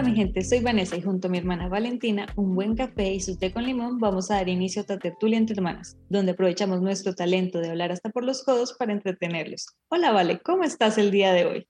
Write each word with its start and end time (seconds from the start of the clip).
Hola 0.00 0.08
mi 0.08 0.16
gente, 0.16 0.42
soy 0.42 0.60
Vanessa 0.60 0.96
y 0.96 1.02
junto 1.02 1.28
a 1.28 1.30
mi 1.30 1.36
hermana 1.36 1.68
Valentina, 1.68 2.26
un 2.34 2.54
buen 2.54 2.74
café 2.74 3.12
y 3.12 3.20
su 3.20 3.38
té 3.38 3.52
con 3.52 3.64
limón 3.64 3.98
vamos 3.98 4.30
a 4.30 4.36
dar 4.36 4.48
inicio 4.48 4.80
a 4.80 4.84
esta 4.84 4.98
tertulia 4.98 5.36
entre 5.36 5.56
hermanas, 5.56 5.98
donde 6.08 6.32
aprovechamos 6.32 6.80
nuestro 6.80 7.14
talento 7.14 7.58
de 7.58 7.68
hablar 7.68 7.92
hasta 7.92 8.08
por 8.08 8.24
los 8.24 8.42
codos 8.42 8.72
para 8.72 8.94
entretenerlos. 8.94 9.66
Hola 9.90 10.10
Vale, 10.10 10.40
¿cómo 10.40 10.64
estás 10.64 10.96
el 10.96 11.10
día 11.10 11.34
de 11.34 11.44
hoy? 11.44 11.68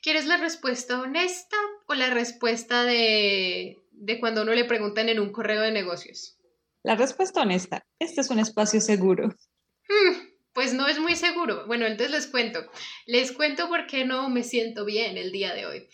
¿Quieres 0.00 0.26
la 0.26 0.36
respuesta 0.36 1.00
honesta 1.00 1.56
o 1.88 1.94
la 1.94 2.10
respuesta 2.10 2.84
de, 2.84 3.76
de 3.90 4.20
cuando 4.20 4.42
uno 4.42 4.54
le 4.54 4.64
preguntan 4.64 5.08
en 5.08 5.18
un 5.18 5.32
correo 5.32 5.62
de 5.62 5.72
negocios? 5.72 6.38
La 6.84 6.94
respuesta 6.94 7.42
honesta, 7.42 7.84
este 7.98 8.20
es 8.20 8.30
un 8.30 8.38
espacio 8.38 8.80
seguro. 8.80 9.34
Hmm, 9.88 10.16
pues 10.52 10.74
no 10.74 10.86
es 10.86 11.00
muy 11.00 11.16
seguro. 11.16 11.66
Bueno, 11.66 11.86
entonces 11.86 12.12
les 12.12 12.26
cuento. 12.28 12.70
Les 13.06 13.32
cuento 13.32 13.68
por 13.68 13.88
qué 13.88 14.04
no 14.04 14.28
me 14.28 14.44
siento 14.44 14.84
bien 14.84 15.16
el 15.16 15.32
día 15.32 15.54
de 15.54 15.66
hoy. 15.66 15.88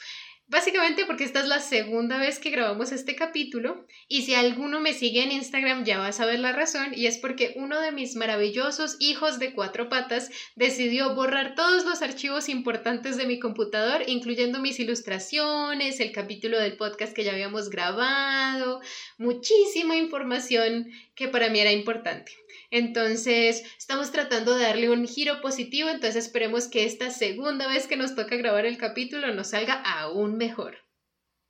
Básicamente 0.47 1.07
porque 1.07 1.25
esta 1.25 1.41
es 1.41 1.49
la 1.49 1.59
segunda 1.61 2.19
vez 2.19 2.39
que 2.39 2.51
grabamos 2.51 2.93
este 2.93 3.17
capítulo 3.17 3.87
y 4.09 4.23
si 4.23 4.35
alguno 4.35 4.79
me 4.79 4.93
sigue 4.93 5.23
en 5.23 5.33
Instagram 5.33 5.85
ya 5.85 5.99
va 5.99 6.09
a 6.09 6.13
saber 6.13 6.39
la 6.39 6.53
razón 6.53 6.93
y 6.95 7.07
es 7.07 7.17
porque 7.17 7.55
uno 7.57 7.81
de 7.81 7.93
mis 7.93 8.15
maravillosos 8.15 8.97
hijos 9.01 9.39
de 9.39 9.55
cuatro 9.55 9.89
patas 9.89 10.31
decidió 10.55 11.15
borrar 11.15 11.55
todos 11.55 11.87
los 11.87 12.03
archivos 12.03 12.51
importantes 12.51 13.17
de 13.17 13.27
mi 13.27 13.41
computador, 13.41 14.03
incluyendo 14.07 14.61
mis 14.61 14.79
ilustraciones, 14.79 15.99
el 16.01 16.13
capítulo 16.13 16.61
del 16.61 16.77
podcast 16.77 17.15
que 17.15 17.25
ya 17.25 17.33
habíamos 17.33 17.71
grabado, 17.71 18.83
muchísima 19.17 19.97
información 19.97 20.91
que 21.15 21.29
para 21.29 21.49
mí 21.49 21.59
era 21.59 21.73
importante. 21.73 22.44
Entonces, 22.71 23.63
estamos 23.79 24.13
tratando 24.13 24.57
de 24.57 24.65
darle 24.65 24.91
un 24.91 25.07
giro 25.07 25.41
positivo, 25.41 25.89
entonces 25.89 26.25
esperemos 26.25 26.69
que 26.69 26.85
esta 26.85 27.11
segunda 27.11 27.69
vez 27.69 27.87
que 27.87 27.97
nos 27.97 28.15
toca 28.15 28.37
grabar 28.37 28.67
el 28.67 28.79
capítulo 28.79 29.33
nos 29.35 29.49
salga 29.49 29.75
aún 29.75 30.37
mejor. 30.37 30.79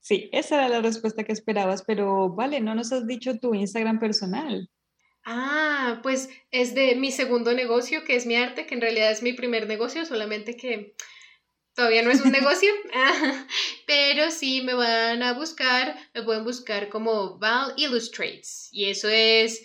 Sí, 0.00 0.28
esa 0.33 0.56
era 0.56 0.69
la 0.69 0.83
respuesta 0.83 1.24
que 1.24 1.33
esperabas, 1.33 1.83
pero 1.83 2.28
vale, 2.28 2.61
no 2.61 2.74
nos 2.74 2.92
has 2.92 3.06
dicho 3.06 3.38
tu 3.38 3.55
Instagram 3.55 3.98
personal. 3.98 4.69
Ah, 5.24 6.00
pues 6.02 6.28
es 6.50 6.74
de 6.74 6.94
mi 6.96 7.11
segundo 7.11 7.55
negocio, 7.55 8.05
que 8.05 8.14
es 8.14 8.27
mi 8.27 8.36
arte, 8.36 8.66
que 8.66 8.74
en 8.74 8.83
realidad 8.83 9.11
es 9.11 9.22
mi 9.22 9.33
primer 9.33 9.66
negocio, 9.66 10.05
solamente 10.05 10.56
que 10.56 10.94
todavía 11.74 12.02
no 12.02 12.11
es 12.11 12.20
un 12.20 12.33
negocio, 12.33 12.70
pero 13.86 14.30
sí 14.30 14.61
me 14.62 14.74
van 14.74 15.22
a 15.22 15.33
buscar, 15.33 15.96
me 16.12 16.22
pueden 16.22 16.44
buscar 16.44 16.91
como 16.91 17.39
Val 17.39 17.72
Illustrates, 17.78 18.68
y 18.72 18.91
eso 18.91 19.08
es 19.08 19.64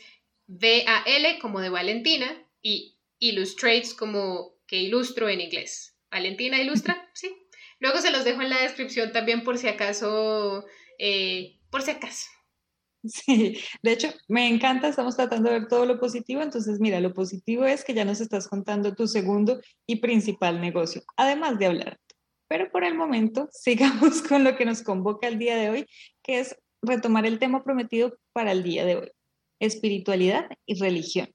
V-A-L 0.50 1.40
como 1.40 1.60
de 1.60 1.70
Valentina 1.70 2.28
y 2.62 2.98
Illustrates 3.20 3.94
como 3.94 4.56
que 4.66 4.78
ilustro 4.78 5.30
en 5.30 5.42
inglés. 5.42 5.96
Valentina 6.10 6.60
ilustra, 6.60 7.08
sí. 7.14 7.32
Luego 7.80 8.00
se 8.00 8.12
los 8.12 8.26
dejo 8.26 8.42
en 8.42 8.50
la 8.50 8.62
descripción 8.62 9.12
también 9.12 9.44
por 9.44 9.58
si 9.58 9.68
acaso, 9.68 10.66
eh, 10.98 11.60
por 11.70 11.82
si 11.82 11.92
acaso. 11.92 12.28
Sí, 13.04 13.58
de 13.82 13.92
hecho, 13.94 14.10
me 14.28 14.48
encanta, 14.50 14.90
estamos 14.90 15.16
tratando 15.16 15.50
de 15.50 15.60
ver 15.60 15.70
todo 15.70 15.86
lo 15.86 16.00
positivo, 16.00 16.42
entonces 16.42 16.80
mira, 16.82 17.00
lo 17.00 17.14
positivo 17.14 17.64
es 17.64 17.86
que 17.86 17.94
ya 17.94 18.04
nos 18.04 18.20
estás 18.20 18.48
contando 18.48 18.94
tu 18.94 19.08
segundo 19.08 19.62
y 19.86 19.98
principal 19.98 20.60
negocio, 20.60 21.04
además 21.16 21.58
de 21.60 21.68
hablar. 21.68 22.00
Pero 22.50 22.70
por 22.72 22.84
el 22.84 22.96
momento, 22.96 23.48
sigamos 23.54 24.22
con 24.24 24.44
lo 24.44 24.58
que 24.58 24.66
nos 24.66 24.82
convoca 24.82 25.28
el 25.28 25.40
día 25.40 25.56
de 25.56 25.70
hoy, 25.70 25.86
que 26.24 26.40
es 26.40 26.58
retomar 26.82 27.26
el 27.26 27.40
tema 27.40 27.64
prometido 27.64 28.18
para 28.34 28.52
el 28.52 28.64
día 28.64 28.86
de 28.86 28.96
hoy 28.98 29.12
espiritualidad 29.60 30.50
y 30.66 30.80
religión. 30.80 31.30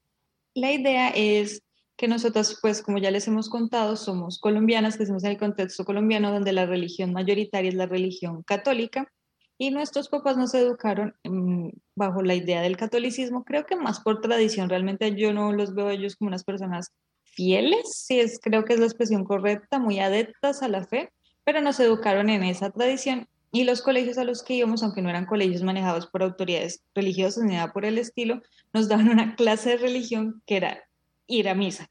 La 0.53 0.71
idea 0.71 1.09
es 1.09 1.63
que 1.97 2.07
nosotras, 2.07 2.59
pues 2.61 2.81
como 2.81 2.97
ya 2.97 3.11
les 3.11 3.27
hemos 3.27 3.49
contado, 3.49 3.95
somos 3.95 4.39
colombianas, 4.39 4.99
estamos 4.99 5.23
en 5.23 5.31
el 5.31 5.37
contexto 5.37 5.85
colombiano 5.85 6.31
donde 6.31 6.51
la 6.51 6.65
religión 6.65 7.13
mayoritaria 7.13 7.69
es 7.69 7.75
la 7.75 7.85
religión 7.85 8.43
católica 8.43 9.11
y 9.57 9.71
nuestros 9.71 10.09
papás 10.09 10.35
nos 10.35 10.53
educaron 10.53 11.15
mm, 11.23 11.69
bajo 11.95 12.21
la 12.21 12.35
idea 12.35 12.61
del 12.61 12.75
catolicismo, 12.75 13.45
creo 13.45 13.65
que 13.65 13.77
más 13.77 14.01
por 14.01 14.19
tradición, 14.19 14.69
realmente 14.69 15.15
yo 15.15 15.33
no 15.33 15.53
los 15.53 15.73
veo 15.73 15.89
ellos 15.89 16.15
como 16.15 16.27
unas 16.27 16.43
personas 16.43 16.91
fieles, 17.23 17.93
si 17.93 18.19
es, 18.19 18.39
creo 18.41 18.65
que 18.65 18.73
es 18.73 18.79
la 18.79 18.85
expresión 18.85 19.23
correcta, 19.23 19.79
muy 19.79 19.99
adeptas 19.99 20.61
a 20.61 20.67
la 20.67 20.85
fe, 20.85 21.11
pero 21.43 21.61
nos 21.61 21.79
educaron 21.79 22.29
en 22.29 22.43
esa 22.43 22.71
tradición 22.71 23.27
y 23.55 23.63
los 23.63 23.81
colegios 23.81 24.17
a 24.17 24.25
los 24.25 24.43
que 24.43 24.55
íbamos, 24.55 24.83
aunque 24.83 25.01
no 25.01 25.09
eran 25.09 25.25
colegios 25.25 25.63
manejados 25.63 26.07
por 26.07 26.21
autoridades 26.21 26.83
religiosas 26.93 27.45
ni 27.45 27.55
nada 27.55 27.71
por 27.71 27.85
el 27.85 27.97
estilo, 27.97 28.41
nos 28.73 28.89
daban 28.89 29.07
una 29.07 29.35
clase 29.35 29.69
de 29.69 29.77
religión 29.77 30.41
que 30.45 30.57
era 30.57 30.83
ir 31.25 31.47
a 31.47 31.55
misa. 31.55 31.89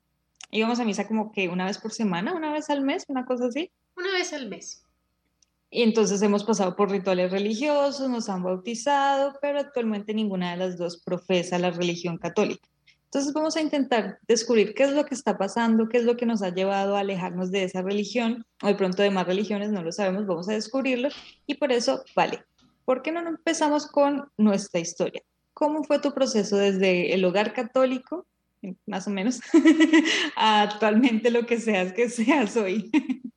Íbamos 0.51 0.79
a 0.79 0.85
misa 0.85 1.09
como 1.09 1.33
que 1.33 1.49
una 1.49 1.65
vez 1.65 1.79
por 1.79 1.91
semana, 1.91 2.35
una 2.35 2.53
vez 2.53 2.69
al 2.69 2.83
mes, 2.83 3.07
una 3.09 3.25
cosa 3.25 3.47
así. 3.47 3.71
Una 3.97 4.13
vez 4.13 4.35
al 4.35 4.51
mes. 4.51 4.85
Y 5.71 5.85
entonces 5.85 6.21
hemos 6.21 6.45
pasado 6.45 6.77
por 6.77 6.91
rituales 6.91 7.33
religiosos, 7.33 8.11
nos 8.11 8.29
han 8.29 8.43
bautizado, 8.43 9.39
pero 9.41 9.59
actualmente 9.59 10.13
ninguna 10.13 10.51
de 10.51 10.59
las 10.59 10.77
dos 10.77 11.03
profesa 11.03 11.59
la 11.59 11.71
religión 11.71 12.19
católica. 12.19 12.69
Entonces 13.15 13.33
vamos 13.33 13.55
a 13.55 13.61
intentar 13.61 14.19
descubrir 14.27 14.75
qué 14.75 14.83
es 14.83 14.91
lo 14.91 15.05
que 15.05 15.15
está 15.15 15.39
pasando, 15.39 15.89
qué 15.89 15.99
es 15.99 16.05
lo 16.05 16.17
que 16.17 16.27
nos 16.27 16.43
ha 16.43 16.53
llevado 16.53 16.97
a 16.97 16.99
alejarnos 16.99 17.53
de 17.53 17.63
esa 17.63 17.81
religión, 17.81 18.45
o 18.61 18.67
de 18.67 18.75
pronto 18.75 19.05
de 19.05 19.11
más 19.11 19.25
religiones, 19.25 19.71
no 19.71 19.85
lo 19.85 19.93
sabemos, 19.93 20.27
vamos 20.27 20.49
a 20.49 20.55
descubrirlo. 20.55 21.11
Y 21.47 21.55
por 21.55 21.71
eso, 21.71 22.03
vale, 22.17 22.45
¿por 22.85 23.03
qué 23.03 23.13
no 23.13 23.21
empezamos 23.21 23.87
con 23.87 24.33
nuestra 24.37 24.81
historia? 24.81 25.23
¿Cómo 25.53 25.85
fue 25.85 26.01
tu 26.01 26.13
proceso 26.13 26.57
desde 26.57 27.15
el 27.15 27.25
hogar 27.25 27.53
católico, 27.53 28.27
más 28.85 29.07
o 29.07 29.11
menos, 29.11 29.41
a 30.37 30.63
actualmente 30.63 31.31
lo 31.31 31.47
que 31.47 31.61
seas 31.61 31.93
que 31.93 32.09
seas 32.09 32.57
hoy? 32.57 32.91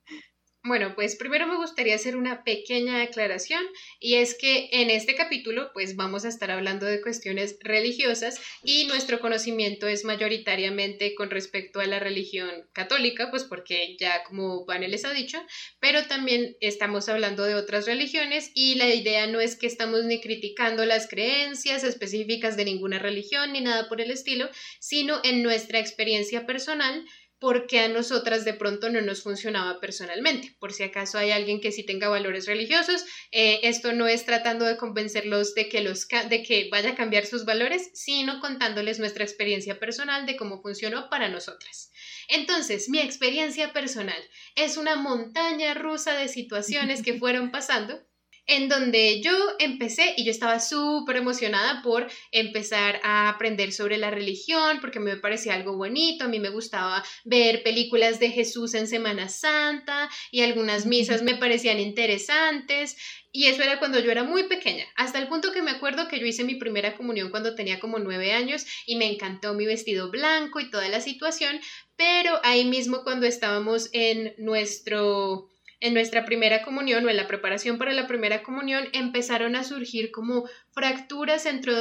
Bueno, 0.68 0.96
pues 0.96 1.16
primero 1.16 1.48
me 1.48 1.56
gustaría 1.56 1.96
hacer 1.96 2.18
una 2.18 2.44
pequeña 2.44 3.02
aclaración 3.02 3.64
y 4.02 4.16
es 4.16 4.36
que 4.36 4.68
en 4.74 4.90
este 4.90 5.16
capítulo 5.16 5.72
pues 5.74 5.96
vamos 5.96 6.26
a 6.26 6.28
estar 6.28 6.52
hablando 6.52 6.86
de 6.86 7.02
cuestiones 7.02 7.58
religiosas 7.62 8.38
y 8.66 8.84
nuestro 8.84 9.22
conocimiento 9.22 9.88
es 9.88 10.04
mayoritariamente 10.04 11.16
con 11.16 11.30
respecto 11.30 11.80
a 11.80 11.86
la 11.86 12.00
religión 12.00 12.52
católica, 12.74 13.30
pues 13.30 13.46
porque 13.46 13.96
ya 13.98 14.26
como 14.26 14.66
Vane 14.66 14.90
les 14.90 15.06
ha 15.06 15.14
dicho, 15.14 15.42
pero 15.80 16.06
también 16.06 16.58
estamos 16.60 17.08
hablando 17.08 17.46
de 17.46 17.56
otras 17.56 17.86
religiones 17.86 18.52
y 18.54 18.76
la 18.76 18.94
idea 18.94 19.26
no 19.26 19.40
es 19.40 19.56
que 19.56 19.68
estamos 19.68 20.04
ni 20.04 20.20
criticando 20.20 20.84
las 20.84 21.08
creencias 21.08 21.86
específicas 21.86 22.58
de 22.58 22.66
ninguna 22.66 23.00
religión 23.00 23.54
ni 23.54 23.62
nada 23.62 23.88
por 23.88 24.02
el 24.02 24.12
estilo, 24.12 24.50
sino 24.82 25.22
en 25.24 25.44
nuestra 25.44 25.80
experiencia 25.80 26.46
personal 26.46 27.06
porque 27.40 27.80
a 27.80 27.88
nosotras 27.88 28.46
de 28.46 28.54
pronto 28.54 28.90
no 28.90 29.02
nos 29.02 29.22
funcionaba 29.22 29.80
personalmente. 29.80 30.56
Por 30.60 30.74
si 30.74 30.84
acaso 30.84 31.18
hay 31.18 31.32
alguien 31.32 31.62
que 31.62 31.72
sí 31.72 31.84
tenga 31.86 32.10
valores 32.10 32.46
religiosos, 32.46 33.06
eh, 33.32 33.60
esto 33.64 33.94
no 33.94 34.08
es 34.08 34.26
tratando 34.26 34.66
de 34.66 34.78
convencerlos 34.78 35.54
de 35.54 35.70
que, 35.70 35.82
los 35.82 36.08
de 36.08 36.44
que 36.44 36.70
vaya 36.72 36.92
a 36.92 36.96
cambiar 36.96 37.26
sus 37.26 37.46
valores, 37.46 37.92
sino 37.94 38.40
contándoles 38.40 39.00
nuestra 39.00 39.24
experiencia 39.24 39.80
personal 39.80 40.26
de 40.26 40.36
cómo 40.36 40.62
funcionó 40.62 41.10
para 41.10 41.30
nosotras. 41.30 41.92
Entonces, 42.28 42.90
mi 42.90 43.00
experiencia 43.00 43.74
personal 43.74 44.22
es 44.56 44.78
una 44.78 44.96
montaña 44.96 45.74
rusa 45.74 46.18
de 46.18 46.28
situaciones 46.28 47.04
que 47.04 47.14
fueron 47.20 47.52
pasando 47.52 48.07
en 48.48 48.70
donde 48.70 49.22
yo 49.22 49.32
empecé 49.60 50.14
y 50.16 50.24
yo 50.24 50.32
estaba 50.32 50.60
súper 50.60 51.18
emocionada 51.18 51.82
por 51.82 52.08
empezar 52.32 53.00
a 53.04 53.30
aprender 53.30 53.74
sobre 53.74 53.98
la 53.98 54.10
religión, 54.10 54.80
porque 54.80 55.02
me 55.02 55.18
parecía 55.18 55.54
algo 55.54 55.76
bonito, 55.76 56.24
a 56.24 56.30
mí 56.30 56.40
me 56.40 56.50
gustaba 56.50 57.04
ver 57.26 57.62
películas 57.62 58.20
de 58.20 58.32
Jesús 58.32 58.74
en 58.74 58.88
Semana 58.88 59.28
Santa 59.28 60.10
y 60.32 60.42
algunas 60.42 60.86
misas 60.86 61.24
me 61.24 61.36
parecían 61.36 61.80
interesantes. 61.80 62.98
Y 63.34 63.48
eso 63.48 63.62
era 63.62 63.78
cuando 63.78 64.00
yo 64.00 64.10
era 64.10 64.24
muy 64.24 64.44
pequeña, 64.44 64.86
hasta 64.96 65.20
el 65.20 65.28
punto 65.28 65.52
que 65.52 65.62
me 65.62 65.72
acuerdo 65.72 66.08
que 66.08 66.20
yo 66.20 66.26
hice 66.26 66.46
mi 66.46 66.56
primera 66.56 66.96
comunión 66.96 67.30
cuando 67.30 67.54
tenía 67.54 67.80
como 67.80 68.00
nueve 68.00 68.32
años 68.32 68.66
y 68.86 68.96
me 68.96 69.12
encantó 69.12 69.54
mi 69.54 69.66
vestido 69.66 70.10
blanco 70.10 70.60
y 70.60 70.72
toda 70.72 70.88
la 70.88 71.02
situación, 71.02 71.60
pero 71.98 72.40
ahí 72.44 72.64
mismo 72.66 73.04
cuando 73.04 73.28
estábamos 73.28 73.90
en 73.92 74.34
nuestro 74.38 75.50
en 75.80 75.94
nuestra 75.94 76.26
primera 76.26 76.64
comunión 76.64 77.06
o 77.06 77.10
en 77.10 77.18
la 77.18 77.28
preparación 77.28 77.78
para 77.78 77.94
la 77.94 78.08
primera 78.08 78.44
comunión 78.44 78.88
empezaron 78.94 79.56
a 79.56 79.64
surgir 79.64 80.12
como 80.12 80.50
fracturas 80.72 81.46
entre, 81.46 81.74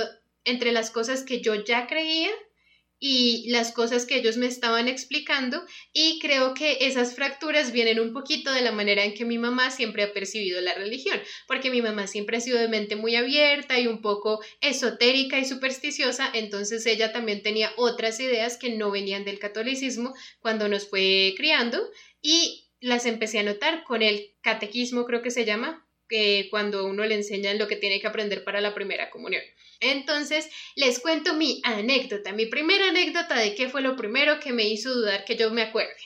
entre 0.45 0.73
las 0.73 0.91
cosas 0.91 1.23
que 1.23 1.41
yo 1.41 1.55
ya 1.65 1.87
creía 1.87 2.31
y 2.99 3.51
las 3.51 3.73
cosas 3.73 4.07
que 4.07 4.17
ellos 4.17 4.37
me 4.39 4.47
estaban 4.47 4.89
explicando 4.89 5.63
y 5.93 6.19
creo 6.21 6.55
que 6.55 6.79
esas 6.81 7.15
fracturas 7.15 7.73
vienen 7.73 8.01
un 8.01 8.13
poquito 8.13 8.53
de 8.53 8.63
la 8.63 8.73
manera 8.73 9.05
en 9.05 9.15
que 9.15 9.27
mi 9.27 9.37
mamá 9.39 9.71
siempre 9.71 10.03
ha 10.03 10.13
percibido 10.13 10.61
la 10.63 10.75
religión, 10.75 11.21
porque 11.47 11.71
mi 11.71 11.83
mamá 11.83 12.07
siempre 12.07 12.39
ha 12.39 12.41
sido 12.41 12.59
de 12.59 12.69
mente 12.69 12.97
muy 12.97 13.15
abierta 13.15 13.79
y 13.79 13.87
un 13.87 14.01
poco 14.01 14.41
esotérica 14.63 15.39
y 15.39 15.45
supersticiosa, 15.45 16.31
entonces 16.33 16.87
ella 16.87 17.13
también 17.13 17.43
tenía 17.43 17.71
otras 17.77 18.19
ideas 18.19 18.57
que 18.57 18.71
no 18.71 18.91
venían 18.91 19.25
del 19.25 19.39
catolicismo 19.39 20.15
cuando 20.41 20.69
nos 20.69 20.89
fue 20.89 21.35
criando 21.37 21.91
y 22.23 22.66
las 22.81 23.07
empecé 23.07 23.39
a 23.39 23.43
notar 23.43 23.85
con 23.85 24.03
el 24.03 24.35
catequismo, 24.43 25.05
creo 25.05 25.23
que 25.23 25.31
se 25.31 25.45
llama, 25.45 25.87
que 26.09 26.49
cuando 26.51 26.87
uno 26.87 27.05
le 27.05 27.15
enseñan 27.15 27.59
lo 27.59 27.69
que 27.69 27.77
tiene 27.77 28.01
que 28.01 28.07
aprender 28.07 28.45
para 28.45 28.61
la 28.61 28.75
primera 28.75 29.11
comunión. 29.11 29.43
Entonces, 29.81 30.49
les 30.75 31.01
cuento 31.01 31.35
mi 31.35 31.61
anécdota, 31.65 32.33
mi 32.33 32.47
primera 32.47 32.89
anécdota 32.89 33.39
de 33.39 33.55
qué 33.55 33.69
fue 33.69 33.83
lo 33.83 33.97
primero 33.97 34.41
que 34.41 34.53
me 34.53 34.69
hizo 34.69 34.95
dudar 34.95 35.25
que 35.25 35.37
yo 35.37 35.51
me 35.51 35.63
acuerde. 35.63 35.97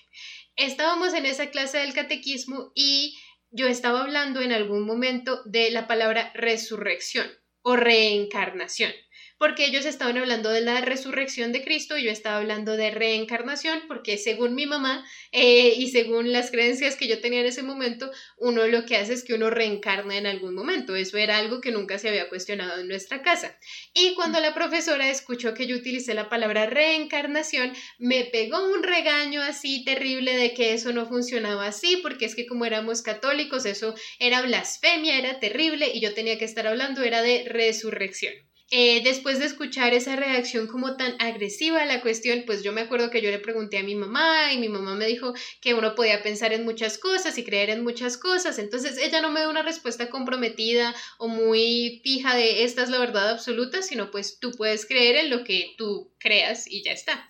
Estábamos 0.56 1.14
en 1.14 1.26
esa 1.26 1.50
clase 1.50 1.78
del 1.78 1.94
catequismo 1.94 2.72
y 2.74 3.18
yo 3.50 3.66
estaba 3.66 4.02
hablando 4.02 4.40
en 4.40 4.52
algún 4.52 4.84
momento 4.84 5.42
de 5.44 5.70
la 5.70 5.86
palabra 5.86 6.32
resurrección 6.34 7.30
o 7.62 7.76
reencarnación 7.76 8.92
porque 9.40 9.64
ellos 9.64 9.86
estaban 9.86 10.18
hablando 10.18 10.50
de 10.50 10.60
la 10.60 10.82
resurrección 10.82 11.50
de 11.50 11.64
Cristo 11.64 11.96
y 11.96 12.04
yo 12.04 12.10
estaba 12.10 12.36
hablando 12.36 12.76
de 12.76 12.90
reencarnación, 12.90 13.84
porque 13.88 14.18
según 14.18 14.54
mi 14.54 14.66
mamá 14.66 15.02
eh, 15.32 15.72
y 15.78 15.90
según 15.90 16.30
las 16.30 16.50
creencias 16.50 16.94
que 16.94 17.08
yo 17.08 17.22
tenía 17.22 17.40
en 17.40 17.46
ese 17.46 17.62
momento, 17.62 18.10
uno 18.36 18.66
lo 18.66 18.84
que 18.84 18.98
hace 18.98 19.14
es 19.14 19.24
que 19.24 19.32
uno 19.32 19.48
reencarna 19.48 20.18
en 20.18 20.26
algún 20.26 20.54
momento. 20.54 20.94
Eso 20.94 21.16
era 21.16 21.38
algo 21.38 21.62
que 21.62 21.72
nunca 21.72 21.98
se 21.98 22.10
había 22.10 22.28
cuestionado 22.28 22.82
en 22.82 22.88
nuestra 22.88 23.22
casa. 23.22 23.58
Y 23.94 24.14
cuando 24.14 24.40
la 24.40 24.52
profesora 24.52 25.08
escuchó 25.08 25.54
que 25.54 25.66
yo 25.66 25.76
utilicé 25.76 26.12
la 26.12 26.28
palabra 26.28 26.66
reencarnación, 26.66 27.72
me 27.98 28.26
pegó 28.26 28.70
un 28.70 28.82
regaño 28.82 29.40
así 29.40 29.86
terrible 29.86 30.36
de 30.36 30.52
que 30.52 30.74
eso 30.74 30.92
no 30.92 31.06
funcionaba 31.06 31.64
así, 31.64 31.96
porque 32.02 32.26
es 32.26 32.34
que 32.34 32.46
como 32.46 32.66
éramos 32.66 33.00
católicos, 33.00 33.64
eso 33.64 33.94
era 34.18 34.42
blasfemia, 34.42 35.16
era 35.16 35.40
terrible 35.40 35.90
y 35.94 36.00
yo 36.02 36.12
tenía 36.12 36.36
que 36.36 36.44
estar 36.44 36.66
hablando, 36.66 37.02
era 37.02 37.22
de 37.22 37.44
resurrección. 37.48 38.49
Eh, 38.72 39.02
después 39.02 39.40
de 39.40 39.46
escuchar 39.46 39.94
esa 39.94 40.14
reacción 40.14 40.68
como 40.68 40.96
tan 40.96 41.16
agresiva 41.18 41.82
a 41.82 41.86
la 41.86 42.00
cuestión, 42.00 42.44
pues 42.46 42.62
yo 42.62 42.72
me 42.72 42.82
acuerdo 42.82 43.10
que 43.10 43.20
yo 43.20 43.28
le 43.32 43.40
pregunté 43.40 43.78
a 43.78 43.82
mi 43.82 43.96
mamá 43.96 44.52
y 44.52 44.58
mi 44.58 44.68
mamá 44.68 44.94
me 44.94 45.06
dijo 45.06 45.32
que 45.60 45.74
uno 45.74 45.96
podía 45.96 46.22
pensar 46.22 46.52
en 46.52 46.64
muchas 46.64 46.96
cosas 46.96 47.36
y 47.36 47.42
creer 47.44 47.70
en 47.70 47.82
muchas 47.82 48.16
cosas. 48.16 48.60
Entonces 48.60 48.96
ella 48.98 49.20
no 49.22 49.32
me 49.32 49.40
dio 49.40 49.50
una 49.50 49.62
respuesta 49.62 50.08
comprometida 50.08 50.94
o 51.18 51.26
muy 51.26 52.00
fija 52.04 52.36
de 52.36 52.62
esta 52.62 52.84
es 52.84 52.90
la 52.90 53.00
verdad 53.00 53.30
absoluta, 53.30 53.82
sino 53.82 54.12
pues 54.12 54.38
tú 54.38 54.52
puedes 54.52 54.86
creer 54.86 55.16
en 55.16 55.30
lo 55.30 55.42
que 55.42 55.74
tú 55.76 56.12
creas 56.18 56.68
y 56.68 56.84
ya 56.84 56.92
está. 56.92 57.28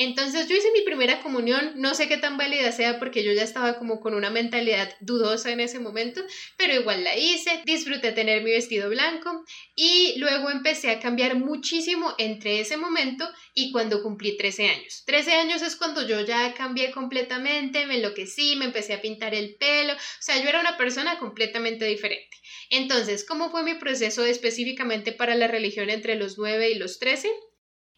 Entonces 0.00 0.46
yo 0.46 0.54
hice 0.54 0.70
mi 0.70 0.82
primera 0.82 1.20
comunión, 1.22 1.72
no 1.74 1.92
sé 1.92 2.06
qué 2.06 2.18
tan 2.18 2.36
válida 2.36 2.70
sea 2.70 3.00
porque 3.00 3.24
yo 3.24 3.32
ya 3.32 3.42
estaba 3.42 3.78
como 3.78 3.98
con 3.98 4.14
una 4.14 4.30
mentalidad 4.30 4.94
dudosa 5.00 5.50
en 5.50 5.58
ese 5.58 5.80
momento, 5.80 6.22
pero 6.56 6.72
igual 6.72 7.02
la 7.02 7.16
hice, 7.16 7.62
disfruté 7.64 8.12
tener 8.12 8.44
mi 8.44 8.52
vestido 8.52 8.88
blanco 8.90 9.44
y 9.74 10.14
luego 10.18 10.50
empecé 10.50 10.90
a 10.90 11.00
cambiar 11.00 11.34
muchísimo 11.34 12.14
entre 12.16 12.60
ese 12.60 12.76
momento 12.76 13.28
y 13.54 13.72
cuando 13.72 14.00
cumplí 14.00 14.36
13 14.36 14.68
años. 14.68 15.02
13 15.04 15.32
años 15.32 15.62
es 15.62 15.74
cuando 15.74 16.06
yo 16.06 16.20
ya 16.20 16.54
cambié 16.54 16.92
completamente, 16.92 17.84
me 17.86 17.96
enloquecí, 17.96 18.54
me 18.54 18.66
empecé 18.66 18.94
a 18.94 19.02
pintar 19.02 19.34
el 19.34 19.56
pelo, 19.56 19.94
o 19.94 19.96
sea, 20.20 20.40
yo 20.40 20.48
era 20.48 20.60
una 20.60 20.76
persona 20.76 21.18
completamente 21.18 21.86
diferente. 21.86 22.36
Entonces, 22.70 23.26
¿cómo 23.26 23.50
fue 23.50 23.64
mi 23.64 23.74
proceso 23.74 24.24
específicamente 24.24 25.10
para 25.10 25.34
la 25.34 25.48
religión 25.48 25.90
entre 25.90 26.14
los 26.14 26.38
9 26.38 26.70
y 26.70 26.76
los 26.76 27.00
13? 27.00 27.28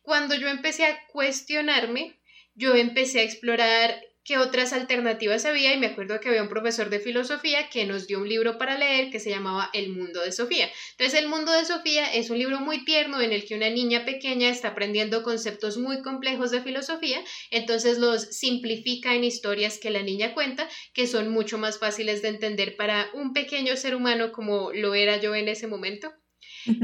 Cuando 0.02 0.34
yo 0.34 0.48
empecé 0.48 0.84
a 0.86 1.06
cuestionarme, 1.08 2.18
yo 2.54 2.74
empecé 2.74 3.20
a 3.20 3.24
explorar 3.24 4.00
qué 4.24 4.38
otras 4.38 4.72
alternativas 4.72 5.44
había 5.44 5.74
y 5.74 5.78
me 5.78 5.88
acuerdo 5.88 6.20
que 6.20 6.28
había 6.28 6.42
un 6.42 6.48
profesor 6.48 6.90
de 6.90 7.00
filosofía 7.00 7.68
que 7.68 7.86
nos 7.86 8.06
dio 8.06 8.20
un 8.20 8.28
libro 8.28 8.58
para 8.58 8.78
leer 8.78 9.10
que 9.10 9.18
se 9.18 9.30
llamaba 9.30 9.70
El 9.72 9.90
mundo 9.90 10.20
de 10.20 10.32
Sofía. 10.32 10.70
Entonces 10.92 11.18
El 11.18 11.28
mundo 11.28 11.52
de 11.52 11.64
Sofía 11.64 12.06
es 12.12 12.30
un 12.30 12.38
libro 12.38 12.60
muy 12.60 12.84
tierno 12.84 13.20
en 13.20 13.32
el 13.32 13.44
que 13.46 13.54
una 13.54 13.70
niña 13.70 14.04
pequeña 14.04 14.48
está 14.48 14.68
aprendiendo 14.68 15.22
conceptos 15.22 15.78
muy 15.78 16.02
complejos 16.02 16.50
de 16.50 16.62
filosofía, 16.62 17.22
entonces 17.50 17.98
los 17.98 18.22
simplifica 18.36 19.14
en 19.14 19.24
historias 19.24 19.78
que 19.78 19.90
la 19.90 20.02
niña 20.02 20.34
cuenta 20.34 20.68
que 20.92 21.06
son 21.06 21.30
mucho 21.30 21.58
más 21.58 21.78
fáciles 21.78 22.22
de 22.22 22.28
entender 22.28 22.76
para 22.76 23.10
un 23.14 23.32
pequeño 23.32 23.76
ser 23.76 23.94
humano 23.94 24.32
como 24.32 24.70
lo 24.72 24.94
era 24.94 25.16
yo 25.18 25.34
en 25.34 25.48
ese 25.48 25.66
momento. 25.66 26.12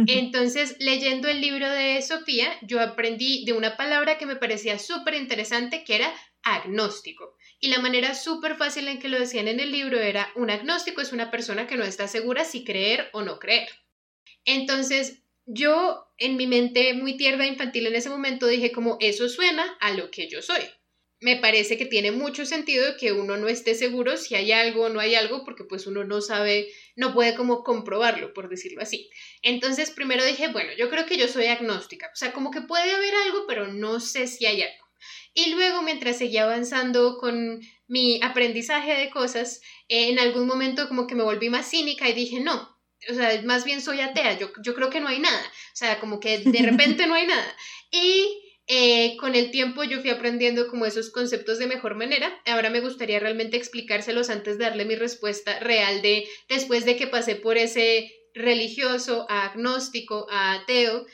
Entonces, 0.06 0.76
leyendo 0.78 1.28
el 1.28 1.40
libro 1.40 1.69
de 1.70 2.00
Sofía, 2.02 2.49
yo 2.62 2.81
aprendí 2.81 3.44
de 3.44 3.52
una 3.52 3.76
palabra 3.76 4.19
que 4.19 4.26
me 4.26 4.37
parecía 4.37 4.78
súper 4.78 5.14
interesante, 5.14 5.84
que 5.84 5.96
era 5.96 6.14
agnóstico. 6.43 7.37
Y 7.61 7.69
la 7.69 7.81
manera 7.81 8.14
súper 8.14 8.56
fácil 8.56 8.88
en 8.88 8.99
que 8.99 9.08
lo 9.08 9.19
decían 9.19 9.49
en 9.49 9.61
el 9.61 9.73
libro 9.73 9.99
era, 9.99 10.31
un 10.37 10.50
agnóstico 10.50 11.00
es 11.00 11.12
una 11.12 11.31
persona 11.31 11.67
que 11.67 11.76
no 11.76 11.84
está 11.84 12.08
segura 12.08 12.44
si 12.44 12.64
creer 12.64 13.08
o 13.12 13.23
no 13.23 13.38
creer. 13.38 13.69
Entonces, 14.44 15.23
yo 15.46 16.06
en 16.19 16.37
mi 16.37 16.46
mente 16.46 16.94
muy 16.94 17.17
tierna 17.17 17.46
infantil 17.46 17.87
en 17.87 17.96
ese 17.96 18.11
momento 18.11 18.46
dije 18.46 18.72
como, 18.72 18.96
eso 19.00 19.29
suena 19.29 19.76
a 19.81 19.93
lo 19.93 20.11
que 20.11 20.29
yo 20.29 20.43
soy 20.43 20.62
me 21.20 21.36
parece 21.36 21.78
que 21.78 21.86
tiene 21.86 22.12
mucho 22.12 22.44
sentido 22.44 22.96
que 22.98 23.12
uno 23.12 23.36
no 23.36 23.48
esté 23.48 23.74
seguro 23.74 24.16
si 24.16 24.34
hay 24.34 24.52
algo 24.52 24.84
o 24.84 24.88
no 24.88 25.00
hay 25.00 25.14
algo, 25.14 25.44
porque 25.44 25.64
pues 25.64 25.86
uno 25.86 26.04
no 26.04 26.20
sabe, 26.20 26.68
no 26.94 27.14
puede 27.14 27.34
como 27.34 27.62
comprobarlo, 27.62 28.34
por 28.34 28.48
decirlo 28.48 28.82
así. 28.82 29.08
Entonces, 29.42 29.90
primero 29.90 30.24
dije, 30.24 30.48
bueno, 30.48 30.70
yo 30.76 30.90
creo 30.90 31.06
que 31.06 31.16
yo 31.16 31.26
soy 31.28 31.46
agnóstica, 31.46 32.10
o 32.12 32.16
sea, 32.16 32.32
como 32.32 32.50
que 32.50 32.60
puede 32.60 32.90
haber 32.90 33.14
algo, 33.26 33.46
pero 33.46 33.72
no 33.72 34.00
sé 34.00 34.26
si 34.26 34.44
hay 34.44 34.62
algo. 34.62 34.86
Y 35.32 35.50
luego, 35.50 35.82
mientras 35.82 36.18
seguía 36.18 36.44
avanzando 36.44 37.19
con 37.19 37.60
mi 37.88 38.20
aprendizaje 38.22 38.94
de 38.94 39.10
cosas, 39.10 39.60
en 39.88 40.19
algún 40.19 40.46
momento 40.46 40.88
como 40.88 41.06
que 41.06 41.14
me 41.14 41.22
volví 41.22 41.48
más 41.48 41.70
cínica 41.70 42.08
y 42.08 42.14
dije, 42.14 42.40
no, 42.40 42.76
o 43.10 43.14
sea, 43.14 43.40
más 43.42 43.64
bien 43.64 43.80
soy 43.80 44.00
atea, 44.00 44.38
yo, 44.38 44.50
yo 44.62 44.74
creo 44.74 44.90
que 44.90 45.00
no 45.00 45.08
hay 45.08 45.19
nada, 45.19 45.42
o 45.42 45.76
sea, 45.76 46.00
como 46.00 46.20
que 46.20 46.38
de 46.38 46.58
repente 46.70 47.06
no 47.06 47.14
hay 47.14 47.26
nada. 47.26 47.56
Y 47.90 48.45
eh, 48.68 49.16
con 49.18 49.34
el 49.34 49.50
tiempo 49.50 49.84
yo 49.84 50.00
fui 50.00 50.10
aprendiendo 50.10 50.68
como 50.68 50.86
esos 50.86 51.10
conceptos 51.10 51.58
de 51.58 51.66
mejor 51.66 51.94
manera. 51.94 52.32
Ahora 52.46 52.70
me 52.70 52.80
gustaría 52.80 53.20
realmente 53.20 53.56
explicárselos 53.56 54.28
antes 54.30 54.58
de 54.58 54.64
darle 54.64 54.84
mi 54.84 54.96
respuesta 54.96 55.58
real 55.60 56.02
de 56.02 56.26
después 56.48 56.84
de 56.84 56.96
que 56.96 57.06
pasé 57.06 57.36
por 57.36 57.56
ese 57.58 58.10
religioso 58.34 59.26
a 59.28 59.46
agnóstico 59.46 60.26
a 60.30 60.54
ateo, 60.54 61.06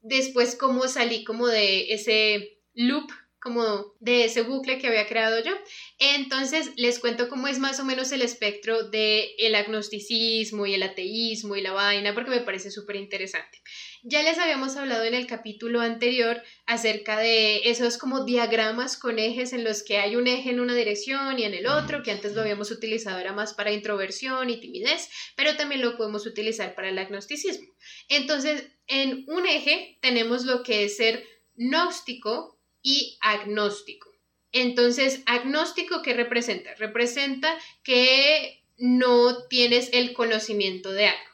después 0.00 0.56
cómo 0.56 0.88
salí 0.88 1.24
como 1.24 1.46
de 1.46 1.92
ese 1.92 2.58
loop 2.74 3.10
como 3.44 3.92
de 4.00 4.24
ese 4.24 4.40
bucle 4.40 4.78
que 4.78 4.86
había 4.86 5.06
creado 5.06 5.44
yo. 5.44 5.52
Entonces 5.98 6.70
les 6.76 6.98
cuento 6.98 7.28
cómo 7.28 7.46
es 7.46 7.58
más 7.58 7.78
o 7.78 7.84
menos 7.84 8.10
el 8.10 8.22
espectro 8.22 8.88
del 8.88 9.26
el 9.38 9.54
agnosticismo 9.54 10.64
y 10.64 10.72
el 10.72 10.82
ateísmo 10.82 11.54
y 11.54 11.60
la 11.60 11.72
vaina 11.72 12.14
porque 12.14 12.30
me 12.30 12.40
parece 12.40 12.70
súper 12.70 12.96
interesante. 12.96 13.60
Ya 14.06 14.22
les 14.22 14.38
habíamos 14.38 14.76
hablado 14.76 15.04
en 15.04 15.14
el 15.14 15.26
capítulo 15.26 15.80
anterior 15.80 16.42
acerca 16.66 17.18
de 17.18 17.70
esos 17.70 17.96
como 17.96 18.26
diagramas 18.26 18.98
con 18.98 19.18
ejes 19.18 19.54
en 19.54 19.64
los 19.64 19.82
que 19.82 19.96
hay 19.96 20.14
un 20.14 20.26
eje 20.26 20.50
en 20.50 20.60
una 20.60 20.74
dirección 20.74 21.38
y 21.38 21.44
en 21.44 21.54
el 21.54 21.66
otro, 21.66 22.02
que 22.02 22.10
antes 22.10 22.34
lo 22.34 22.42
habíamos 22.42 22.70
utilizado 22.70 23.18
era 23.18 23.32
más 23.32 23.54
para 23.54 23.72
introversión 23.72 24.50
y 24.50 24.60
timidez, 24.60 25.08
pero 25.36 25.56
también 25.56 25.80
lo 25.80 25.96
podemos 25.96 26.26
utilizar 26.26 26.74
para 26.74 26.90
el 26.90 26.98
agnosticismo. 26.98 27.66
Entonces, 28.10 28.66
en 28.88 29.24
un 29.26 29.46
eje 29.46 29.96
tenemos 30.02 30.44
lo 30.44 30.62
que 30.62 30.84
es 30.84 30.98
ser 30.98 31.26
gnóstico 31.54 32.60
y 32.82 33.16
agnóstico. 33.22 34.10
Entonces, 34.52 35.22
agnóstico, 35.24 36.02
¿qué 36.02 36.12
representa? 36.12 36.74
Representa 36.74 37.58
que 37.82 38.66
no 38.76 39.46
tienes 39.48 39.88
el 39.94 40.12
conocimiento 40.12 40.92
de 40.92 41.06
algo 41.06 41.33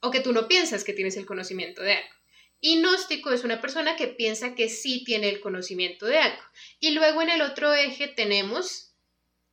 o 0.00 0.10
que 0.10 0.20
tú 0.20 0.32
no 0.32 0.48
piensas 0.48 0.84
que 0.84 0.92
tienes 0.92 1.16
el 1.16 1.26
conocimiento 1.26 1.82
de 1.82 1.94
algo. 1.94 2.14
Y 2.60 2.78
gnóstico 2.78 3.32
es 3.32 3.44
una 3.44 3.60
persona 3.60 3.96
que 3.96 4.08
piensa 4.08 4.54
que 4.54 4.68
sí 4.68 5.04
tiene 5.04 5.28
el 5.28 5.40
conocimiento 5.40 6.06
de 6.06 6.18
algo. 6.18 6.42
Y 6.80 6.90
luego 6.90 7.22
en 7.22 7.30
el 7.30 7.42
otro 7.42 7.72
eje 7.72 8.08
tenemos 8.08 8.92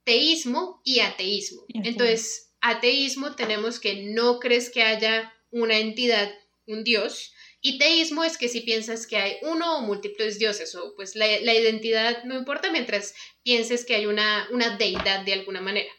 teísmo 0.04 0.82
y 0.84 1.02
ateísmo. 1.02 1.66
Entonces, 1.74 2.54
ateísmo 2.62 3.36
tenemos 3.36 3.80
que 3.80 4.04
no 4.04 4.40
crees 4.40 4.70
que 4.70 4.84
haya 4.84 5.34
una 5.52 5.78
entidad, 5.78 6.34
un 6.66 6.84
dios, 6.84 7.34
y 7.68 7.80
teísmo 7.80 8.24
es 8.24 8.38
que 8.38 8.48
si 8.48 8.62
piensas 8.62 9.08
que 9.08 9.18
hay 9.18 9.38
uno 9.42 9.78
o 9.78 9.82
múltiples 9.82 10.38
dioses, 10.38 10.75
o 10.75 10.94
pues 10.96 11.16
la, 11.16 11.28
identidad 11.28 12.24
no 12.24 12.38
importa 12.38 12.72
mientras 12.72 13.16
pienses 13.44 13.86
que 13.86 13.96
hay 13.96 14.06
una, 14.06 14.48
una 14.52 14.78
deidad 14.78 15.25
de 15.25 15.34
alguna 15.34 15.62
manera. 15.62 15.90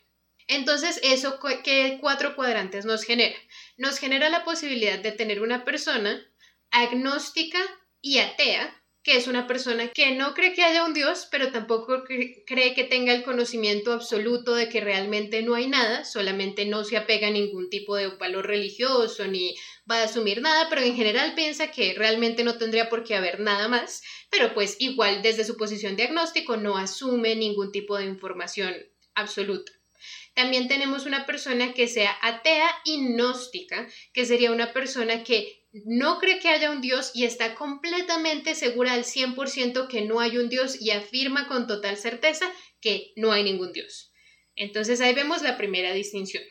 Entonces, 0.48 1.00
¿eso 1.02 1.38
qué 1.64 1.98
cuatro 2.00 2.36
cuadrantes 2.36 2.84
nos 2.84 3.02
genera? 3.04 3.36
Nos 3.76 3.98
genera 3.98 4.28
la 4.30 4.44
posibilidad 4.44 4.98
de 4.98 5.12
tener 5.12 5.42
una 5.42 5.64
persona 5.64 6.24
agnóstica 6.70 7.58
y 8.00 8.18
atea, 8.18 8.82
que 9.02 9.16
es 9.16 9.28
una 9.28 9.46
persona 9.46 9.88
que 9.88 10.16
no 10.16 10.34
cree 10.34 10.52
que 10.52 10.64
haya 10.64 10.84
un 10.84 10.94
Dios, 10.94 11.28
pero 11.30 11.52
tampoco 11.52 12.04
cree 12.04 12.74
que 12.74 12.84
tenga 12.84 13.12
el 13.12 13.22
conocimiento 13.22 13.92
absoluto 13.92 14.54
de 14.54 14.68
que 14.68 14.80
realmente 14.80 15.42
no 15.42 15.54
hay 15.54 15.68
nada, 15.68 16.04
solamente 16.04 16.64
no 16.64 16.84
se 16.84 16.96
apega 16.96 17.28
a 17.28 17.30
ningún 17.30 17.70
tipo 17.70 17.94
de 17.94 18.08
valor 18.08 18.46
religioso 18.46 19.26
ni 19.28 19.54
va 19.90 20.00
a 20.00 20.04
asumir 20.04 20.42
nada, 20.42 20.68
pero 20.68 20.82
en 20.82 20.96
general 20.96 21.34
piensa 21.34 21.70
que 21.70 21.94
realmente 21.94 22.42
no 22.42 22.58
tendría 22.58 22.88
por 22.88 23.04
qué 23.04 23.14
haber 23.14 23.38
nada 23.38 23.68
más, 23.68 24.02
pero 24.30 24.54
pues 24.54 24.76
igual 24.80 25.22
desde 25.22 25.44
su 25.44 25.56
posición 25.56 25.94
diagnóstico 25.94 26.56
no 26.56 26.76
asume 26.76 27.36
ningún 27.36 27.70
tipo 27.70 27.96
de 27.96 28.06
información 28.06 28.74
absoluta. 29.14 29.75
También 30.34 30.68
tenemos 30.68 31.06
una 31.06 31.26
persona 31.26 31.72
que 31.72 31.88
sea 31.88 32.16
atea 32.22 32.68
y 32.84 32.98
gnóstica, 32.98 33.88
que 34.12 34.26
sería 34.26 34.52
una 34.52 34.72
persona 34.72 35.24
que 35.24 35.64
no 35.84 36.18
cree 36.18 36.38
que 36.38 36.48
haya 36.48 36.70
un 36.70 36.80
Dios 36.80 37.10
y 37.14 37.24
está 37.24 37.54
completamente 37.54 38.54
segura 38.54 38.94
al 38.94 39.04
100% 39.04 39.88
que 39.88 40.02
no 40.02 40.20
hay 40.20 40.38
un 40.38 40.48
Dios 40.48 40.80
y 40.80 40.90
afirma 40.90 41.48
con 41.48 41.66
total 41.66 41.96
certeza 41.96 42.50
que 42.80 43.12
no 43.16 43.32
hay 43.32 43.44
ningún 43.44 43.72
Dios. 43.72 44.12
Entonces 44.54 45.00
ahí 45.00 45.14
vemos 45.14 45.42
la 45.42 45.56
primera 45.56 45.92
distinción. 45.92 46.42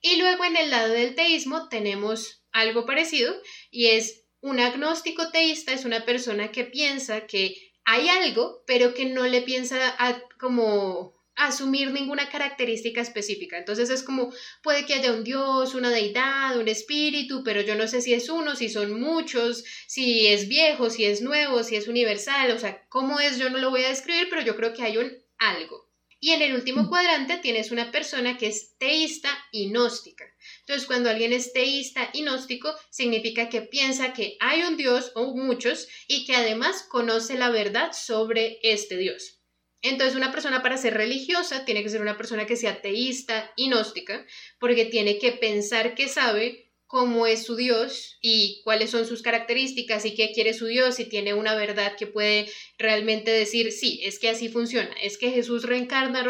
Y 0.00 0.16
luego 0.16 0.44
en 0.44 0.56
el 0.56 0.70
lado 0.70 0.92
del 0.92 1.14
teísmo 1.14 1.68
tenemos 1.68 2.42
algo 2.52 2.86
parecido 2.86 3.34
y 3.70 3.88
es 3.88 4.24
un 4.40 4.58
agnóstico 4.58 5.30
teísta, 5.30 5.72
es 5.74 5.84
una 5.84 6.06
persona 6.06 6.50
que 6.50 6.64
piensa 6.64 7.26
que 7.26 7.72
hay 7.84 8.08
algo, 8.08 8.62
pero 8.66 8.94
que 8.94 9.04
no 9.04 9.26
le 9.26 9.42
piensa 9.42 9.96
como 10.38 11.19
asumir 11.46 11.90
ninguna 11.90 12.28
característica 12.28 13.00
específica. 13.00 13.58
Entonces 13.58 13.90
es 13.90 14.02
como, 14.02 14.32
puede 14.62 14.86
que 14.86 14.94
haya 14.94 15.12
un 15.12 15.24
Dios, 15.24 15.74
una 15.74 15.90
deidad, 15.90 16.58
un 16.58 16.68
espíritu, 16.68 17.42
pero 17.44 17.60
yo 17.62 17.74
no 17.74 17.86
sé 17.86 18.02
si 18.02 18.14
es 18.14 18.28
uno, 18.28 18.56
si 18.56 18.68
son 18.68 19.00
muchos, 19.00 19.64
si 19.86 20.26
es 20.26 20.48
viejo, 20.48 20.90
si 20.90 21.04
es 21.04 21.22
nuevo, 21.22 21.62
si 21.64 21.76
es 21.76 21.88
universal, 21.88 22.50
o 22.52 22.58
sea, 22.58 22.84
cómo 22.88 23.20
es, 23.20 23.38
yo 23.38 23.50
no 23.50 23.58
lo 23.58 23.70
voy 23.70 23.84
a 23.84 23.88
describir, 23.88 24.28
pero 24.28 24.42
yo 24.42 24.56
creo 24.56 24.72
que 24.72 24.82
hay 24.82 24.98
un 24.98 25.12
algo. 25.38 25.90
Y 26.22 26.32
en 26.32 26.42
el 26.42 26.54
último 26.54 26.82
mm. 26.82 26.88
cuadrante 26.90 27.38
tienes 27.38 27.70
una 27.70 27.90
persona 27.90 28.36
que 28.36 28.46
es 28.46 28.76
teísta 28.76 29.30
y 29.50 29.70
gnóstica. 29.70 30.26
Entonces, 30.60 30.86
cuando 30.86 31.08
alguien 31.08 31.32
es 31.32 31.54
teísta 31.54 32.10
y 32.12 32.22
gnóstico, 32.22 32.74
significa 32.90 33.48
que 33.48 33.62
piensa 33.62 34.12
que 34.12 34.36
hay 34.38 34.62
un 34.62 34.76
Dios 34.76 35.12
o 35.14 35.34
muchos 35.34 35.88
y 36.06 36.26
que 36.26 36.36
además 36.36 36.82
conoce 36.82 37.36
la 37.36 37.48
verdad 37.48 37.92
sobre 37.92 38.58
este 38.62 38.98
Dios. 38.98 39.39
Entonces, 39.82 40.16
una 40.16 40.32
persona 40.32 40.62
para 40.62 40.76
ser 40.76 40.94
religiosa 40.94 41.64
tiene 41.64 41.82
que 41.82 41.88
ser 41.88 42.02
una 42.02 42.16
persona 42.16 42.46
que 42.46 42.56
sea 42.56 42.82
teísta 42.82 43.52
y 43.56 43.68
gnóstica, 43.68 44.26
porque 44.58 44.84
tiene 44.86 45.18
que 45.18 45.32
pensar 45.32 45.94
que 45.94 46.08
sabe 46.08 46.69
cómo 46.90 47.28
es 47.28 47.44
su 47.44 47.54
Dios 47.54 48.18
y 48.20 48.62
cuáles 48.64 48.90
son 48.90 49.06
sus 49.06 49.22
características 49.22 50.04
y 50.04 50.16
qué 50.16 50.32
quiere 50.32 50.54
su 50.54 50.66
Dios 50.66 50.98
y 50.98 51.04
tiene 51.04 51.34
una 51.34 51.54
verdad 51.54 51.94
que 51.96 52.08
puede 52.08 52.50
realmente 52.78 53.30
decir, 53.30 53.70
sí, 53.70 54.00
es 54.02 54.18
que 54.18 54.28
así 54.28 54.48
funciona, 54.48 54.90
es 55.00 55.16
que 55.16 55.30
Jesús 55.30 55.62
reencarna, 55.62 56.26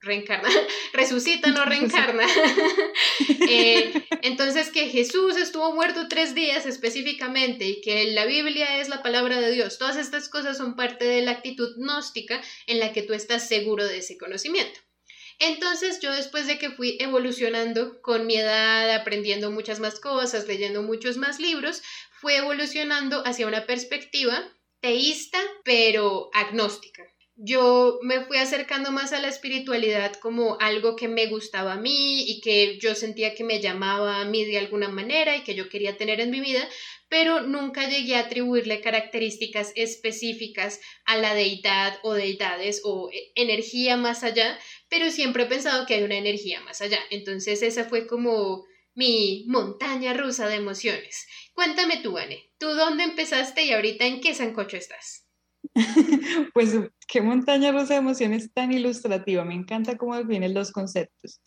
reencarna, 0.00 0.48
resucita, 0.92 1.50
no 1.50 1.64
reencarna. 1.64 2.24
Eh, 3.50 3.92
entonces, 4.22 4.70
que 4.70 4.88
Jesús 4.88 5.36
estuvo 5.36 5.74
muerto 5.74 6.06
tres 6.08 6.34
días 6.34 6.66
específicamente 6.66 7.64
y 7.64 7.80
que 7.80 8.12
la 8.12 8.26
Biblia 8.26 8.80
es 8.80 8.88
la 8.88 9.02
palabra 9.02 9.40
de 9.40 9.50
Dios, 9.50 9.78
todas 9.78 9.96
estas 9.96 10.28
cosas 10.28 10.58
son 10.58 10.76
parte 10.76 11.06
de 11.06 11.22
la 11.22 11.32
actitud 11.32 11.74
gnóstica 11.78 12.42
en 12.66 12.78
la 12.78 12.92
que 12.92 13.02
tú 13.02 13.14
estás 13.14 13.48
seguro 13.48 13.86
de 13.86 13.98
ese 13.98 14.18
conocimiento. 14.18 14.80
Entonces 15.38 16.00
yo 16.00 16.12
después 16.12 16.46
de 16.46 16.58
que 16.58 16.70
fui 16.70 16.96
evolucionando 17.00 18.00
con 18.02 18.26
mi 18.26 18.36
edad, 18.36 18.94
aprendiendo 18.94 19.50
muchas 19.50 19.78
más 19.78 20.00
cosas, 20.00 20.48
leyendo 20.48 20.82
muchos 20.82 21.16
más 21.16 21.38
libros, 21.38 21.82
fui 22.20 22.34
evolucionando 22.34 23.22
hacia 23.24 23.46
una 23.46 23.66
perspectiva 23.66 24.52
teísta, 24.80 25.38
pero 25.64 26.30
agnóstica. 26.34 27.04
Yo 27.40 28.00
me 28.02 28.24
fui 28.24 28.36
acercando 28.38 28.90
más 28.90 29.12
a 29.12 29.20
la 29.20 29.28
espiritualidad 29.28 30.14
como 30.14 30.56
algo 30.58 30.96
que 30.96 31.06
me 31.06 31.26
gustaba 31.26 31.74
a 31.74 31.80
mí 31.80 32.22
y 32.28 32.40
que 32.40 32.80
yo 32.80 32.96
sentía 32.96 33.36
que 33.36 33.44
me 33.44 33.60
llamaba 33.60 34.20
a 34.20 34.24
mí 34.24 34.44
de 34.44 34.58
alguna 34.58 34.88
manera 34.88 35.36
y 35.36 35.44
que 35.44 35.54
yo 35.54 35.68
quería 35.68 35.96
tener 35.96 36.20
en 36.20 36.30
mi 36.30 36.40
vida, 36.40 36.68
pero 37.08 37.42
nunca 37.42 37.88
llegué 37.88 38.16
a 38.16 38.20
atribuirle 38.22 38.80
características 38.80 39.70
específicas 39.76 40.80
a 41.04 41.16
la 41.16 41.32
deidad 41.34 42.00
o 42.02 42.12
deidades 42.12 42.80
o 42.82 43.08
eh, 43.12 43.30
energía 43.36 43.96
más 43.96 44.24
allá, 44.24 44.58
pero 44.88 45.10
siempre 45.10 45.44
he 45.44 45.46
pensado 45.46 45.86
que 45.86 45.94
hay 45.94 46.02
una 46.02 46.16
energía 46.16 46.60
más 46.62 46.80
allá. 46.80 46.98
Entonces 47.10 47.62
esa 47.62 47.84
fue 47.84 48.06
como 48.06 48.64
mi 48.94 49.44
montaña 49.48 50.14
rusa 50.14 50.48
de 50.48 50.56
emociones. 50.56 51.26
Cuéntame 51.54 52.00
tú, 52.02 52.18
Anne, 52.18 52.50
¿tú 52.58 52.68
dónde 52.68 53.04
empezaste 53.04 53.64
y 53.64 53.72
ahorita 53.72 54.06
en 54.06 54.20
qué 54.20 54.34
sancocho 54.34 54.76
estás? 54.76 55.26
pues 56.54 56.76
qué 57.06 57.20
montaña 57.20 57.72
rusa 57.72 57.94
de 57.94 58.00
emociones 58.00 58.52
tan 58.52 58.72
ilustrativa. 58.72 59.44
Me 59.44 59.54
encanta 59.54 59.96
cómo 59.96 60.16
definen 60.16 60.54
los 60.54 60.72
conceptos. 60.72 61.40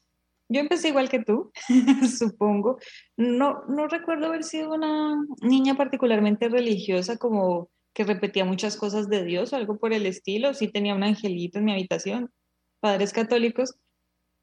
Yo 0.49 0.59
empecé 0.59 0.89
igual 0.89 1.09
que 1.09 1.23
tú, 1.23 1.51
supongo. 2.17 2.77
No, 3.15 3.63
no 3.69 3.87
recuerdo 3.87 4.27
haber 4.27 4.43
sido 4.43 4.73
una 4.73 5.15
niña 5.41 5.75
particularmente 5.75 6.49
religiosa 6.49 7.17
como 7.17 7.69
que 7.93 8.03
repetía 8.03 8.45
muchas 8.45 8.77
cosas 8.77 9.09
de 9.09 9.23
Dios 9.23 9.53
o 9.53 9.55
algo 9.55 9.77
por 9.77 9.93
el 9.93 10.05
estilo. 10.05 10.53
Sí 10.53 10.67
tenía 10.67 10.95
un 10.95 11.03
angelito 11.03 11.59
en 11.59 11.65
mi 11.65 11.71
habitación, 11.71 12.31
padres 12.81 13.13
católicos, 13.13 13.75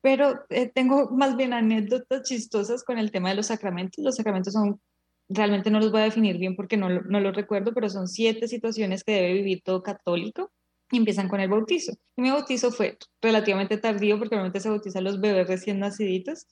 pero 0.00 0.40
eh, 0.48 0.68
tengo 0.68 1.10
más 1.10 1.36
bien 1.36 1.52
anécdotas 1.52 2.22
chistosas 2.22 2.84
con 2.84 2.98
el 2.98 3.10
tema 3.10 3.30
de 3.30 3.34
los 3.34 3.46
sacramentos. 3.46 4.02
Los 4.02 4.16
sacramentos 4.16 4.54
son, 4.54 4.80
realmente 5.28 5.70
no 5.70 5.80
los 5.80 5.90
voy 5.90 6.00
a 6.00 6.04
definir 6.04 6.38
bien 6.38 6.56
porque 6.56 6.76
no, 6.76 6.88
no 6.88 7.20
los 7.20 7.36
recuerdo, 7.36 7.74
pero 7.74 7.90
son 7.90 8.08
siete 8.08 8.48
situaciones 8.48 9.04
que 9.04 9.12
debe 9.12 9.34
vivir 9.34 9.62
todo 9.62 9.82
católico 9.82 10.50
y 10.90 10.96
empiezan 10.96 11.28
con 11.28 11.40
el 11.40 11.50
bautizo. 11.50 11.92
Y 12.16 12.22
mi 12.22 12.30
bautizo 12.30 12.70
fue 12.70 12.96
relativamente 13.20 13.76
tardío 13.76 14.18
porque 14.18 14.36
normalmente 14.36 14.60
se 14.60 14.70
bautizan 14.70 15.04
los 15.04 15.20
bebés 15.20 15.46
recién 15.48 15.80
naciditos 15.80 16.46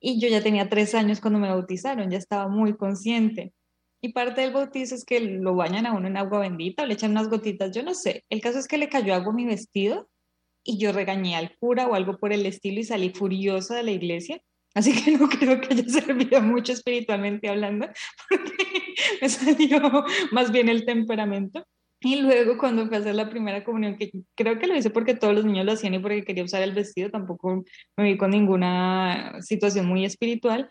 y 0.00 0.20
yo 0.20 0.28
ya 0.28 0.42
tenía 0.42 0.68
tres 0.68 0.94
años 0.94 1.20
cuando 1.20 1.38
me 1.38 1.48
bautizaron, 1.48 2.10
ya 2.10 2.18
estaba 2.18 2.48
muy 2.48 2.76
consciente. 2.76 3.52
Y 4.00 4.12
parte 4.12 4.42
del 4.42 4.52
bautizo 4.52 4.94
es 4.94 5.04
que 5.04 5.18
lo 5.18 5.54
bañan 5.54 5.86
a 5.86 5.94
uno 5.94 6.08
en 6.08 6.18
agua 6.18 6.40
bendita 6.40 6.82
o 6.82 6.86
le 6.86 6.92
echan 6.92 7.12
unas 7.12 7.30
gotitas, 7.30 7.74
yo 7.74 7.82
no 7.82 7.94
sé. 7.94 8.24
El 8.28 8.42
caso 8.42 8.58
es 8.58 8.68
que 8.68 8.76
le 8.76 8.90
cayó 8.90 9.14
agua 9.14 9.32
a 9.32 9.36
mi 9.36 9.46
vestido 9.46 10.10
y 10.64 10.78
yo 10.78 10.92
regañé 10.92 11.36
al 11.36 11.54
cura 11.58 11.86
o 11.86 11.94
algo 11.94 12.16
por 12.16 12.32
el 12.32 12.46
estilo 12.46 12.80
y 12.80 12.84
salí 12.84 13.10
furiosa 13.10 13.76
de 13.76 13.82
la 13.82 13.90
iglesia. 13.92 14.40
Así 14.74 14.92
que 14.92 15.12
no 15.12 15.28
creo 15.28 15.60
que 15.60 15.74
haya 15.74 15.88
servido 15.88 16.40
mucho 16.40 16.72
espiritualmente 16.72 17.48
hablando, 17.48 17.86
porque 18.28 18.64
me 19.20 19.28
salió 19.28 20.04
más 20.32 20.50
bien 20.50 20.68
el 20.68 20.84
temperamento. 20.84 21.64
Y 22.00 22.16
luego 22.20 22.58
cuando 22.58 22.86
fui 22.86 22.96
a 22.96 23.00
hacer 23.00 23.14
la 23.14 23.30
primera 23.30 23.64
comunión, 23.64 23.96
que 23.96 24.10
creo 24.34 24.58
que 24.58 24.66
lo 24.66 24.76
hice 24.76 24.90
porque 24.90 25.14
todos 25.14 25.34
los 25.34 25.44
niños 25.46 25.64
lo 25.64 25.72
hacían 25.72 25.94
y 25.94 26.00
porque 26.00 26.24
quería 26.24 26.44
usar 26.44 26.62
el 26.62 26.74
vestido, 26.74 27.10
tampoco 27.10 27.64
me 27.96 28.04
vi 28.04 28.18
con 28.18 28.30
ninguna 28.30 29.40
situación 29.40 29.86
muy 29.86 30.04
espiritual, 30.04 30.70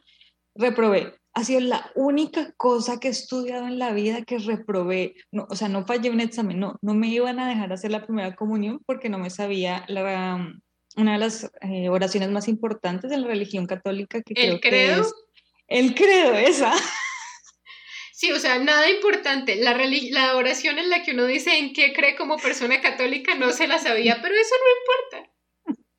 reprobé. 0.54 1.14
Ha 1.36 1.44
sido 1.44 1.62
la 1.62 1.92
única 1.96 2.52
cosa 2.58 3.00
que 3.00 3.08
he 3.08 3.12
estudiado 3.12 3.68
en 3.68 3.80
la 3.80 3.92
vida 3.92 4.24
que 4.24 4.38
reprobé. 4.38 5.16
No, 5.32 5.48
o 5.50 5.56
sea, 5.56 5.68
no 5.68 5.86
fallé 5.86 6.10
un 6.10 6.20
examen, 6.20 6.60
no, 6.60 6.78
no 6.82 6.94
me 6.94 7.08
iban 7.08 7.40
a 7.40 7.48
dejar 7.48 7.74
hacer 7.74 7.92
la 7.92 8.06
primera 8.06 8.36
comunión 8.36 8.82
porque 8.86 9.10
no 9.10 9.18
me 9.18 9.30
sabía 9.30 9.84
la, 9.88 10.48
una 10.96 11.14
de 11.14 11.18
las 11.18 11.52
eh, 11.62 11.90
oraciones 11.90 12.30
más 12.30 12.48
importantes 12.48 13.10
de 13.10 13.18
la 13.18 13.28
religión 13.28 13.66
católica 13.66 14.22
que 14.22 14.36
creo 14.36 14.60
que 14.60 14.92
es 14.94 15.14
el 15.68 15.96
credo, 15.96 16.34
esa. 16.36 16.74
Sí, 18.12 18.32
o 18.32 18.40
sea, 18.40 18.60
nada 18.60 18.90
importante. 18.90 19.56
La, 19.56 19.76
la 19.76 20.36
oración 20.36 20.78
en 20.78 20.90
la 20.90 21.04
que 21.04 21.12
uno 21.12 21.26
dice 21.26 21.58
en 21.58 21.74
qué 21.74 21.94
cree 21.94 22.16
como 22.16 22.38
persona 22.38 22.80
católica 22.80 23.36
no 23.36 23.52
se 23.52 23.68
la 23.68 23.80
sabía, 23.80 24.20
pero 24.22 24.36
eso 24.36 24.56
no 24.56 25.18
importa. 25.18 25.33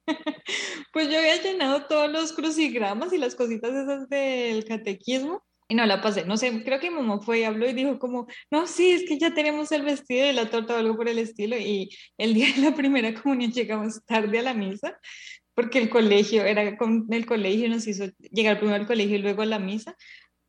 Pues 0.92 1.08
yo 1.08 1.18
había 1.18 1.42
llenado 1.42 1.86
todos 1.86 2.10
los 2.10 2.32
crucigramas 2.32 3.12
y 3.12 3.18
las 3.18 3.34
cositas 3.34 3.72
esas 3.74 4.08
del 4.08 4.64
catequismo 4.64 5.42
y 5.68 5.74
no 5.74 5.86
la 5.86 6.02
pasé. 6.02 6.24
No 6.24 6.36
sé, 6.36 6.62
creo 6.62 6.78
que 6.78 6.90
mi 6.90 6.98
mamá 6.98 7.20
fue 7.20 7.40
y 7.40 7.44
habló 7.44 7.68
y 7.68 7.72
dijo 7.72 7.98
como, 7.98 8.26
no, 8.50 8.66
sí, 8.66 8.90
es 8.90 9.04
que 9.08 9.18
ya 9.18 9.32
tenemos 9.34 9.72
el 9.72 9.82
vestido 9.82 10.28
y 10.28 10.32
la 10.32 10.50
torta 10.50 10.74
o 10.74 10.76
algo 10.76 10.96
por 10.96 11.08
el 11.08 11.18
estilo. 11.18 11.56
Y 11.56 11.90
el 12.18 12.34
día 12.34 12.52
de 12.54 12.62
la 12.62 12.74
primera 12.74 13.14
comunión 13.14 13.50
llegamos 13.52 14.04
tarde 14.04 14.38
a 14.38 14.42
la 14.42 14.54
misa 14.54 14.98
porque 15.54 15.78
el 15.78 15.88
colegio, 15.88 16.44
era 16.44 16.76
con 16.76 17.06
el 17.10 17.26
colegio, 17.26 17.68
nos 17.68 17.86
hizo 17.86 18.06
llegar 18.18 18.58
primero 18.58 18.80
al 18.80 18.86
colegio 18.86 19.16
y 19.16 19.22
luego 19.22 19.42
a 19.42 19.46
la 19.46 19.58
misa. 19.58 19.96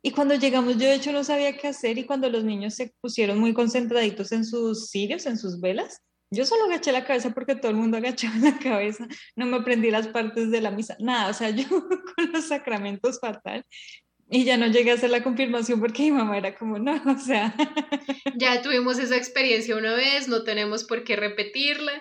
Y 0.02 0.10
cuando 0.10 0.34
llegamos, 0.34 0.74
yo 0.74 0.86
de 0.86 0.94
hecho 0.94 1.12
no 1.12 1.24
sabía 1.24 1.56
qué 1.56 1.68
hacer 1.68 1.98
y 1.98 2.04
cuando 2.04 2.28
los 2.28 2.44
niños 2.44 2.74
se 2.74 2.92
pusieron 3.00 3.38
muy 3.38 3.54
concentraditos 3.54 4.32
en 4.32 4.44
sus 4.44 4.90
cirios, 4.90 5.26
en 5.26 5.38
sus 5.38 5.60
velas, 5.60 6.00
yo 6.30 6.44
solo 6.44 6.64
agaché 6.64 6.92
la 6.92 7.04
cabeza 7.04 7.30
porque 7.30 7.54
todo 7.54 7.70
el 7.70 7.76
mundo 7.76 7.96
agachaba 7.96 8.34
la 8.40 8.58
cabeza, 8.58 9.06
no 9.34 9.46
me 9.46 9.58
aprendí 9.58 9.90
las 9.90 10.08
partes 10.08 10.50
de 10.50 10.60
la 10.60 10.70
misa, 10.70 10.96
nada, 11.00 11.30
o 11.30 11.34
sea, 11.34 11.50
yo 11.50 11.68
con 11.68 12.32
los 12.32 12.46
sacramentos 12.46 13.20
fatal. 13.20 13.64
Y 14.28 14.42
ya 14.42 14.56
no 14.56 14.66
llegué 14.66 14.90
a 14.90 14.94
hacer 14.94 15.10
la 15.10 15.22
confirmación 15.22 15.78
porque 15.78 16.02
mi 16.02 16.10
mamá 16.10 16.36
era 16.36 16.56
como, 16.56 16.80
no, 16.80 17.00
o 17.06 17.18
sea. 17.18 17.54
Ya 18.34 18.60
tuvimos 18.60 18.98
esa 18.98 19.16
experiencia 19.16 19.76
una 19.76 19.94
vez, 19.94 20.26
no 20.26 20.42
tenemos 20.42 20.82
por 20.82 21.04
qué 21.04 21.14
repetirla. 21.14 21.92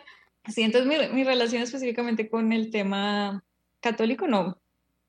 Sí, 0.47 0.63
entonces 0.63 0.87
mi, 0.87 1.15
mi 1.15 1.23
relación 1.23 1.61
específicamente 1.61 2.27
con 2.27 2.51
el 2.51 2.71
tema 2.71 3.43
católico 3.79 4.27
no, 4.27 4.59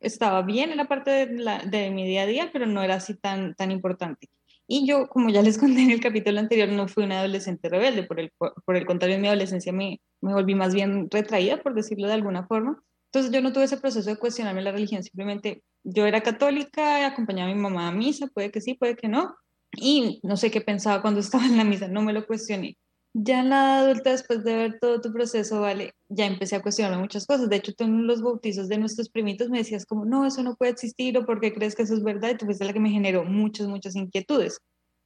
estaba 0.00 0.42
bien 0.42 0.70
en 0.70 0.76
la 0.76 0.88
parte 0.88 1.10
de, 1.10 1.38
la, 1.38 1.58
de, 1.58 1.90
mi 1.90 2.06
día 2.06 2.22
a 2.22 2.26
día, 2.26 2.50
pero 2.52 2.66
no 2.66 2.82
era 2.82 2.96
así 2.96 3.14
tan, 3.14 3.54
tan 3.54 3.70
importante. 3.70 4.28
Y 4.68 4.86
yo, 4.86 5.08
como 5.08 5.30
ya 5.30 5.42
les 5.42 5.58
conté 5.58 5.82
en 5.82 5.90
el 5.90 6.00
capítulo 6.00 6.40
anterior, 6.40 6.68
no 6.68 6.88
fui 6.88 7.04
una 7.04 7.20
adolescente 7.20 7.68
rebelde, 7.68 8.02
por 8.04 8.20
el, 8.20 8.32
por 8.38 8.76
el 8.76 8.86
contrario, 8.86 9.16
en 9.16 9.22
mi 9.22 9.28
adolescencia 9.28 9.72
me, 9.72 10.00
me 10.20 10.32
volví 10.32 10.54
más 10.54 10.74
bien 10.74 11.08
retraída, 11.10 11.62
por 11.62 11.74
decirlo 11.74 12.08
de 12.08 12.14
alguna 12.14 12.46
forma. 12.46 12.82
Entonces 13.12 13.32
yo 13.32 13.40
no 13.40 13.52
tuve 13.52 13.64
ese 13.64 13.78
proceso 13.78 14.10
de 14.10 14.16
cuestionarme 14.16 14.62
la 14.62 14.72
religión, 14.72 15.02
simplemente 15.02 15.62
yo 15.84 16.06
era 16.06 16.20
católica, 16.22 17.06
acompañaba 17.06 17.50
a 17.50 17.54
mi 17.54 17.60
mamá 17.60 17.88
a 17.88 17.92
misa, 17.92 18.26
puede 18.26 18.50
que 18.50 18.60
sí, 18.60 18.74
puede 18.74 18.96
que 18.96 19.08
no, 19.08 19.34
y 19.76 20.20
no 20.22 20.36
sé 20.36 20.50
qué 20.50 20.60
pensaba 20.60 21.02
cuando 21.02 21.20
estaba 21.20 21.46
en 21.46 21.56
la 21.56 21.64
misa, 21.64 21.88
no 21.88 22.02
me 22.02 22.12
lo 22.12 22.26
cuestioné 22.26 22.76
ya 23.18 23.40
en 23.40 23.48
la 23.48 23.78
adulta, 23.78 24.10
después 24.10 24.44
de 24.44 24.54
ver 24.54 24.78
todo 24.78 25.00
tu 25.00 25.10
proceso, 25.10 25.60
vale, 25.62 25.94
ya 26.08 26.26
empecé 26.26 26.56
a 26.56 26.62
cuestionarme 26.62 27.00
muchas 27.00 27.24
cosas. 27.24 27.48
De 27.48 27.56
hecho, 27.56 27.72
tú 27.72 27.84
en 27.84 28.06
los 28.06 28.20
bautizos 28.20 28.68
de 28.68 28.76
nuestros 28.76 29.08
primitos 29.08 29.48
me 29.48 29.58
decías 29.58 29.86
como, 29.86 30.04
no, 30.04 30.26
eso 30.26 30.42
no 30.42 30.54
puede 30.54 30.72
existir 30.72 31.16
o 31.16 31.24
porque 31.24 31.54
crees 31.54 31.74
que 31.74 31.84
eso 31.84 31.94
es 31.94 32.02
verdad. 32.02 32.30
Y 32.30 32.36
tú 32.36 32.44
fuiste 32.44 32.66
la 32.66 32.74
que 32.74 32.80
me 32.80 32.90
generó 32.90 33.24
muchas, 33.24 33.68
muchas 33.68 33.96
inquietudes. 33.96 34.58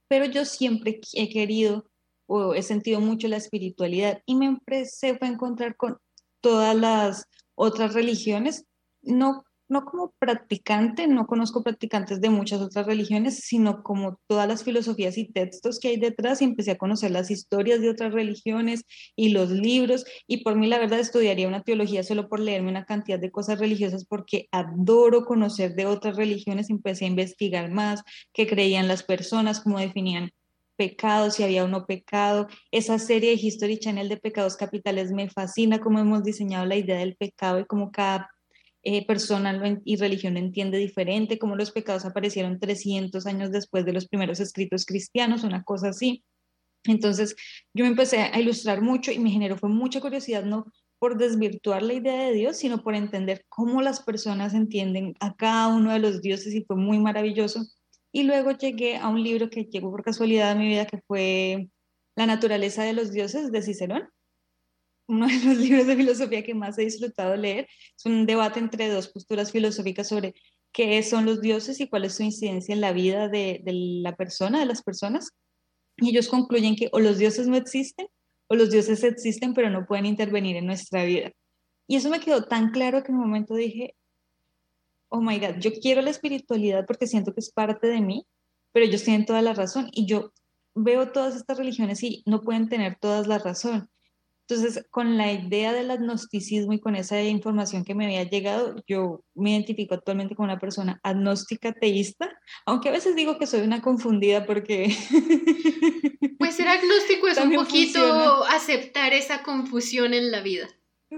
Pero 0.08 0.24
yo 0.24 0.44
siempre 0.44 1.00
he 1.12 1.28
querido 1.28 1.86
o 2.26 2.54
he 2.54 2.62
sentido 2.62 3.00
mucho 3.00 3.28
la 3.28 3.36
espiritualidad 3.36 4.20
y 4.26 4.34
me 4.34 4.46
empecé 4.46 5.16
a 5.20 5.26
encontrar 5.26 5.76
con 5.76 5.98
todas 6.40 6.74
las 6.74 7.26
otras 7.54 7.94
religiones, 7.94 8.64
no 9.02 9.44
no 9.70 9.84
como 9.84 10.12
practicante, 10.18 11.06
no 11.06 11.26
conozco 11.26 11.62
practicantes 11.62 12.20
de 12.20 12.28
muchas 12.28 12.60
otras 12.60 12.86
religiones, 12.86 13.38
sino 13.44 13.82
como 13.82 14.20
todas 14.26 14.48
las 14.48 14.64
filosofías 14.64 15.16
y 15.16 15.26
textos 15.26 15.78
que 15.78 15.88
hay 15.88 15.96
detrás 15.96 16.42
y 16.42 16.44
empecé 16.44 16.72
a 16.72 16.78
conocer 16.78 17.12
las 17.12 17.30
historias 17.30 17.80
de 17.80 17.90
otras 17.90 18.12
religiones 18.12 18.82
y 19.16 19.30
los 19.30 19.50
libros 19.50 20.04
y 20.26 20.42
por 20.42 20.56
mí 20.56 20.66
la 20.66 20.78
verdad 20.78 20.98
estudiaría 20.98 21.48
una 21.48 21.62
teología 21.62 22.02
solo 22.02 22.28
por 22.28 22.40
leerme 22.40 22.70
una 22.70 22.84
cantidad 22.84 23.18
de 23.18 23.30
cosas 23.30 23.58
religiosas 23.58 24.04
porque 24.04 24.48
adoro 24.50 25.24
conocer 25.24 25.74
de 25.74 25.86
otras 25.86 26.16
religiones, 26.16 26.68
empecé 26.68 27.04
a 27.04 27.08
investigar 27.08 27.70
más, 27.70 28.02
qué 28.32 28.46
creían 28.46 28.88
las 28.88 29.04
personas, 29.04 29.60
cómo 29.60 29.78
definían 29.78 30.32
pecados, 30.76 31.34
si 31.34 31.42
había 31.42 31.64
uno 31.64 31.84
pecado. 31.84 32.48
Esa 32.70 32.98
serie 32.98 33.30
de 33.30 33.36
History 33.40 33.78
Channel 33.78 34.08
de 34.08 34.16
pecados 34.16 34.56
capitales 34.56 35.12
me 35.12 35.28
fascina 35.28 35.78
cómo 35.78 35.98
hemos 35.98 36.24
diseñado 36.24 36.64
la 36.64 36.76
idea 36.76 36.96
del 36.96 37.16
pecado 37.16 37.60
y 37.60 37.66
cómo 37.66 37.92
cada 37.92 38.30
eh, 38.82 39.06
persona 39.06 39.80
y 39.84 39.96
religión 39.96 40.36
entiende 40.36 40.78
diferente, 40.78 41.38
cómo 41.38 41.56
los 41.56 41.70
pecados 41.70 42.04
aparecieron 42.04 42.58
300 42.58 43.26
años 43.26 43.50
después 43.50 43.84
de 43.84 43.92
los 43.92 44.08
primeros 44.08 44.40
escritos 44.40 44.86
cristianos, 44.86 45.44
una 45.44 45.62
cosa 45.64 45.90
así. 45.90 46.24
Entonces 46.84 47.36
yo 47.74 47.84
me 47.84 47.90
empecé 47.90 48.18
a 48.18 48.40
ilustrar 48.40 48.80
mucho 48.80 49.12
y 49.12 49.18
me 49.18 49.30
generó 49.30 49.58
fue 49.58 49.68
mucha 49.68 50.00
curiosidad, 50.00 50.44
no 50.44 50.66
por 50.98 51.16
desvirtuar 51.16 51.82
la 51.82 51.94
idea 51.94 52.24
de 52.24 52.32
Dios, 52.32 52.58
sino 52.58 52.82
por 52.82 52.94
entender 52.94 53.44
cómo 53.48 53.82
las 53.82 54.02
personas 54.02 54.54
entienden 54.54 55.14
a 55.20 55.34
cada 55.34 55.68
uno 55.68 55.92
de 55.92 55.98
los 55.98 56.20
dioses 56.20 56.54
y 56.54 56.64
fue 56.64 56.76
muy 56.76 56.98
maravilloso. 56.98 57.66
Y 58.12 58.24
luego 58.24 58.52
llegué 58.52 58.96
a 58.96 59.08
un 59.08 59.22
libro 59.22 59.50
que 59.50 59.64
llegó 59.64 59.90
por 59.90 60.02
casualidad 60.04 60.50
a 60.50 60.54
mi 60.54 60.66
vida, 60.66 60.86
que 60.86 61.00
fue 61.06 61.68
La 62.16 62.26
naturaleza 62.26 62.82
de 62.82 62.92
los 62.92 63.12
dioses 63.12 63.50
de 63.52 63.62
Cicerón 63.62 64.08
uno 65.10 65.26
de 65.26 65.34
los 65.44 65.56
libros 65.58 65.86
de 65.86 65.96
filosofía 65.96 66.42
que 66.42 66.54
más 66.54 66.78
he 66.78 66.82
disfrutado 66.82 67.36
leer. 67.36 67.68
Es 67.96 68.06
un 68.06 68.26
debate 68.26 68.60
entre 68.60 68.88
dos 68.88 69.08
posturas 69.08 69.50
filosóficas 69.52 70.08
sobre 70.08 70.34
qué 70.72 71.02
son 71.02 71.26
los 71.26 71.40
dioses 71.40 71.80
y 71.80 71.88
cuál 71.88 72.04
es 72.04 72.14
su 72.14 72.22
incidencia 72.22 72.72
en 72.72 72.80
la 72.80 72.92
vida 72.92 73.28
de, 73.28 73.60
la 73.64 74.14
persona, 74.16 74.60
de 74.60 74.66
las 74.66 74.82
personas. 74.82 75.30
Y 75.96 76.10
ellos 76.10 76.28
concluyen 76.28 76.76
que 76.76 76.88
o 76.92 77.00
los 77.00 77.18
dioses 77.18 77.46
no 77.46 77.56
existen 77.56 78.06
o 78.48 78.54
los 78.54 78.70
dioses 78.70 79.04
existen 79.04 79.54
pero 79.54 79.70
no 79.70 79.86
pueden 79.86 80.06
intervenir 80.06 80.56
en 80.56 80.66
nuestra 80.66 81.04
vida. 81.04 81.32
Y 81.86 81.96
eso 81.96 82.08
me 82.08 82.20
quedó 82.20 82.44
tan 82.44 82.70
claro 82.70 83.02
que 83.02 83.10
en 83.10 83.16
un 83.16 83.22
momento 83.22 83.54
dije, 83.54 83.96
oh 85.08 85.20
my 85.20 85.38
God, 85.40 85.56
yo 85.58 85.72
quiero 85.72 86.02
la 86.02 86.10
espiritualidad 86.10 86.86
porque 86.86 87.08
siento 87.08 87.34
que 87.34 87.40
es 87.40 87.50
parte 87.50 87.88
de 87.88 88.00
mí, 88.00 88.26
pero 88.72 88.86
ellos 88.86 89.02
tienen 89.02 89.26
toda 89.26 89.42
la 89.42 89.54
razón 89.54 89.88
y 89.92 90.06
yo 90.06 90.32
veo 90.74 91.10
todas 91.10 91.34
estas 91.34 91.58
religiones 91.58 92.02
y 92.04 92.22
no 92.26 92.42
pueden 92.42 92.68
tener 92.68 92.96
todas 92.96 93.26
la 93.26 93.38
razón. 93.38 93.90
Entonces, 94.50 94.84
con 94.90 95.16
la 95.16 95.32
idea 95.32 95.72
del 95.72 95.92
agnosticismo 95.92 96.72
y 96.72 96.80
con 96.80 96.96
esa 96.96 97.22
información 97.22 97.84
que 97.84 97.94
me 97.94 98.06
había 98.06 98.28
llegado, 98.28 98.82
yo 98.88 99.24
me 99.32 99.52
identifico 99.52 99.94
actualmente 99.94 100.34
como 100.34 100.46
una 100.46 100.58
persona 100.58 100.98
agnóstica 101.04 101.72
teísta, 101.72 102.36
aunque 102.66 102.88
a 102.88 102.92
veces 102.92 103.14
digo 103.14 103.38
que 103.38 103.46
soy 103.46 103.60
una 103.60 103.80
confundida 103.80 104.46
porque... 104.46 104.88
Pues 106.38 106.56
ser 106.56 106.68
agnóstico 106.68 107.28
es 107.28 107.36
un 107.36 107.52
poquito 107.52 108.44
aceptar 108.44 109.12
esa 109.12 109.42
confusión 109.42 110.14
en 110.14 110.30
la 110.30 110.40
vida. 110.40 110.70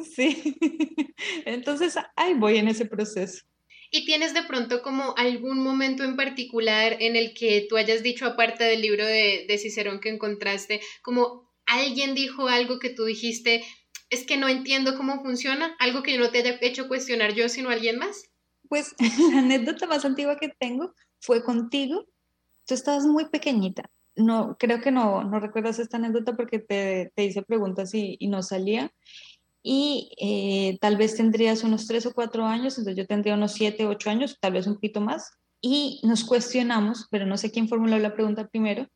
Sí, 0.02 0.56
entonces 1.46 1.96
ahí 2.16 2.34
voy 2.34 2.58
en 2.58 2.66
ese 2.66 2.86
proceso. 2.86 3.44
¿Y 3.92 4.04
tienes 4.04 4.34
de 4.34 4.42
pronto 4.42 4.82
como 4.82 5.14
algún 5.16 5.60
momento 5.60 6.02
en 6.02 6.16
particular 6.16 6.96
en 6.98 7.14
el 7.14 7.34
que 7.34 7.66
tú 7.68 7.76
hayas 7.76 8.02
dicho, 8.02 8.26
aparte 8.26 8.64
del 8.64 8.82
libro 8.82 9.06
de, 9.06 9.46
de 9.46 9.58
Cicerón 9.58 10.00
que 10.00 10.08
encontraste, 10.08 10.80
como 11.02 11.51
alguien 11.78 12.14
dijo 12.14 12.48
algo 12.48 12.78
que 12.78 12.90
tú 12.90 13.04
dijiste, 13.04 13.64
es 14.10 14.26
que 14.26 14.36
no 14.36 14.48
entiendo 14.48 14.96
cómo 14.96 15.22
funciona, 15.22 15.74
algo 15.78 16.02
que 16.02 16.18
no 16.18 16.30
te 16.30 16.38
haya 16.38 16.58
hecho 16.60 16.86
cuestionar 16.86 17.32
yo, 17.34 17.48
sino 17.48 17.70
alguien 17.70 17.98
más? 17.98 18.30
Pues 18.68 18.94
la 19.32 19.38
anécdota 19.38 19.86
más 19.86 20.04
antigua 20.04 20.36
que 20.36 20.48
tengo 20.48 20.94
fue 21.18 21.42
contigo. 21.42 22.06
Tú 22.66 22.74
estabas 22.74 23.06
muy 23.06 23.28
pequeñita. 23.30 23.90
No, 24.14 24.56
creo 24.58 24.82
que 24.82 24.90
no, 24.90 25.24
no 25.24 25.40
recuerdas 25.40 25.78
esta 25.78 25.96
anécdota 25.96 26.36
porque 26.36 26.58
te, 26.58 27.10
te 27.14 27.24
hice 27.24 27.42
preguntas 27.42 27.94
y, 27.94 28.18
no 28.28 28.42
salía. 28.42 28.92
Y 29.62 30.11
eh, 30.20 30.78
tal 30.80 30.96
vez 30.96 31.16
tendrías 31.16 31.64
unos 31.64 31.87
tres 31.87 32.04
o 32.04 32.12
cuatro 32.12 32.44
años, 32.44 32.76
entonces 32.76 32.96
yo 32.96 33.06
tendría 33.06 33.35
unos 33.35 33.52
siete, 33.52 33.87
ocho 33.87 34.11
años, 34.11 34.37
tal 34.40 34.52
vez 34.52 34.66
un 34.66 34.74
poquito 34.74 35.00
más. 35.00 35.38
Y 35.62 36.00
nos 36.02 36.24
cuestionamos, 36.24 37.06
pero 37.11 37.24
no 37.24 37.38
sé 37.38 37.50
quién 37.50 37.68
formuló 37.68 37.98
la 37.98 38.12
pregunta 38.12 38.48
primero, 38.48 38.88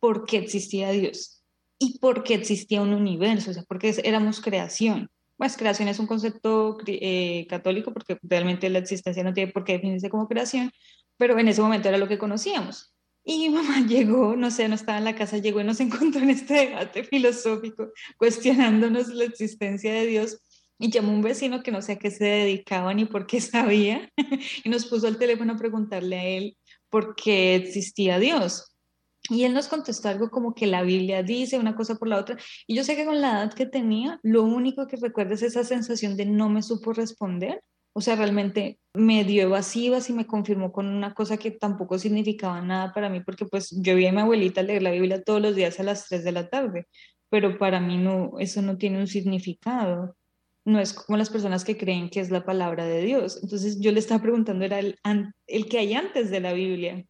¿por 0.00 0.24
qué 0.24 0.38
existía 0.38 0.90
Dios? 0.90 1.37
Y 1.78 1.98
porque 1.98 2.34
existía 2.34 2.82
un 2.82 2.92
universo, 2.92 3.50
o 3.50 3.54
sea, 3.54 3.64
porque 3.64 3.94
éramos 4.04 4.40
creación. 4.40 5.10
Pues 5.36 5.56
creación 5.56 5.88
es 5.88 6.00
un 6.00 6.08
concepto 6.08 6.78
eh, 6.86 7.46
católico 7.48 7.92
porque 7.92 8.18
realmente 8.22 8.68
la 8.70 8.80
existencia 8.80 9.22
no 9.22 9.32
tiene 9.32 9.52
por 9.52 9.64
qué 9.64 9.74
definirse 9.74 10.10
como 10.10 10.26
creación, 10.26 10.72
pero 11.16 11.38
en 11.38 11.48
ese 11.48 11.60
momento 11.62 11.88
era 11.88 11.98
lo 11.98 12.08
que 12.08 12.18
conocíamos. 12.18 12.92
Y 13.24 13.38
mi 13.38 13.50
mamá 13.50 13.80
llegó, 13.86 14.36
no 14.36 14.50
sé, 14.50 14.68
no 14.68 14.74
estaba 14.74 14.98
en 14.98 15.04
la 15.04 15.14
casa, 15.14 15.38
llegó 15.38 15.60
y 15.60 15.64
nos 15.64 15.80
encontró 15.80 16.22
en 16.22 16.30
este 16.30 16.54
debate 16.54 17.04
filosófico, 17.04 17.92
cuestionándonos 18.16 19.08
la 19.08 19.24
existencia 19.24 19.92
de 19.92 20.06
Dios. 20.06 20.40
Y 20.80 20.90
llamó 20.90 21.12
a 21.12 21.16
un 21.16 21.22
vecino 21.22 21.62
que 21.62 21.72
no 21.72 21.82
sé 21.82 21.92
a 21.92 21.98
qué 21.98 22.10
se 22.10 22.24
dedicaba 22.24 22.94
ni 22.94 23.04
por 23.04 23.26
qué 23.26 23.40
sabía, 23.42 24.10
y 24.64 24.68
nos 24.68 24.86
puso 24.86 25.06
al 25.06 25.18
teléfono 25.18 25.52
a 25.52 25.56
preguntarle 25.56 26.18
a 26.18 26.24
él 26.24 26.56
por 26.88 27.14
qué 27.14 27.54
existía 27.54 28.18
Dios. 28.18 28.74
Y 29.30 29.44
él 29.44 29.54
nos 29.54 29.68
contestó 29.68 30.08
algo 30.08 30.30
como 30.30 30.54
que 30.54 30.66
la 30.66 30.82
Biblia 30.82 31.22
dice 31.22 31.58
una 31.58 31.74
cosa 31.74 31.96
por 31.96 32.08
la 32.08 32.18
otra. 32.18 32.36
Y 32.66 32.74
yo 32.74 32.84
sé 32.84 32.96
que 32.96 33.04
con 33.04 33.20
la 33.20 33.42
edad 33.42 33.52
que 33.52 33.66
tenía, 33.66 34.18
lo 34.22 34.42
único 34.42 34.86
que 34.86 34.96
recuerdo 34.96 35.34
es 35.34 35.42
esa 35.42 35.64
sensación 35.64 36.16
de 36.16 36.26
no 36.26 36.48
me 36.48 36.62
supo 36.62 36.92
responder. 36.92 37.62
O 37.92 38.00
sea, 38.00 38.16
realmente 38.16 38.78
me 38.94 39.24
dio 39.24 39.42
evasivas 39.42 40.08
y 40.08 40.12
me 40.12 40.26
confirmó 40.26 40.72
con 40.72 40.86
una 40.86 41.14
cosa 41.14 41.36
que 41.36 41.50
tampoco 41.50 41.98
significaba 41.98 42.60
nada 42.60 42.92
para 42.92 43.08
mí, 43.08 43.20
porque 43.20 43.44
pues 43.44 43.70
yo 43.82 43.96
vi 43.96 44.06
a 44.06 44.12
mi 44.12 44.20
abuelita 44.20 44.62
leer 44.62 44.82
la 44.82 44.92
Biblia 44.92 45.22
todos 45.22 45.42
los 45.42 45.56
días 45.56 45.80
a 45.80 45.82
las 45.82 46.06
3 46.08 46.24
de 46.24 46.32
la 46.32 46.48
tarde, 46.48 46.86
pero 47.28 47.58
para 47.58 47.80
mí 47.80 47.96
no, 47.96 48.38
eso 48.38 48.62
no 48.62 48.78
tiene 48.78 49.00
un 49.00 49.08
significado. 49.08 50.16
No 50.64 50.78
es 50.80 50.92
como 50.92 51.16
las 51.16 51.30
personas 51.30 51.64
que 51.64 51.76
creen 51.76 52.10
que 52.10 52.20
es 52.20 52.30
la 52.30 52.44
palabra 52.44 52.84
de 52.84 53.02
Dios. 53.02 53.40
Entonces 53.42 53.80
yo 53.80 53.90
le 53.90 54.00
estaba 54.00 54.22
preguntando, 54.22 54.64
era 54.64 54.78
el, 54.78 54.96
el 55.46 55.66
que 55.66 55.78
hay 55.78 55.94
antes 55.94 56.30
de 56.30 56.40
la 56.40 56.52
Biblia 56.52 57.04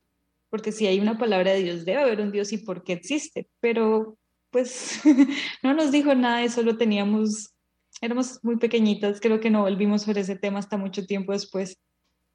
porque 0.51 0.73
si 0.73 0.87
hay 0.87 1.01
una 1.01 1.19
palabra 1.19 1.53
de 1.53 1.63
Dios, 1.63 1.85
debe 1.85 2.03
haber 2.03 2.21
un 2.21 2.33
Dios 2.33 2.53
y 2.53 2.59
por 2.59 2.83
qué 2.85 2.95
existe, 2.95 3.49
pero 3.61 4.19
pues 4.51 5.01
no 5.63 5.75
nos 5.75 5.93
dijo 5.93 6.15
nada, 6.15 6.43
eso 6.43 6.63
lo 6.63 6.77
teníamos, 6.77 7.55
éramos 8.01 8.41
muy 8.43 8.57
pequeñitas, 8.57 9.21
creo 9.21 9.41
que 9.41 9.51
no 9.51 9.63
volvimos 9.63 10.03
sobre 10.03 10.23
ese 10.23 10.37
tema 10.37 10.59
hasta 10.59 10.77
mucho 10.77 11.07
tiempo 11.07 11.33
después. 11.33 11.77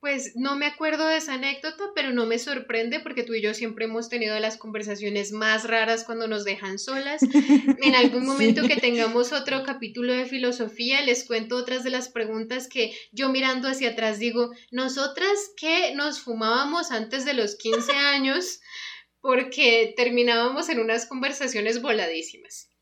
Pues 0.03 0.35
no 0.35 0.57
me 0.57 0.65
acuerdo 0.65 1.07
de 1.07 1.15
esa 1.15 1.35
anécdota, 1.35 1.85
pero 1.95 2.11
no 2.11 2.25
me 2.25 2.37
sorprende 2.37 2.99
porque 2.99 3.23
tú 3.23 3.35
y 3.35 3.41
yo 3.41 3.53
siempre 3.53 3.85
hemos 3.85 4.09
tenido 4.09 4.37
las 4.37 4.57
conversaciones 4.57 5.31
más 5.31 5.63
raras 5.63 6.03
cuando 6.03 6.27
nos 6.27 6.43
dejan 6.43 6.77
solas. 6.77 7.21
En 7.81 7.95
algún 7.95 8.25
momento 8.25 8.67
que 8.67 8.75
tengamos 8.75 9.31
otro 9.31 9.63
capítulo 9.63 10.11
de 10.11 10.25
filosofía, 10.25 11.01
les 11.03 11.23
cuento 11.23 11.55
otras 11.55 11.85
de 11.85 11.89
las 11.89 12.09
preguntas 12.09 12.67
que 12.67 12.93
yo 13.13 13.29
mirando 13.29 13.69
hacia 13.69 13.91
atrás 13.91 14.19
digo, 14.19 14.51
nosotras 14.71 15.31
que 15.55 15.95
nos 15.95 16.19
fumábamos 16.19 16.91
antes 16.91 17.23
de 17.23 17.35
los 17.35 17.55
15 17.55 17.93
años 17.93 18.59
porque 19.21 19.93
terminábamos 19.95 20.67
en 20.67 20.79
unas 20.79 21.05
conversaciones 21.05 21.81
voladísimas. 21.81 22.72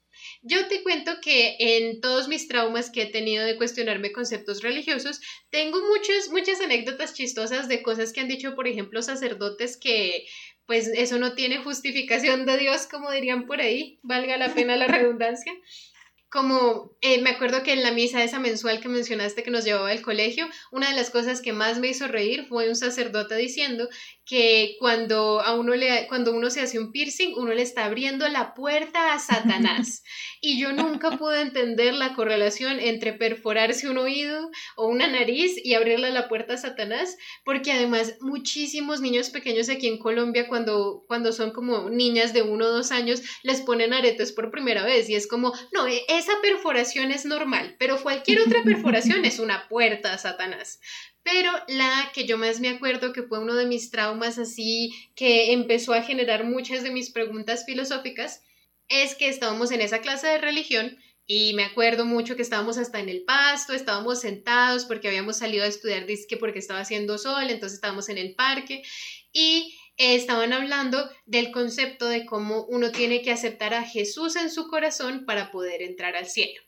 Yo 0.44 0.68
te 0.68 0.82
cuento 0.82 1.14
que 1.22 1.56
en 1.60 2.02
todos 2.02 2.28
mis 2.28 2.48
traumas 2.48 2.90
que 2.90 3.04
he 3.04 3.06
tenido 3.06 3.46
de 3.46 3.58
cuestionarme 3.58 4.12
conceptos 4.12 4.64
religiosos, 4.64 5.22
tengo 5.52 5.80
muchas, 5.88 6.30
muchas 6.30 6.60
anécdotas 6.62 7.14
chistosas 7.14 7.68
de 7.68 7.84
cosas 7.84 8.12
que 8.12 8.22
han 8.22 8.28
dicho, 8.28 8.56
por 8.56 8.68
ejemplo, 8.68 9.04
sacerdotes 9.04 9.78
que 9.78 10.26
pues 10.66 10.88
eso 10.88 11.20
no 11.20 11.36
tiene 11.36 11.58
justificación 11.58 12.46
de 12.46 12.58
Dios, 12.58 12.88
como 12.88 13.12
dirían 13.12 13.46
por 13.46 13.62
ahí, 13.62 14.00
valga 14.04 14.38
la 14.38 14.54
pena 14.54 14.78
la 14.78 14.88
redundancia 14.88 15.54
como 16.32 16.96
eh, 17.02 17.22
me 17.22 17.32
acuerdo 17.32 17.62
que 17.62 17.74
en 17.74 17.84
la 17.84 17.92
misa 17.92 18.24
esa 18.24 18.40
mensual 18.40 18.80
que 18.80 18.88
mencionaste 18.88 19.44
que 19.44 19.52
nos 19.52 19.66
llevaba 19.66 19.90
al 19.90 20.02
colegio, 20.02 20.48
una 20.72 20.90
de 20.90 20.96
las 20.96 21.10
cosas 21.10 21.42
que 21.42 21.52
más 21.52 21.80
me 21.80 21.90
hizo 21.90 22.08
reír 22.08 22.46
fue 22.48 22.70
un 22.70 22.76
sacerdote 22.78 23.36
diciendo 23.36 23.90
que 24.26 24.78
cuando 24.80 25.42
a 25.42 25.60
uno 25.60 25.76
le 25.76 26.08
cuando 26.08 26.32
uno 26.32 26.50
se 26.50 26.62
hace 26.62 26.80
un 26.80 26.94
piercing, 26.94 27.34
uno 27.36 27.54
le 27.54 27.64
está 27.64 27.84
abriendo 27.84 28.30
la 28.30 28.54
puerta 28.54 29.14
a 29.14 29.20
Satanás. 29.20 30.04
Y 30.44 30.60
yo 30.60 30.74
nunca 30.74 31.20
pude 31.20 31.40
entender 31.40 31.94
la 31.94 32.16
correlación 32.16 32.80
entre 32.80 33.14
perforarse 33.14 33.88
un 33.88 34.00
oído 34.00 34.50
o 34.76 34.88
una 34.88 35.08
nariz 35.08 35.54
y 35.64 35.76
abrirle 35.76 36.10
la 36.10 36.28
puerta 36.28 36.56
a 36.56 36.58
Satanás, 36.58 37.16
porque 37.46 37.72
además 37.72 38.16
muchísimos 38.22 39.02
niños 39.02 39.30
pequeños 39.30 39.70
aquí 39.70 39.86
en 39.86 40.00
Colombia 40.00 40.48
cuando 40.48 41.04
cuando 41.08 41.32
son 41.32 41.52
como 41.52 41.92
niñas 41.92 42.34
de 42.34 42.42
uno 42.42 42.66
o 42.66 42.72
dos 42.72 42.92
años 42.92 43.22
les 43.44 43.62
ponen 43.62 43.94
aretes 43.94 44.32
por 44.32 44.50
primera 44.50 44.84
vez 44.84 45.10
y 45.10 45.16
es 45.16 45.28
como, 45.28 45.54
no, 45.74 45.86
e, 45.86 46.02
esa 46.22 46.40
perforación 46.42 47.12
es 47.12 47.26
normal, 47.26 47.76
pero 47.78 48.02
cualquier 48.02 48.42
otra 48.42 48.64
perforación 48.64 49.26
es 49.26 49.40
una 49.40 49.68
puerta 49.68 50.14
a 50.14 50.18
Satanás. 50.18 50.80
Pero 51.24 51.52
la 51.68 52.12
que 52.14 52.26
yo 52.26 52.38
más 52.38 52.60
me 52.60 52.70
acuerdo 52.70 53.14
que 53.14 53.24
fue 53.24 53.40
uno 53.40 53.56
de 53.56 53.66
mis 53.66 53.92
traumas 53.92 54.38
así 54.40 54.92
que 55.16 55.52
empezó 55.54 55.94
a 55.94 56.02
generar 56.02 56.44
muchas 56.46 56.84
de 56.84 56.92
mis 56.92 57.12
preguntas 57.12 57.64
filosóficas 57.66 58.42
es 58.88 59.16
que 59.16 59.30
estábamos 59.30 59.72
en 59.72 59.82
esa 59.82 60.00
clase 60.00 60.28
de 60.28 60.38
religión 60.40 60.98
Y 61.28 61.54
me 61.54 61.64
acuerdo 61.64 62.06
mucho 62.06 62.36
que 62.36 62.42
estábamos 62.42 62.78
hasta 62.78 63.00
en 63.00 63.08
el 63.08 63.24
pasto, 63.24 63.74
estábamos 63.74 64.20
sentados 64.22 64.86
porque 64.86 65.08
habíamos 65.08 65.38
salido 65.38 65.64
a 65.64 65.68
estudiar 65.68 66.06
disque 66.06 66.36
porque 66.38 66.60
estaba 66.60 66.82
haciendo 66.82 67.18
sol, 67.18 67.50
entonces 67.50 67.76
estábamos 67.76 68.10
en 68.10 68.18
el 68.18 68.36
parque 68.36 68.84
y 69.32 69.78
estaban 70.02 70.54
hablando 70.54 71.10
del 71.26 71.52
concepto 71.52 72.08
de 72.08 72.26
cómo 72.26 72.66
uno 72.66 72.92
tiene 72.92 73.22
que 73.22 73.32
aceptar 73.32 73.74
a 73.74 73.84
Jesús 73.84 74.36
en 74.36 74.50
su 74.50 74.68
corazón 74.68 75.26
para 75.26 75.52
poder 75.52 75.82
entrar 75.82 76.16
al 76.16 76.28
cielo. 76.28 76.62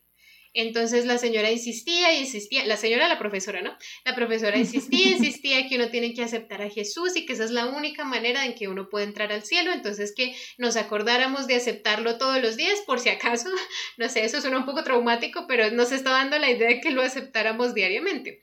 Entonces 0.56 1.06
la 1.06 1.18
señora 1.18 1.50
insistía 1.50 2.14
y 2.14 2.20
insistía, 2.20 2.64
la 2.66 2.78
señora, 2.78 3.08
la 3.08 3.18
profesora, 3.18 3.64
¿no? 3.64 3.76
La 4.06 4.14
profesora 4.14 4.56
insistía, 4.58 5.08
insistía 5.18 5.68
que 5.68 5.78
uno 5.78 5.90
tiene 5.90 6.14
que 6.14 6.22
aceptar 6.22 6.62
a 6.62 6.70
Jesús 6.70 7.16
y 7.16 7.26
que 7.26 7.34
esa 7.34 7.46
es 7.46 7.52
la 7.52 7.66
única 7.66 8.04
manera 8.04 8.46
en 8.46 8.54
que 8.54 8.68
uno 8.68 8.88
puede 8.88 9.06
entrar 9.06 9.32
al 9.32 9.44
cielo, 9.44 9.74
entonces 9.74 10.14
que 10.16 10.36
nos 10.60 10.78
acordáramos 10.78 11.48
de 11.48 11.56
aceptarlo 11.56 12.20
todos 12.20 12.40
los 12.40 12.56
días, 12.56 12.82
por 12.86 13.00
si 13.00 13.10
acaso, 13.10 13.50
no 13.98 14.10
sé, 14.10 14.26
eso 14.26 14.42
suena 14.42 14.60
un 14.60 14.66
poco 14.66 14.84
traumático, 14.84 15.46
pero 15.48 15.72
nos 15.72 15.92
está 15.92 16.12
dando 16.12 16.38
la 16.38 16.52
idea 16.52 16.68
de 16.68 16.82
que 16.82 16.92
lo 16.92 17.02
aceptáramos 17.02 17.74
diariamente. 17.74 18.43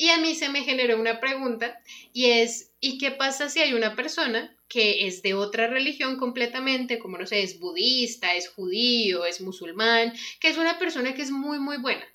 Y 0.00 0.08
a 0.08 0.16
mí 0.16 0.34
se 0.34 0.48
me 0.48 0.64
generó 0.64 0.98
una 0.98 1.20
pregunta 1.20 1.78
y 2.14 2.30
es, 2.30 2.72
¿y 2.80 2.96
qué 2.96 3.10
pasa 3.10 3.50
si 3.50 3.60
hay 3.60 3.74
una 3.74 3.96
persona 3.96 4.56
que 4.66 5.06
es 5.06 5.20
de 5.20 5.34
otra 5.34 5.66
religión 5.66 6.16
completamente, 6.16 6.98
como 6.98 7.18
no 7.18 7.26
sé, 7.26 7.42
es 7.42 7.60
budista, 7.60 8.34
es 8.34 8.48
judío, 8.48 9.26
es 9.26 9.42
musulmán, 9.42 10.14
que 10.40 10.48
es 10.48 10.56
una 10.56 10.78
persona 10.78 11.12
que 11.12 11.20
es 11.20 11.30
muy, 11.30 11.58
muy 11.58 11.76
buena? 11.76 12.06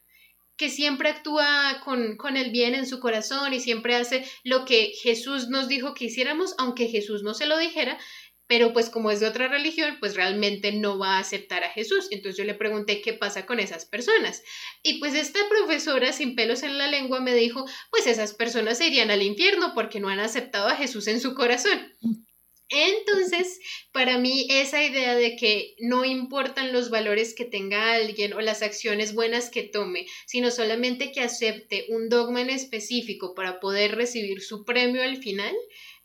que 0.57 0.69
siempre 0.69 1.09
actúa 1.09 1.81
con, 1.83 2.15
con, 2.15 2.37
el 2.37 2.49
bien 2.49 2.75
en 2.75 2.87
su 2.87 3.01
corazón 3.01 3.53
y 3.53 3.59
siempre 3.59 3.97
hace 3.97 4.25
lo 4.45 4.63
que 4.63 4.93
Jesús 5.03 5.49
nos 5.49 5.67
dijo 5.67 5.93
que 5.93 6.05
hiciéramos, 6.05 6.55
aunque 6.57 6.87
Jesús 6.87 7.23
no 7.23 7.33
se 7.33 7.45
lo 7.45 7.57
dijera, 7.57 7.99
pero 8.47 8.73
pues 8.73 8.89
como 8.89 9.12
es 9.12 9.19
de 9.19 9.27
otra 9.27 9.47
religión, 9.47 9.97
pues 9.99 10.15
realmente 10.15 10.71
no 10.71 10.97
va 10.97 11.17
a 11.17 11.19
aceptar 11.19 11.63
a 11.63 11.69
Jesús. 11.69 12.08
Entonces 12.12 12.38
yo 12.38 12.43
le 12.43 12.53
pregunté 12.53 13.01
qué 13.01 13.13
pasa 13.13 13.45
con 13.45 13.60
esas 13.60 13.86
personas. 13.86 14.43
Y 14.84 14.99
pues 14.99 15.15
esta 15.15 15.39
profesora 15.49 16.13
sin 16.13 16.36
pelos 16.36 16.63
en 16.63 16.77
la 16.77 16.88
lengua 16.88 17.19
me 17.21 17.34
dijo, 17.34 17.65
pues 17.91 18.08
esas 18.08 18.34
personas 18.34 18.79
irían 18.81 19.12
al 19.12 19.23
infierno 19.23 19.73
porque 19.73 19.99
no 19.99 20.10
han 20.10 20.19
aceptado 20.19 20.67
a 20.67 20.75
Jesús 20.75 21.08
en 21.08 21.19
su 21.19 21.34
corazón. 21.34 21.91
Entonces, 22.69 23.60
para 23.91 24.17
mí 24.17 24.47
esa 24.49 24.84
idea 24.84 25.15
de 25.15 25.36
que 25.36 25.75
no 25.79 26.03
importan 26.03 26.73
los 26.73 26.89
valores 26.89 27.36
que 27.36 27.45
tenga 27.45 27.93
alguien 27.93 28.34
o 28.34 28.41
las 28.41 28.63
acciones 28.63 29.13
buenas 29.13 29.51
que 29.51 29.62
tome, 29.62 30.08
sino 30.25 30.49
solamente 30.49 31.12
que 31.12 31.21
acepte 31.21 31.86
un 31.89 32.10
dogma 32.10 32.41
en 32.41 32.49
específico 32.49 33.36
para 33.36 33.60
poder 33.60 33.95
recibir 33.95 34.41
su 34.41 34.65
premio 34.65 35.03
al 35.03 35.17
final, 35.17 35.53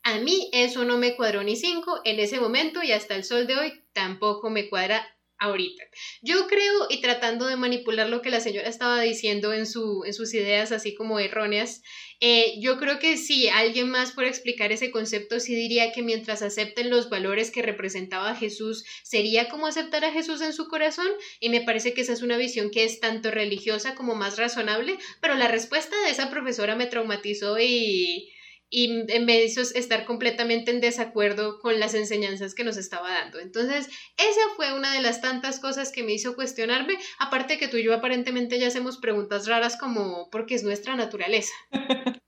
a 0.03 0.19
mí 0.19 0.51
eso 0.53 0.85
no 0.85 0.99
me 0.99 1.17
cuadró 1.17 1.43
ni 1.43 1.57
cinco 1.57 2.01
en 2.05 2.21
ese 2.21 2.41
momento 2.41 2.83
y 2.83 2.93
hasta 2.93 3.15
el 3.15 3.25
sol 3.25 3.47
de 3.47 3.57
hoy 3.57 3.85
tampoco 3.93 4.51
me 4.51 4.69
cuadra 4.69 5.07
ahorita. 5.41 5.83
Yo 6.21 6.47
creo, 6.47 6.87
y 6.91 7.01
tratando 7.01 7.47
de 7.47 7.57
manipular 7.57 8.09
lo 8.09 8.21
que 8.21 8.31
la 8.31 8.41
señora 8.41 8.69
estaba 8.69 9.01
diciendo 9.01 9.55
en, 9.55 9.67
su, 9.67 10.05
en 10.05 10.13
sus 10.13 10.35
ideas 10.35 10.71
así 10.71 10.95
como 10.95 11.19
erróneas, 11.19 11.83
eh, 12.21 12.61
yo 12.61 12.79
creo 12.79 12.99
que 12.99 13.17
si 13.17 13.49
alguien 13.49 13.89
más 13.89 14.13
fuera 14.13 14.29
explicar 14.29 14.71
ese 14.71 14.91
concepto, 14.91 15.41
sí 15.41 15.55
diría 15.55 15.93
que 15.93 16.03
mientras 16.03 16.43
acepten 16.43 16.91
los 16.91 17.09
valores 17.09 17.51
que 17.51 17.63
representaba 17.63 18.37
Jesús, 18.37 18.85
sería 19.03 19.49
como 19.49 19.67
aceptar 19.67 20.05
a 20.05 20.13
Jesús 20.13 20.43
en 20.43 20.53
su 20.53 20.69
corazón, 20.69 21.09
y 21.41 21.49
me 21.49 21.63
parece 21.63 21.95
que 21.95 22.03
esa 22.03 22.13
es 22.13 22.21
una 22.21 22.37
visión 22.37 22.71
que 22.71 22.85
es 22.85 23.01
tanto 23.01 23.31
religiosa 23.31 23.95
como 23.95 24.15
más 24.15 24.37
razonable, 24.37 24.99
pero 25.23 25.35
la 25.37 25.49
respuesta 25.49 25.97
de 26.05 26.11
esa 26.11 26.29
profesora 26.31 26.77
me 26.77 26.87
traumatizó 26.87 27.59
y 27.59 28.31
y 28.71 29.05
me 29.21 29.43
hizo 29.43 29.61
estar 29.61 30.05
completamente 30.05 30.71
en 30.71 30.81
desacuerdo 30.81 31.59
con 31.59 31.81
las 31.81 31.95
enseñanzas 31.95 32.55
que 32.55 32.65
nos 32.65 32.77
estaba 32.77 33.11
dando. 33.11 33.41
Entonces, 33.41 33.89
esa 34.17 34.41
fue 34.57 34.73
una 34.75 34.95
de 34.95 35.03
las 35.03 35.21
tantas 35.21 35.59
cosas 35.59 35.91
que 35.91 36.05
me 36.05 36.13
hizo 36.13 36.37
cuestionarme, 36.37 36.97
aparte 37.19 37.59
que 37.59 37.69
tú 37.69 37.77
y 37.77 37.85
yo 37.85 37.93
aparentemente 37.93 38.61
ya 38.61 38.69
hacemos 38.69 38.99
preguntas 38.99 39.49
raras 39.49 39.77
como 39.77 40.31
porque 40.31 40.55
es 40.55 40.63
nuestra 40.63 40.95
naturaleza. 40.95 41.53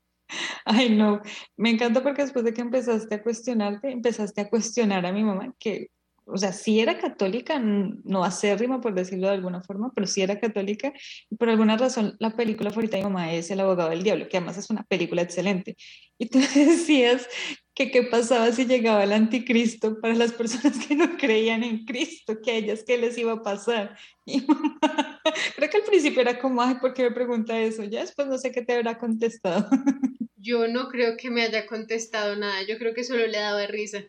Ay, 0.65 0.89
no, 0.89 1.21
me 1.57 1.69
encanta 1.69 2.03
porque 2.03 2.23
después 2.23 2.43
de 2.43 2.53
que 2.53 2.61
empezaste 2.61 3.15
a 3.15 3.23
cuestionarte, 3.23 3.91
empezaste 3.91 4.41
a 4.41 4.49
cuestionar 4.49 5.05
a 5.05 5.11
mi 5.11 5.23
mamá, 5.23 5.53
que 5.59 5.91
o 6.25 6.37
sea, 6.37 6.53
sí 6.53 6.79
era 6.79 6.97
católica, 6.97 7.59
no 7.59 8.23
acérrima 8.23 8.81
por 8.81 8.93
decirlo 8.93 9.27
de 9.27 9.33
alguna 9.33 9.61
forma, 9.61 9.91
pero 9.93 10.07
sí 10.07 10.21
era 10.21 10.39
católica 10.39 10.93
y 11.29 11.35
por 11.35 11.49
alguna 11.49 11.77
razón 11.77 12.15
la 12.19 12.35
película 12.35 12.69
favorita 12.69 12.97
de 12.97 13.03
mi 13.03 13.09
mamá 13.09 13.33
es 13.33 13.51
El 13.51 13.59
abogado 13.59 13.89
del 13.89 14.03
diablo, 14.03 14.27
que 14.29 14.37
además 14.37 14.57
es 14.57 14.69
una 14.69 14.83
película 14.83 15.21
excelente. 15.21 15.75
Y 16.19 16.27
tú 16.27 16.39
decías 16.39 17.27
que 17.73 17.91
qué 17.91 18.03
pasaba 18.03 18.51
si 18.51 18.65
llegaba 18.65 19.03
el 19.03 19.11
anticristo 19.11 19.99
para 19.99 20.13
las 20.13 20.31
personas 20.31 20.77
que 20.85 20.95
no 20.95 21.17
creían 21.17 21.63
en 21.63 21.85
Cristo, 21.85 22.39
que 22.41 22.51
a 22.51 22.55
ellas 22.55 22.83
qué 22.85 22.97
les 22.97 23.17
iba 23.17 23.33
a 23.33 23.43
pasar. 23.43 23.97
Y 24.25 24.39
mamá, 24.41 25.19
creo 25.57 25.69
que 25.69 25.77
al 25.77 25.83
principio 25.83 26.21
era 26.21 26.39
como, 26.39 26.61
ay, 26.61 26.75
¿por 26.75 26.93
qué 26.93 27.03
me 27.03 27.11
pregunta 27.11 27.59
eso? 27.59 27.83
Ya 27.83 28.01
después 28.01 28.27
no 28.29 28.37
sé 28.37 28.51
qué 28.51 28.61
te 28.61 28.73
habrá 28.73 28.97
contestado. 28.97 29.67
Yo 30.37 30.67
no 30.67 30.87
creo 30.87 31.17
que 31.17 31.29
me 31.29 31.41
haya 31.41 31.65
contestado 31.65 32.35
nada, 32.35 32.63
yo 32.63 32.77
creo 32.77 32.93
que 32.93 33.05
solo 33.05 33.25
le 33.27 33.37
daba 33.37 33.65
risa. 33.65 34.03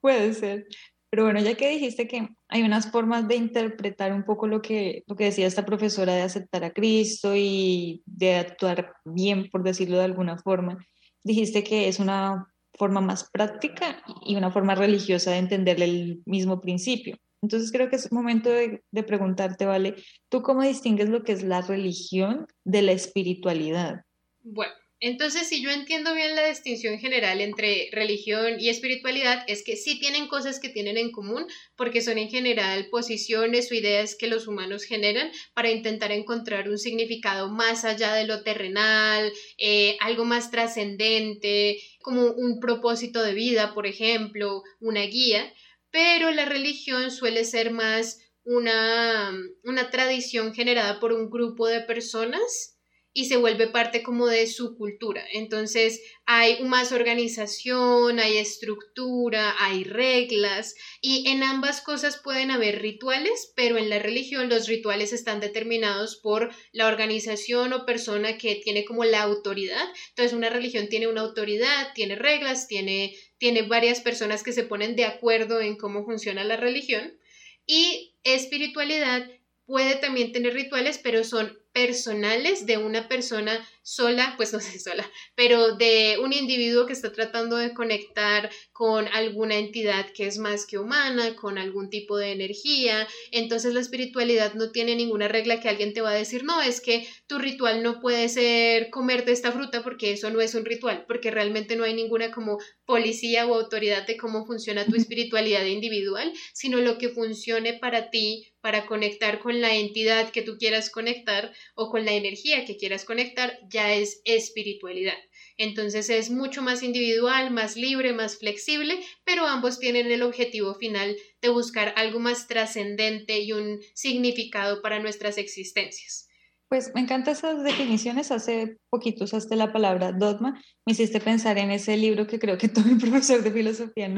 Puede 0.00 0.34
ser, 0.34 0.66
pero 1.10 1.24
bueno, 1.24 1.40
ya 1.40 1.54
que 1.54 1.70
dijiste 1.70 2.06
que 2.06 2.28
hay 2.48 2.62
unas 2.62 2.90
formas 2.90 3.26
de 3.28 3.36
interpretar 3.36 4.12
un 4.12 4.24
poco 4.24 4.46
lo 4.46 4.60
que, 4.60 5.04
lo 5.06 5.16
que 5.16 5.24
decía 5.24 5.46
esta 5.46 5.64
profesora 5.64 6.14
de 6.14 6.22
aceptar 6.22 6.64
a 6.64 6.72
Cristo 6.72 7.34
y 7.34 8.02
de 8.04 8.36
actuar 8.36 8.94
bien, 9.04 9.48
por 9.50 9.62
decirlo 9.62 9.98
de 9.98 10.04
alguna 10.04 10.38
forma, 10.38 10.78
dijiste 11.24 11.64
que 11.64 11.88
es 11.88 11.98
una 11.98 12.46
forma 12.74 13.00
más 13.00 13.28
práctica 13.30 14.02
y 14.24 14.36
una 14.36 14.50
forma 14.50 14.74
religiosa 14.74 15.30
de 15.30 15.38
entender 15.38 15.82
el 15.82 16.22
mismo 16.26 16.60
principio. 16.60 17.16
Entonces 17.40 17.72
creo 17.72 17.88
que 17.88 17.96
es 17.96 18.12
momento 18.12 18.50
de, 18.50 18.82
de 18.90 19.02
preguntarte, 19.02 19.64
¿vale? 19.64 19.94
¿Tú 20.28 20.42
cómo 20.42 20.62
distingues 20.62 21.08
lo 21.08 21.22
que 21.22 21.32
es 21.32 21.42
la 21.42 21.62
religión 21.62 22.46
de 22.64 22.82
la 22.82 22.92
espiritualidad? 22.92 24.02
Bueno, 24.42 24.72
entonces, 25.00 25.48
si 25.48 25.62
yo 25.62 25.70
entiendo 25.70 26.12
bien 26.12 26.34
la 26.34 26.48
distinción 26.48 26.98
general 26.98 27.40
entre 27.40 27.88
religión 27.92 28.58
y 28.58 28.68
espiritualidad, 28.68 29.44
es 29.46 29.62
que 29.62 29.76
sí 29.76 30.00
tienen 30.00 30.26
cosas 30.26 30.58
que 30.58 30.70
tienen 30.70 30.96
en 30.96 31.12
común, 31.12 31.46
porque 31.76 32.02
son 32.02 32.18
en 32.18 32.28
general 32.28 32.88
posiciones 32.90 33.70
o 33.70 33.74
ideas 33.74 34.16
que 34.16 34.26
los 34.26 34.48
humanos 34.48 34.82
generan 34.82 35.30
para 35.54 35.70
intentar 35.70 36.10
encontrar 36.10 36.68
un 36.68 36.78
significado 36.78 37.48
más 37.48 37.84
allá 37.84 38.14
de 38.14 38.26
lo 38.26 38.42
terrenal, 38.42 39.32
eh, 39.58 39.96
algo 40.00 40.24
más 40.24 40.50
trascendente, 40.50 41.78
como 42.00 42.32
un 42.32 42.58
propósito 42.58 43.22
de 43.22 43.34
vida, 43.34 43.74
por 43.74 43.86
ejemplo, 43.86 44.62
una 44.80 45.02
guía, 45.02 45.52
pero 45.90 46.32
la 46.32 46.44
religión 46.44 47.12
suele 47.12 47.44
ser 47.44 47.70
más 47.70 48.18
una, 48.42 49.32
una 49.62 49.90
tradición 49.90 50.54
generada 50.54 50.98
por 50.98 51.12
un 51.12 51.30
grupo 51.30 51.68
de 51.68 51.82
personas 51.82 52.77
y 53.14 53.24
se 53.24 53.36
vuelve 53.36 53.66
parte 53.66 54.02
como 54.02 54.26
de 54.26 54.46
su 54.46 54.76
cultura. 54.76 55.24
Entonces 55.32 56.00
hay 56.26 56.62
más 56.62 56.92
organización, 56.92 58.20
hay 58.20 58.36
estructura, 58.36 59.56
hay 59.58 59.84
reglas 59.84 60.74
y 61.00 61.28
en 61.28 61.42
ambas 61.42 61.80
cosas 61.80 62.20
pueden 62.22 62.50
haber 62.50 62.80
rituales, 62.80 63.52
pero 63.56 63.76
en 63.76 63.90
la 63.90 63.98
religión 63.98 64.48
los 64.48 64.68
rituales 64.68 65.12
están 65.12 65.40
determinados 65.40 66.16
por 66.16 66.50
la 66.72 66.86
organización 66.86 67.72
o 67.72 67.86
persona 67.86 68.38
que 68.38 68.56
tiene 68.56 68.84
como 68.84 69.04
la 69.04 69.22
autoridad. 69.22 69.84
Entonces 70.10 70.36
una 70.36 70.50
religión 70.50 70.88
tiene 70.88 71.08
una 71.08 71.22
autoridad, 71.22 71.92
tiene 71.94 72.14
reglas, 72.14 72.68
tiene, 72.68 73.16
tiene 73.38 73.62
varias 73.62 74.00
personas 74.00 74.42
que 74.42 74.52
se 74.52 74.64
ponen 74.64 74.96
de 74.96 75.06
acuerdo 75.06 75.60
en 75.60 75.76
cómo 75.76 76.04
funciona 76.04 76.44
la 76.44 76.56
religión 76.56 77.18
y 77.66 78.14
espiritualidad 78.22 79.28
puede 79.66 79.96
también 79.96 80.32
tener 80.32 80.54
rituales, 80.54 80.98
pero 80.98 81.24
son 81.24 81.57
personales 81.72 82.66
de 82.66 82.78
una 82.78 83.08
persona 83.08 83.66
sola, 83.88 84.34
pues 84.36 84.52
no 84.52 84.60
sé 84.60 84.78
sola, 84.78 85.10
pero 85.34 85.76
de 85.76 86.18
un 86.22 86.32
individuo 86.32 86.86
que 86.86 86.92
está 86.92 87.10
tratando 87.10 87.56
de 87.56 87.72
conectar 87.72 88.50
con 88.72 89.08
alguna 89.08 89.56
entidad 89.56 90.06
que 90.14 90.26
es 90.26 90.38
más 90.38 90.66
que 90.66 90.78
humana, 90.78 91.34
con 91.36 91.56
algún 91.56 91.88
tipo 91.88 92.18
de 92.18 92.32
energía. 92.32 93.08
Entonces 93.32 93.72
la 93.72 93.80
espiritualidad 93.80 94.54
no 94.54 94.70
tiene 94.70 94.94
ninguna 94.94 95.26
regla 95.26 95.60
que 95.60 95.70
alguien 95.70 95.94
te 95.94 96.02
va 96.02 96.10
a 96.10 96.14
decir, 96.14 96.44
no, 96.44 96.60
es 96.60 96.82
que 96.82 97.08
tu 97.26 97.38
ritual 97.38 97.82
no 97.82 98.00
puede 98.00 98.28
ser 98.28 98.90
comerte 98.90 99.32
esta 99.32 99.52
fruta 99.52 99.82
porque 99.82 100.12
eso 100.12 100.28
no 100.30 100.42
es 100.42 100.54
un 100.54 100.66
ritual, 100.66 101.04
porque 101.06 101.30
realmente 101.30 101.74
no 101.74 101.84
hay 101.84 101.94
ninguna 101.94 102.30
como 102.30 102.58
policía 102.84 103.46
o 103.46 103.54
autoridad 103.54 104.06
de 104.06 104.18
cómo 104.18 104.44
funciona 104.44 104.84
tu 104.84 104.96
espiritualidad 104.96 105.64
individual, 105.64 106.30
sino 106.52 106.78
lo 106.78 106.98
que 106.98 107.08
funcione 107.08 107.74
para 107.74 108.10
ti 108.10 108.52
para 108.60 108.86
conectar 108.86 109.38
con 109.38 109.60
la 109.60 109.74
entidad 109.74 110.30
que 110.30 110.42
tú 110.42 110.58
quieras 110.58 110.90
conectar 110.90 111.52
o 111.74 111.90
con 111.90 112.04
la 112.04 112.12
energía 112.12 112.64
que 112.64 112.76
quieras 112.76 113.04
conectar, 113.04 113.58
ya 113.70 113.77
es 113.78 114.20
espiritualidad. 114.24 115.16
Entonces 115.56 116.10
es 116.10 116.30
mucho 116.30 116.62
más 116.62 116.82
individual, 116.82 117.50
más 117.50 117.76
libre, 117.76 118.12
más 118.12 118.38
flexible, 118.38 118.98
pero 119.24 119.46
ambos 119.46 119.78
tienen 119.78 120.10
el 120.10 120.22
objetivo 120.22 120.74
final 120.74 121.16
de 121.40 121.48
buscar 121.48 121.92
algo 121.96 122.20
más 122.20 122.46
trascendente 122.46 123.40
y 123.40 123.52
un 123.52 123.80
significado 123.94 124.82
para 124.82 125.00
nuestras 125.00 125.38
existencias. 125.38 126.28
Pues 126.68 126.92
me 126.94 127.00
encantan 127.00 127.32
esas 127.32 127.64
definiciones. 127.64 128.30
Hace 128.30 128.76
poquito 128.90 129.24
usaste 129.24 129.56
la 129.56 129.72
palabra 129.72 130.12
dogma. 130.12 130.62
Me 130.86 130.92
hiciste 130.92 131.18
pensar 131.18 131.56
en 131.58 131.70
ese 131.70 131.96
libro 131.96 132.26
que 132.26 132.38
creo 132.38 132.58
que 132.58 132.68
todo 132.68 132.84
mi 132.84 132.96
profesor 132.96 133.42
de 133.42 133.50
filosofía 133.50 134.10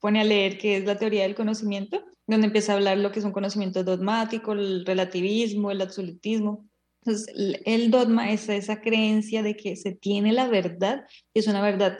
pone 0.00 0.20
a 0.20 0.24
leer, 0.24 0.56
que 0.56 0.78
es 0.78 0.84
La 0.84 0.98
teoría 0.98 1.22
del 1.22 1.34
conocimiento 1.34 2.02
donde 2.30 2.46
empieza 2.46 2.72
a 2.72 2.76
hablar 2.76 2.96
lo 2.98 3.10
que 3.10 3.18
es 3.18 3.24
un 3.24 3.32
conocimiento 3.32 3.82
dogmático, 3.82 4.52
el 4.52 4.86
relativismo, 4.86 5.70
el 5.70 5.80
absolutismo. 5.80 6.69
Entonces, 7.02 7.34
el 7.64 7.90
dogma 7.90 8.30
es 8.30 8.48
esa 8.48 8.80
creencia 8.80 9.42
de 9.42 9.56
que 9.56 9.76
se 9.76 9.92
tiene 9.92 10.32
la 10.32 10.48
verdad 10.48 11.04
es 11.32 11.46
una 11.46 11.62
verdad 11.62 11.98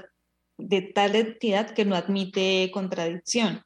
de 0.58 0.82
tal 0.82 1.16
entidad 1.16 1.70
que 1.70 1.84
no 1.84 1.96
admite 1.96 2.70
contradicción. 2.72 3.62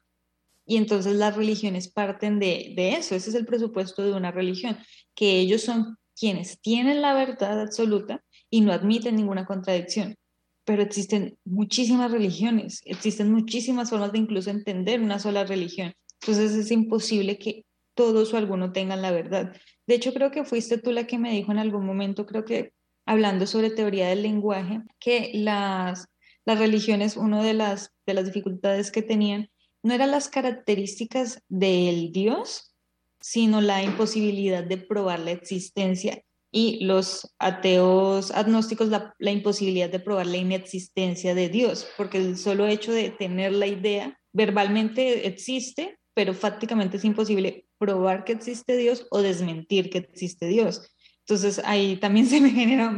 Y 0.65 0.77
entonces 0.77 1.15
las 1.15 1.35
religiones 1.35 1.91
parten 1.91 2.39
de, 2.39 2.73
de 2.75 2.93
eso, 2.93 3.15
ese 3.15 3.29
es 3.29 3.35
el 3.35 3.45
presupuesto 3.45 4.01
de 4.03 4.13
una 4.13 4.31
religión, 4.31 4.77
que 5.13 5.39
ellos 5.39 5.61
son 5.61 5.97
quienes 6.17 6.59
tienen 6.61 7.01
la 7.01 7.13
verdad 7.13 7.61
absoluta 7.61 8.23
y 8.49 8.61
no 8.61 8.71
admiten 8.71 9.15
ninguna 9.15 9.45
contradicción. 9.45 10.15
Pero 10.63 10.81
existen 10.81 11.37
muchísimas 11.43 12.11
religiones, 12.11 12.81
existen 12.85 13.31
muchísimas 13.31 13.89
formas 13.89 14.11
de 14.11 14.19
incluso 14.19 14.49
entender 14.49 15.01
una 15.01 15.19
sola 15.19 15.43
religión. 15.43 15.93
Entonces 16.21 16.53
es 16.53 16.71
imposible 16.71 17.37
que 17.37 17.64
todos 17.95 18.33
o 18.33 18.37
alguno 18.37 18.71
tengan 18.71 19.01
la 19.01 19.11
verdad. 19.11 19.55
De 19.87 19.95
hecho, 19.95 20.13
creo 20.13 20.31
que 20.31 20.45
fuiste 20.45 20.77
tú 20.77 20.91
la 20.91 21.07
que 21.07 21.17
me 21.17 21.31
dijo 21.31 21.51
en 21.51 21.59
algún 21.59 21.85
momento, 21.85 22.25
creo 22.25 22.45
que 22.45 22.73
hablando 23.05 23.47
sobre 23.47 23.69
teoría 23.69 24.09
del 24.09 24.23
lenguaje, 24.23 24.81
que 24.99 25.31
las, 25.33 26.07
las 26.45 26.59
religiones, 26.59 27.17
una 27.17 27.43
de 27.43 27.53
las, 27.53 27.91
de 28.05 28.13
las 28.13 28.25
dificultades 28.25 28.91
que 28.91 29.01
tenían, 29.01 29.49
no 29.83 29.93
eran 29.93 30.11
las 30.11 30.29
características 30.29 31.41
del 31.47 32.11
Dios, 32.11 32.75
sino 33.21 33.61
la 33.61 33.83
imposibilidad 33.83 34.63
de 34.63 34.77
probar 34.77 35.19
la 35.19 35.31
existencia 35.31 36.23
y 36.51 36.83
los 36.85 37.35
ateos 37.37 38.31
agnósticos 38.31 38.87
la, 38.87 39.13
la, 39.19 39.31
imposibilidad 39.31 39.89
de 39.89 39.99
probar 39.99 40.25
la 40.25 40.37
inexistencia 40.37 41.35
de 41.35 41.49
Dios, 41.49 41.87
porque 41.97 42.17
el 42.17 42.37
solo 42.37 42.65
hecho 42.65 42.93
de 42.93 43.09
tener 43.09 43.51
la 43.51 43.67
idea 43.67 44.19
verbalmente 44.31 45.27
existe, 45.27 45.97
pero 46.15 46.33
fácticamente 46.33 46.97
es 46.97 47.05
imposible 47.05 47.67
probar 47.77 48.23
que 48.23 48.33
existe 48.33 48.75
Dios 48.77 49.05
o 49.11 49.21
desmentir 49.21 49.91
que 49.91 49.99
existe 49.99 50.47
Dios. 50.47 50.95
Entonces 51.27 51.61
ahí 51.65 51.97
también 51.97 52.25
se 52.27 52.39
me 52.39 52.49
genera 52.49 52.95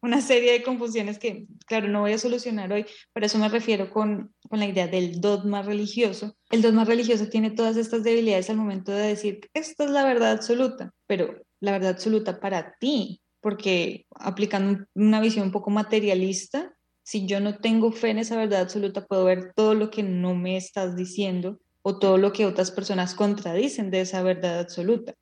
una 0.00 0.20
serie 0.20 0.52
de 0.52 0.62
confusiones 0.62 1.18
que, 1.18 1.46
claro, 1.66 1.88
no 1.88 2.00
voy 2.00 2.12
a 2.12 2.18
solucionar 2.18 2.72
hoy, 2.72 2.86
pero 3.12 3.26
eso 3.26 3.38
me 3.38 3.48
refiero 3.48 3.90
con, 3.90 4.34
con 4.48 4.58
la 4.58 4.66
idea 4.66 4.88
del 4.88 5.20
dogma 5.20 5.62
religioso. 5.62 6.36
El 6.50 6.62
dogma 6.62 6.84
religioso 6.84 7.28
tiene 7.28 7.50
todas 7.50 7.76
estas 7.76 8.02
debilidades 8.02 8.48
al 8.48 8.56
momento 8.56 8.92
de 8.92 9.08
decir, 9.08 9.40
esta 9.52 9.84
es 9.84 9.90
la 9.90 10.04
verdad 10.04 10.32
absoluta, 10.32 10.92
pero 11.06 11.42
la 11.60 11.72
verdad 11.72 11.90
absoluta 11.90 12.40
para 12.40 12.76
ti, 12.80 13.20
porque 13.40 14.06
aplicando 14.14 14.86
una 14.94 15.20
visión 15.20 15.46
un 15.46 15.52
poco 15.52 15.70
materialista, 15.70 16.74
si 17.02 17.26
yo 17.26 17.40
no 17.40 17.58
tengo 17.58 17.92
fe 17.92 18.10
en 18.10 18.18
esa 18.20 18.38
verdad 18.38 18.62
absoluta, 18.62 19.04
puedo 19.04 19.26
ver 19.26 19.52
todo 19.54 19.74
lo 19.74 19.90
que 19.90 20.02
no 20.02 20.34
me 20.34 20.56
estás 20.56 20.96
diciendo 20.96 21.58
o 21.86 21.98
todo 21.98 22.16
lo 22.16 22.32
que 22.32 22.46
otras 22.46 22.70
personas 22.70 23.14
contradicen 23.14 23.90
de 23.90 24.00
esa 24.00 24.22
verdad 24.22 24.58
absoluta. 24.60 25.14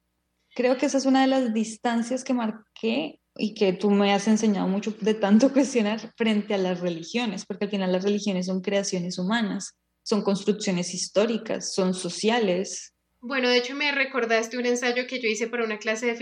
Creo 0.55 0.79
que 0.79 0.87
esa 0.87 0.99
es 0.99 1.07
una 1.07 1.23
de 1.23 1.27
las 1.27 1.53
distancias 1.53 2.23
que 2.23 2.35
marqué 2.35 3.21
y 3.37 3.55
que 3.55 3.73
tú 3.73 3.91
me 3.91 4.13
has 4.13 4.29
enseñado 4.29 4.69
mucho 4.69 4.95
de 5.01 5.15
tanto 5.15 5.53
cuestionar 5.53 6.13
frente 6.17 6.55
a 6.55 6.59
las 6.59 6.81
religiones, 6.81 7.45
porque 7.47 7.65
al 7.65 7.71
final 7.71 7.91
las 7.91 8.05
religiones 8.05 8.47
son 8.47 8.61
creaciones 8.61 9.19
humanas, 9.19 9.75
son 10.05 10.23
construcciones 10.23 10.95
históricas, 10.95 11.73
son 11.73 11.95
sociales, 11.95 12.93
bueno, 13.23 13.49
de 13.49 13.59
hecho 13.59 13.77
me 13.77 13.93
recordaste 13.93 14.59
un 14.59 14.67
ensayo 14.67 15.07
que 15.07 15.21
yo 15.21 15.29
hice 15.29 15.47
para 15.47 15.63
una 15.63 15.79
clase 15.79 16.07
de 16.07 16.17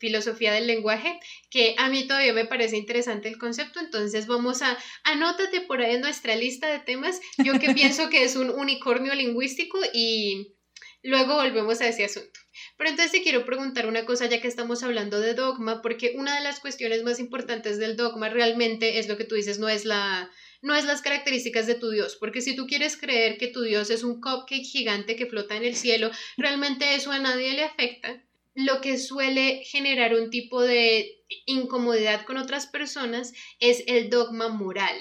filosofía 0.00 0.54
del 0.54 0.66
lenguaje, 0.66 1.20
que 1.50 1.74
a 1.76 1.90
mí 1.90 2.06
todavía 2.06 2.32
me 2.32 2.46
parece 2.46 2.78
interesante 2.78 3.28
el 3.28 3.36
concepto, 3.36 3.78
entonces 3.78 4.26
vamos 4.26 4.62
a, 4.62 4.76
anótate 5.04 5.60
por 5.60 5.82
ahí 5.82 5.96
en 5.96 6.00
nuestra 6.00 6.34
lista 6.34 6.68
de 6.68 6.78
temas, 6.78 7.20
yo 7.44 7.58
que 7.60 7.74
pienso 7.74 8.08
que 8.08 8.24
es 8.24 8.36
un 8.36 8.48
unicornio 8.48 9.14
lingüístico 9.14 9.78
y 9.92 10.56
luego 11.02 11.34
volvemos 11.34 11.82
a 11.82 11.88
ese 11.88 12.06
asunto. 12.06 12.40
Pero 12.78 12.88
entonces 12.88 13.12
te 13.12 13.22
quiero 13.22 13.44
preguntar 13.44 13.86
una 13.86 14.06
cosa 14.06 14.24
ya 14.24 14.40
que 14.40 14.48
estamos 14.48 14.82
hablando 14.82 15.20
de 15.20 15.34
dogma, 15.34 15.82
porque 15.82 16.14
una 16.16 16.36
de 16.36 16.42
las 16.42 16.60
cuestiones 16.60 17.02
más 17.02 17.20
importantes 17.20 17.78
del 17.78 17.96
dogma 17.96 18.30
realmente 18.30 18.98
es 18.98 19.08
lo 19.08 19.18
que 19.18 19.24
tú 19.24 19.34
dices, 19.34 19.58
no 19.58 19.68
es 19.68 19.84
la 19.84 20.30
no 20.66 20.74
es 20.74 20.84
las 20.84 21.00
características 21.00 21.68
de 21.68 21.76
tu 21.76 21.90
Dios, 21.90 22.16
porque 22.16 22.40
si 22.40 22.56
tú 22.56 22.66
quieres 22.66 22.96
creer 22.96 23.38
que 23.38 23.46
tu 23.46 23.62
Dios 23.62 23.88
es 23.88 24.02
un 24.02 24.20
cupcake 24.20 24.64
gigante 24.64 25.14
que 25.14 25.26
flota 25.26 25.56
en 25.56 25.64
el 25.64 25.76
cielo, 25.76 26.10
realmente 26.36 26.96
eso 26.96 27.12
a 27.12 27.20
nadie 27.20 27.54
le 27.54 27.62
afecta. 27.62 28.20
Lo 28.56 28.80
que 28.80 28.98
suele 28.98 29.62
generar 29.64 30.12
un 30.14 30.28
tipo 30.28 30.60
de 30.60 31.22
incomodidad 31.46 32.26
con 32.26 32.36
otras 32.36 32.66
personas 32.66 33.32
es 33.60 33.84
el 33.86 34.10
dogma 34.10 34.48
moral, 34.48 34.96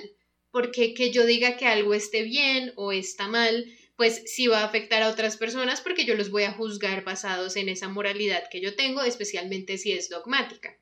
porque 0.52 0.94
que 0.94 1.10
yo 1.10 1.26
diga 1.26 1.58
que 1.58 1.66
algo 1.66 1.96
esté 1.96 2.22
bien 2.22 2.72
o 2.76 2.92
está 2.92 3.28
mal, 3.28 3.66
pues 3.96 4.22
sí 4.28 4.46
va 4.46 4.60
a 4.60 4.66
afectar 4.66 5.02
a 5.02 5.10
otras 5.10 5.36
personas 5.36 5.82
porque 5.82 6.06
yo 6.06 6.14
los 6.14 6.30
voy 6.30 6.44
a 6.44 6.52
juzgar 6.52 7.04
basados 7.04 7.56
en 7.56 7.70
esa 7.70 7.90
moralidad 7.90 8.44
que 8.52 8.62
yo 8.62 8.76
tengo, 8.76 9.02
especialmente 9.02 9.80
si 9.80 9.94
es 9.94 10.10
dogmática. 10.10 10.78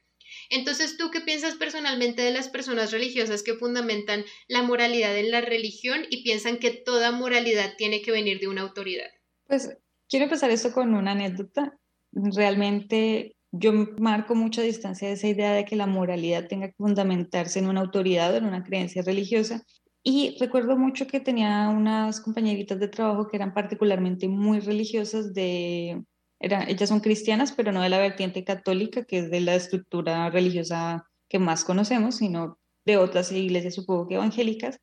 Entonces, 0.49 0.97
¿tú 0.97 1.11
qué 1.11 1.21
piensas 1.21 1.55
personalmente 1.55 2.21
de 2.21 2.31
las 2.31 2.49
personas 2.49 2.91
religiosas 2.91 3.43
que 3.43 3.55
fundamentan 3.55 4.25
la 4.47 4.63
moralidad 4.63 5.17
en 5.17 5.31
la 5.31 5.41
religión 5.41 6.01
y 6.09 6.23
piensan 6.23 6.57
que 6.57 6.71
toda 6.71 7.11
moralidad 7.11 7.75
tiene 7.77 8.01
que 8.01 8.11
venir 8.11 8.39
de 8.39 8.47
una 8.47 8.61
autoridad? 8.61 9.09
Pues 9.47 9.77
quiero 10.09 10.25
empezar 10.25 10.51
esto 10.51 10.71
con 10.71 10.93
una 10.93 11.11
anécdota. 11.11 11.77
Realmente 12.11 13.35
yo 13.51 13.71
marco 13.99 14.35
mucha 14.35 14.61
distancia 14.61 15.07
de 15.07 15.13
esa 15.13 15.27
idea 15.27 15.53
de 15.53 15.65
que 15.65 15.75
la 15.75 15.87
moralidad 15.87 16.47
tenga 16.47 16.67
que 16.67 16.75
fundamentarse 16.77 17.59
en 17.59 17.67
una 17.67 17.81
autoridad 17.81 18.33
o 18.33 18.37
en 18.37 18.45
una 18.45 18.63
creencia 18.63 19.03
religiosa. 19.03 19.63
Y 20.03 20.35
recuerdo 20.39 20.75
mucho 20.75 21.07
que 21.07 21.19
tenía 21.19 21.69
unas 21.69 22.19
compañeritas 22.19 22.79
de 22.79 22.89
trabajo 22.89 23.27
que 23.27 23.37
eran 23.37 23.53
particularmente 23.53 24.27
muy 24.27 24.59
religiosas 24.59 25.33
de 25.33 26.03
ellas 26.43 26.89
son 26.89 26.99
cristianas, 26.99 27.51
pero 27.53 27.71
no 27.71 27.81
de 27.81 27.89
la 27.89 27.99
vertiente 27.99 28.43
católica, 28.43 29.05
que 29.05 29.19
es 29.19 29.31
de 29.31 29.41
la 29.41 29.55
estructura 29.55 30.29
religiosa 30.29 31.09
que 31.29 31.39
más 31.39 31.63
conocemos, 31.63 32.17
sino 32.17 32.59
de 32.85 32.97
otras 32.97 33.31
iglesias, 33.31 33.75
supongo 33.75 34.07
que 34.07 34.15
evangélicas. 34.15 34.79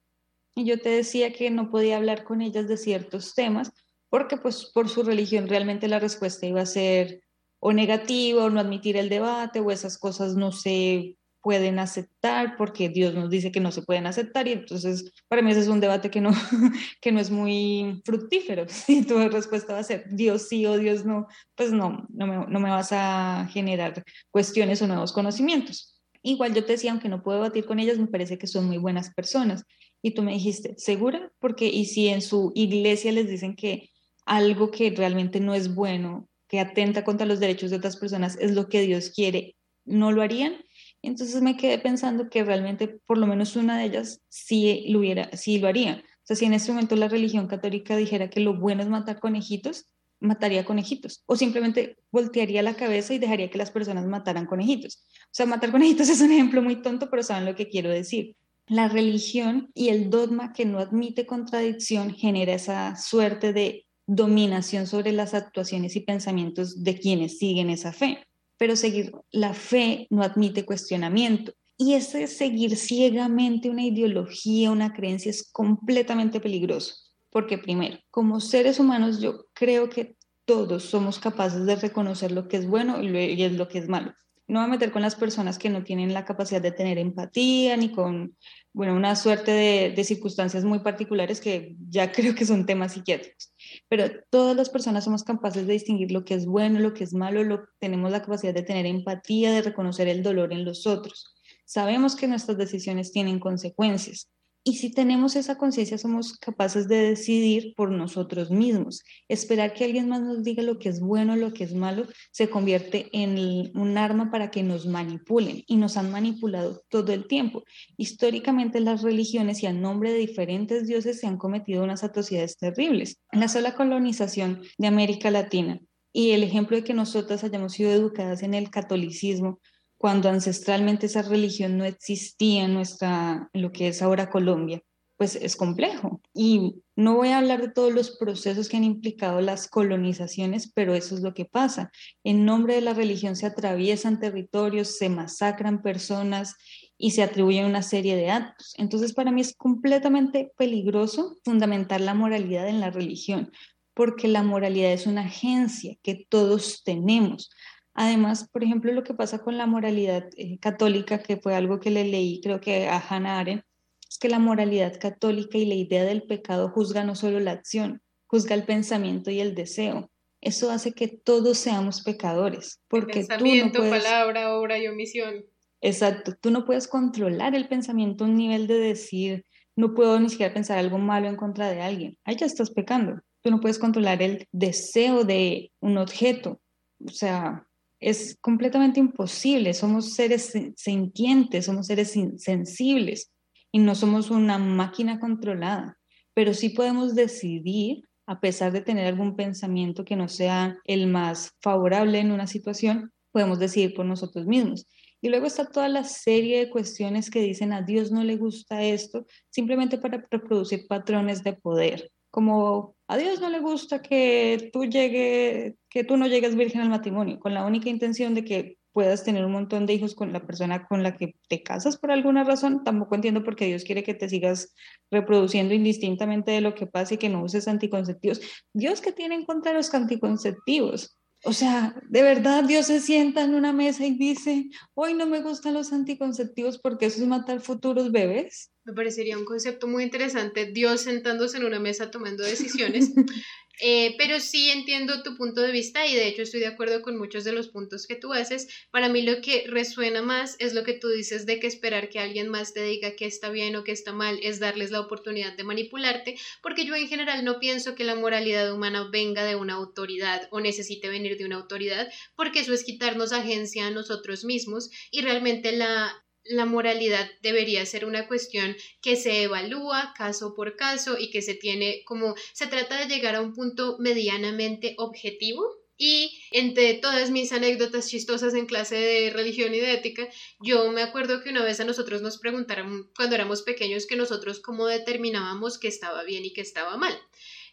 Y 0.54 0.64
yo 0.64 0.80
te 0.80 0.88
decía 0.88 1.32
que 1.32 1.50
no 1.50 1.70
podía 1.70 1.96
hablar 1.96 2.24
con 2.24 2.40
ellas 2.40 2.66
de 2.66 2.76
ciertos 2.76 3.34
temas, 3.34 3.72
porque 4.08 4.36
pues 4.36 4.70
por 4.72 4.88
su 4.88 5.02
religión 5.02 5.48
realmente 5.48 5.86
la 5.86 6.00
respuesta 6.00 6.46
iba 6.46 6.62
a 6.62 6.66
ser 6.66 7.22
o 7.60 7.72
negativa, 7.72 8.44
o 8.44 8.50
no 8.50 8.58
admitir 8.58 8.96
el 8.96 9.10
debate, 9.10 9.60
o 9.60 9.70
esas 9.70 9.98
cosas 9.98 10.34
no 10.34 10.50
se 10.50 11.18
pueden 11.42 11.78
aceptar 11.78 12.56
porque 12.56 12.88
Dios 12.88 13.14
nos 13.14 13.30
dice 13.30 13.50
que 13.50 13.60
no 13.60 13.72
se 13.72 13.82
pueden 13.82 14.06
aceptar 14.06 14.46
y 14.48 14.52
entonces 14.52 15.12
para 15.28 15.42
mí 15.42 15.50
ese 15.50 15.60
es 15.60 15.68
un 15.68 15.80
debate 15.80 16.10
que 16.10 16.20
no, 16.20 16.30
que 17.00 17.12
no 17.12 17.20
es 17.20 17.30
muy 17.30 18.02
fructífero. 18.04 18.66
Si 18.90 19.04
tu 19.04 19.16
respuesta 19.28 19.74
va 19.74 19.78
a 19.78 19.84
ser 19.84 20.04
Dios 20.10 20.48
sí 20.48 20.66
o 20.66 20.78
Dios 20.78 21.04
no, 21.04 21.26
pues 21.54 21.72
no, 21.72 22.06
no 22.10 22.26
me, 22.26 22.46
no 22.46 22.60
me 22.60 22.70
vas 22.70 22.90
a 22.92 23.48
generar 23.52 24.04
cuestiones 24.30 24.82
o 24.82 24.86
nuevos 24.86 25.12
conocimientos. 25.12 26.00
Igual 26.22 26.54
yo 26.54 26.64
te 26.64 26.72
decía, 26.72 26.90
aunque 26.90 27.08
no 27.08 27.22
puedo 27.22 27.38
debatir 27.38 27.64
con 27.64 27.78
ellas, 27.78 27.98
me 27.98 28.06
parece 28.06 28.36
que 28.36 28.46
son 28.46 28.66
muy 28.66 28.76
buenas 28.76 29.14
personas. 29.14 29.64
Y 30.02 30.12
tú 30.12 30.22
me 30.22 30.32
dijiste, 30.32 30.74
¿segura? 30.76 31.32
Porque, 31.38 31.66
y 31.66 31.86
si 31.86 32.08
en 32.08 32.20
su 32.20 32.52
iglesia 32.54 33.12
les 33.12 33.28
dicen 33.28 33.56
que 33.56 33.90
algo 34.26 34.70
que 34.70 34.90
realmente 34.90 35.40
no 35.40 35.54
es 35.54 35.74
bueno, 35.74 36.28
que 36.48 36.60
atenta 36.60 37.04
contra 37.04 37.26
los 37.26 37.40
derechos 37.40 37.70
de 37.70 37.76
otras 37.76 37.96
personas, 37.96 38.36
es 38.38 38.52
lo 38.52 38.68
que 38.68 38.82
Dios 38.82 39.10
quiere, 39.10 39.56
¿no 39.84 40.12
lo 40.12 40.22
harían? 40.22 40.56
Entonces 41.02 41.40
me 41.40 41.56
quedé 41.56 41.78
pensando 41.78 42.28
que 42.28 42.44
realmente 42.44 42.88
por 43.06 43.18
lo 43.18 43.26
menos 43.26 43.56
una 43.56 43.78
de 43.78 43.84
ellas 43.84 44.22
sí 44.28 44.84
lo, 44.88 44.98
hubiera, 44.98 45.34
sí 45.36 45.58
lo 45.58 45.68
haría. 45.68 46.02
O 46.04 46.22
sea, 46.22 46.36
si 46.36 46.44
en 46.44 46.52
este 46.52 46.72
momento 46.72 46.96
la 46.96 47.08
religión 47.08 47.46
católica 47.46 47.96
dijera 47.96 48.28
que 48.28 48.40
lo 48.40 48.58
bueno 48.58 48.82
es 48.82 48.88
matar 48.88 49.18
conejitos, 49.18 49.86
mataría 50.20 50.64
conejitos. 50.64 51.22
O 51.26 51.36
simplemente 51.36 51.96
voltearía 52.12 52.62
la 52.62 52.74
cabeza 52.74 53.14
y 53.14 53.18
dejaría 53.18 53.50
que 53.50 53.58
las 53.58 53.70
personas 53.70 54.06
mataran 54.06 54.46
conejitos. 54.46 55.02
O 55.24 55.32
sea, 55.32 55.46
matar 55.46 55.72
conejitos 55.72 56.08
es 56.08 56.20
un 56.20 56.32
ejemplo 56.32 56.60
muy 56.62 56.82
tonto, 56.82 57.08
pero 57.10 57.22
saben 57.22 57.46
lo 57.46 57.54
que 57.54 57.68
quiero 57.68 57.90
decir. 57.90 58.36
La 58.66 58.88
religión 58.88 59.70
y 59.74 59.88
el 59.88 60.10
dogma 60.10 60.52
que 60.52 60.66
no 60.66 60.78
admite 60.78 61.26
contradicción 61.26 62.14
genera 62.14 62.54
esa 62.54 62.94
suerte 62.96 63.52
de 63.52 63.86
dominación 64.06 64.86
sobre 64.86 65.12
las 65.12 65.34
actuaciones 65.34 65.96
y 65.96 66.00
pensamientos 66.00 66.84
de 66.84 66.98
quienes 66.98 67.38
siguen 67.38 67.70
esa 67.70 67.92
fe 67.92 68.24
pero 68.60 68.76
seguir 68.76 69.12
la 69.32 69.54
fe 69.54 70.06
no 70.10 70.22
admite 70.22 70.66
cuestionamiento. 70.66 71.54
Y 71.78 71.94
ese 71.94 72.26
seguir 72.26 72.76
ciegamente 72.76 73.70
una 73.70 73.82
ideología, 73.82 74.70
una 74.70 74.92
creencia 74.92 75.30
es 75.30 75.50
completamente 75.50 76.40
peligroso, 76.40 76.94
porque 77.30 77.56
primero, 77.56 77.96
como 78.10 78.38
seres 78.38 78.78
humanos 78.78 79.18
yo 79.18 79.46
creo 79.54 79.88
que 79.88 80.14
todos 80.44 80.82
somos 80.82 81.18
capaces 81.18 81.64
de 81.64 81.76
reconocer 81.76 82.32
lo 82.32 82.48
que 82.48 82.58
es 82.58 82.66
bueno 82.66 83.00
y 83.02 83.48
lo 83.48 83.66
que 83.66 83.78
es 83.78 83.88
malo. 83.88 84.12
No 84.46 84.60
voy 84.60 84.66
a 84.66 84.72
meter 84.72 84.92
con 84.92 85.00
las 85.00 85.14
personas 85.14 85.58
que 85.58 85.70
no 85.70 85.82
tienen 85.82 86.12
la 86.12 86.26
capacidad 86.26 86.60
de 86.60 86.72
tener 86.72 86.98
empatía 86.98 87.78
ni 87.78 87.90
con 87.90 88.36
bueno, 88.74 88.94
una 88.94 89.16
suerte 89.16 89.52
de, 89.52 89.94
de, 89.96 90.04
circunstancias 90.04 90.64
muy 90.64 90.80
particulares 90.80 91.40
que 91.40 91.76
ya 91.88 92.12
creo 92.12 92.34
que 92.34 92.44
son 92.44 92.66
temas 92.66 92.92
psiquiátricos. 92.92 93.54
Pero 93.90 94.04
todas 94.30 94.56
las 94.56 94.70
personas 94.70 95.02
somos 95.02 95.24
capaces 95.24 95.66
de 95.66 95.72
distinguir 95.72 96.12
lo 96.12 96.24
que 96.24 96.34
es 96.34 96.46
bueno, 96.46 96.78
lo 96.78 96.94
que 96.94 97.02
es 97.02 97.12
malo, 97.12 97.42
lo, 97.42 97.68
tenemos 97.80 98.12
la 98.12 98.22
capacidad 98.22 98.54
de 98.54 98.62
tener 98.62 98.86
empatía, 98.86 99.50
de 99.50 99.62
reconocer 99.62 100.06
el 100.06 100.22
dolor 100.22 100.52
en 100.52 100.64
los 100.64 100.86
otros. 100.86 101.34
Sabemos 101.64 102.14
que 102.14 102.28
nuestras 102.28 102.56
decisiones 102.56 103.10
tienen 103.10 103.40
consecuencias. 103.40 104.30
Y 104.62 104.74
si 104.74 104.92
tenemos 104.92 105.36
esa 105.36 105.56
conciencia, 105.56 105.96
somos 105.96 106.36
capaces 106.36 106.86
de 106.86 106.96
decidir 106.96 107.72
por 107.74 107.90
nosotros 107.90 108.50
mismos. 108.50 109.02
Esperar 109.26 109.72
que 109.72 109.84
alguien 109.84 110.08
más 110.08 110.20
nos 110.20 110.44
diga 110.44 110.62
lo 110.62 110.78
que 110.78 110.90
es 110.90 111.00
bueno, 111.00 111.34
lo 111.34 111.54
que 111.54 111.64
es 111.64 111.74
malo, 111.74 112.06
se 112.30 112.50
convierte 112.50 113.08
en 113.12 113.70
un 113.74 113.96
arma 113.96 114.30
para 114.30 114.50
que 114.50 114.62
nos 114.62 114.86
manipulen 114.86 115.64
y 115.66 115.76
nos 115.76 115.96
han 115.96 116.10
manipulado 116.10 116.82
todo 116.90 117.12
el 117.14 117.26
tiempo. 117.26 117.64
Históricamente 117.96 118.80
las 118.80 119.00
religiones 119.00 119.62
y 119.62 119.66
a 119.66 119.72
nombre 119.72 120.12
de 120.12 120.18
diferentes 120.18 120.86
dioses 120.86 121.20
se 121.20 121.26
han 121.26 121.38
cometido 121.38 121.82
unas 121.82 122.04
atrocidades 122.04 122.58
terribles. 122.58 123.18
La 123.32 123.48
sola 123.48 123.74
colonización 123.74 124.60
de 124.76 124.86
América 124.88 125.30
Latina 125.30 125.80
y 126.12 126.32
el 126.32 126.42
ejemplo 126.42 126.76
de 126.76 126.84
que 126.84 126.92
nosotras 126.92 127.44
hayamos 127.44 127.72
sido 127.72 127.92
educadas 127.92 128.42
en 128.42 128.52
el 128.52 128.70
catolicismo 128.70 129.60
cuando 130.00 130.30
ancestralmente 130.30 131.04
esa 131.04 131.20
religión 131.20 131.76
no 131.76 131.84
existía 131.84 132.64
en 132.64 132.72
nuestra, 132.72 133.50
lo 133.52 133.70
que 133.70 133.88
es 133.88 134.00
ahora 134.00 134.30
Colombia, 134.30 134.80
pues 135.18 135.36
es 135.36 135.56
complejo. 135.56 136.22
Y 136.32 136.76
no 136.96 137.16
voy 137.16 137.28
a 137.28 137.36
hablar 137.36 137.60
de 137.60 137.68
todos 137.68 137.92
los 137.92 138.16
procesos 138.16 138.70
que 138.70 138.78
han 138.78 138.84
implicado 138.84 139.42
las 139.42 139.68
colonizaciones, 139.68 140.72
pero 140.72 140.94
eso 140.94 141.14
es 141.14 141.20
lo 141.20 141.34
que 141.34 141.44
pasa. 141.44 141.90
En 142.24 142.46
nombre 142.46 142.76
de 142.76 142.80
la 142.80 142.94
religión 142.94 143.36
se 143.36 143.44
atraviesan 143.44 144.20
territorios, 144.20 144.96
se 144.96 145.10
masacran 145.10 145.82
personas 145.82 146.54
y 146.96 147.10
se 147.10 147.22
atribuyen 147.22 147.66
una 147.66 147.82
serie 147.82 148.16
de 148.16 148.30
actos. 148.30 148.72
Entonces, 148.78 149.12
para 149.12 149.32
mí 149.32 149.42
es 149.42 149.54
completamente 149.54 150.50
peligroso 150.56 151.36
fundamentar 151.44 152.00
la 152.00 152.14
moralidad 152.14 152.68
en 152.68 152.80
la 152.80 152.88
religión, 152.88 153.52
porque 153.92 154.28
la 154.28 154.42
moralidad 154.42 154.92
es 154.92 155.06
una 155.06 155.26
agencia 155.26 155.94
que 156.02 156.26
todos 156.26 156.84
tenemos. 156.84 157.50
Además, 157.94 158.48
por 158.50 158.62
ejemplo, 158.62 158.92
lo 158.92 159.02
que 159.02 159.14
pasa 159.14 159.40
con 159.40 159.58
la 159.58 159.66
moralidad 159.66 160.28
eh, 160.36 160.58
católica, 160.58 161.22
que 161.22 161.36
fue 161.36 161.54
algo 161.54 161.80
que 161.80 161.90
le 161.90 162.04
leí, 162.04 162.40
creo 162.40 162.60
que 162.60 162.88
a 162.88 162.98
Hannah 162.98 163.40
Arendt, 163.40 163.64
es 164.08 164.18
que 164.18 164.28
la 164.28 164.38
moralidad 164.38 164.98
católica 164.98 165.58
y 165.58 165.66
la 165.66 165.74
idea 165.74 166.04
del 166.04 166.22
pecado 166.22 166.70
juzga 166.70 167.04
no 167.04 167.14
solo 167.14 167.40
la 167.40 167.52
acción, 167.52 168.02
juzga 168.26 168.54
el 168.54 168.64
pensamiento 168.64 169.30
y 169.30 169.40
el 169.40 169.54
deseo. 169.54 170.10
Eso 170.40 170.70
hace 170.70 170.92
que 170.92 171.08
todos 171.08 171.58
seamos 171.58 172.02
pecadores, 172.02 172.80
porque 172.88 173.20
pensamiento, 173.20 173.78
tú 173.78 173.84
no 173.84 173.90
palabra, 173.90 174.56
obra 174.56 174.78
y 174.78 174.88
omisión. 174.88 175.44
Exacto, 175.80 176.34
tú 176.40 176.50
no 176.50 176.64
puedes 176.64 176.88
controlar 176.88 177.54
el 177.54 177.68
pensamiento 177.68 178.24
a 178.24 178.28
un 178.28 178.36
nivel 178.36 178.66
de 178.66 178.78
decir, 178.78 179.44
no 179.76 179.94
puedo 179.94 180.18
ni 180.18 180.28
siquiera 180.28 180.52
pensar 180.52 180.78
algo 180.78 180.98
malo 180.98 181.28
en 181.28 181.36
contra 181.36 181.70
de 181.70 181.80
alguien. 181.80 182.18
Ahí 182.24 182.36
ya 182.36 182.46
estás 182.46 182.70
pecando. 182.70 183.20
Tú 183.42 183.50
no 183.50 183.60
puedes 183.60 183.78
controlar 183.78 184.22
el 184.22 184.46
deseo 184.52 185.24
de 185.24 185.72
un 185.80 185.96
objeto. 185.98 186.60
O 187.04 187.10
sea, 187.10 187.66
es 188.00 188.38
completamente 188.40 188.98
imposible. 188.98 189.74
Somos 189.74 190.14
seres 190.14 190.52
sintientes, 190.76 191.66
somos 191.66 191.86
seres 191.86 192.16
sensibles 192.38 193.30
y 193.70 193.78
no 193.78 193.94
somos 193.94 194.30
una 194.30 194.58
máquina 194.58 195.20
controlada, 195.20 195.98
pero 196.34 196.54
sí 196.54 196.70
podemos 196.70 197.14
decidir, 197.14 198.04
a 198.26 198.40
pesar 198.40 198.72
de 198.72 198.80
tener 198.80 199.06
algún 199.06 199.36
pensamiento 199.36 200.04
que 200.04 200.16
no 200.16 200.28
sea 200.28 200.78
el 200.84 201.06
más 201.06 201.52
favorable 201.60 202.18
en 202.18 202.32
una 202.32 202.46
situación, 202.46 203.12
podemos 203.32 203.58
decidir 203.58 203.94
por 203.94 204.06
nosotros 204.06 204.46
mismos. 204.46 204.88
Y 205.20 205.28
luego 205.28 205.46
está 205.46 205.66
toda 205.66 205.88
la 205.88 206.04
serie 206.04 206.58
de 206.60 206.70
cuestiones 206.70 207.30
que 207.30 207.42
dicen 207.42 207.72
a 207.72 207.82
Dios 207.82 208.10
no 208.10 208.24
le 208.24 208.36
gusta 208.36 208.82
esto, 208.82 209.26
simplemente 209.50 209.98
para 209.98 210.26
reproducir 210.30 210.86
patrones 210.88 211.44
de 211.44 211.52
poder 211.52 212.10
como 212.30 212.96
a 213.08 213.16
Dios 213.16 213.40
no 213.40 213.50
le 213.50 213.60
gusta 213.60 214.02
que 214.02 214.70
tú 214.72 214.84
llegue, 214.84 215.76
que 215.88 216.04
tú 216.04 216.16
no 216.16 216.26
llegues 216.26 216.56
virgen 216.56 216.80
al 216.82 216.88
matrimonio, 216.88 217.40
con 217.40 217.54
la 217.54 217.64
única 217.64 217.88
intención 217.88 218.34
de 218.34 218.44
que 218.44 218.78
puedas 218.92 219.24
tener 219.24 219.44
un 219.44 219.52
montón 219.52 219.86
de 219.86 219.94
hijos 219.94 220.14
con 220.14 220.32
la 220.32 220.46
persona 220.46 220.86
con 220.86 221.02
la 221.02 221.16
que 221.16 221.36
te 221.48 221.62
casas 221.62 221.96
por 221.96 222.10
alguna 222.10 222.44
razón. 222.44 222.82
Tampoco 222.84 223.14
entiendo 223.14 223.44
por 223.44 223.56
qué 223.56 223.66
Dios 223.66 223.84
quiere 223.84 224.02
que 224.02 224.14
te 224.14 224.28
sigas 224.28 224.74
reproduciendo 225.10 225.74
indistintamente 225.74 226.50
de 226.50 226.60
lo 226.60 226.74
que 226.74 226.86
pasa 226.86 227.14
y 227.14 227.18
que 227.18 227.28
no 227.28 227.42
uses 227.42 227.68
anticonceptivos. 227.68 228.40
Dios 228.72 229.00
que 229.00 229.12
tiene 229.12 229.36
en 229.36 229.44
contra 229.44 229.72
los 229.72 229.92
anticonceptivos. 229.94 231.16
O 231.44 231.54
sea, 231.54 231.94
de 232.08 232.22
verdad 232.22 232.64
Dios 232.64 232.86
se 232.86 233.00
sienta 233.00 233.42
en 233.42 233.54
una 233.54 233.72
mesa 233.72 234.04
y 234.04 234.16
dice, 234.16 234.68
hoy 234.94 235.14
no 235.14 235.26
me 235.26 235.40
gustan 235.40 235.72
los 235.72 235.92
anticonceptivos 235.92 236.78
porque 236.78 237.06
eso 237.06 237.22
es 237.22 237.28
matar 237.28 237.60
futuros 237.60 238.12
bebés. 238.12 238.72
Me 238.84 238.92
parecería 238.92 239.38
un 239.38 239.46
concepto 239.46 239.86
muy 239.86 240.04
interesante, 240.04 240.70
Dios 240.70 241.02
sentándose 241.02 241.56
en 241.56 241.64
una 241.64 241.80
mesa 241.80 242.10
tomando 242.10 242.44
decisiones. 242.44 243.12
Eh, 243.80 244.14
pero 244.18 244.40
sí 244.40 244.70
entiendo 244.70 245.22
tu 245.22 245.36
punto 245.36 245.62
de 245.62 245.72
vista 245.72 246.06
y 246.06 246.14
de 246.14 246.28
hecho 246.28 246.42
estoy 246.42 246.60
de 246.60 246.66
acuerdo 246.66 247.00
con 247.00 247.16
muchos 247.16 247.44
de 247.44 247.52
los 247.52 247.68
puntos 247.68 248.06
que 248.06 248.14
tú 248.14 248.32
haces. 248.32 248.68
Para 248.90 249.08
mí 249.08 249.22
lo 249.22 249.40
que 249.40 249.64
resuena 249.66 250.22
más 250.22 250.56
es 250.58 250.74
lo 250.74 250.84
que 250.84 250.92
tú 250.92 251.08
dices 251.08 251.46
de 251.46 251.58
que 251.58 251.66
esperar 251.66 252.10
que 252.10 252.18
alguien 252.18 252.48
más 252.48 252.74
te 252.74 252.82
diga 252.82 253.16
que 253.16 253.24
está 253.26 253.48
bien 253.50 253.76
o 253.76 253.84
que 253.84 253.92
está 253.92 254.12
mal 254.12 254.38
es 254.42 254.60
darles 254.60 254.90
la 254.90 255.00
oportunidad 255.00 255.56
de 255.56 255.64
manipularte, 255.64 256.36
porque 256.62 256.84
yo 256.84 256.94
en 256.94 257.08
general 257.08 257.44
no 257.44 257.58
pienso 257.58 257.94
que 257.94 258.04
la 258.04 258.14
moralidad 258.14 258.72
humana 258.72 259.08
venga 259.10 259.44
de 259.44 259.56
una 259.56 259.74
autoridad 259.74 260.48
o 260.50 260.60
necesite 260.60 261.08
venir 261.08 261.38
de 261.38 261.46
una 261.46 261.56
autoridad, 261.56 262.08
porque 262.36 262.60
eso 262.60 262.74
es 262.74 262.84
quitarnos 262.84 263.32
agencia 263.32 263.86
a 263.86 263.90
nosotros 263.90 264.44
mismos 264.44 264.90
y 265.10 265.22
realmente 265.22 265.72
la 265.72 266.24
la 266.44 266.64
moralidad 266.64 267.30
debería 267.42 267.84
ser 267.86 268.04
una 268.04 268.26
cuestión 268.26 268.76
que 269.02 269.16
se 269.16 269.42
evalúa 269.42 270.14
caso 270.16 270.54
por 270.54 270.76
caso 270.76 271.18
y 271.18 271.30
que 271.30 271.42
se 271.42 271.54
tiene 271.54 272.02
como 272.04 272.34
se 272.52 272.66
trata 272.66 272.98
de 272.98 273.06
llegar 273.14 273.34
a 273.34 273.40
un 273.40 273.54
punto 273.54 273.96
medianamente 273.98 274.94
objetivo 274.98 275.80
y 276.02 276.42
entre 276.50 276.94
todas 276.94 277.30
mis 277.30 277.52
anécdotas 277.52 278.08
chistosas 278.08 278.54
en 278.54 278.64
clase 278.64 278.94
de 278.94 279.30
religión 279.30 279.74
y 279.74 279.80
de 279.80 279.92
ética, 279.92 280.26
yo 280.58 280.90
me 280.92 281.02
acuerdo 281.02 281.42
que 281.42 281.50
una 281.50 281.62
vez 281.62 281.78
a 281.78 281.84
nosotros 281.84 282.22
nos 282.22 282.38
preguntaron 282.38 283.10
cuando 283.14 283.34
éramos 283.34 283.60
pequeños 283.60 284.06
que 284.06 284.16
nosotros 284.16 284.60
cómo 284.60 284.86
determinábamos 284.86 285.78
que 285.78 285.88
estaba 285.88 286.24
bien 286.24 286.46
y 286.46 286.54
que 286.54 286.62
estaba 286.62 286.96
mal. 286.96 287.14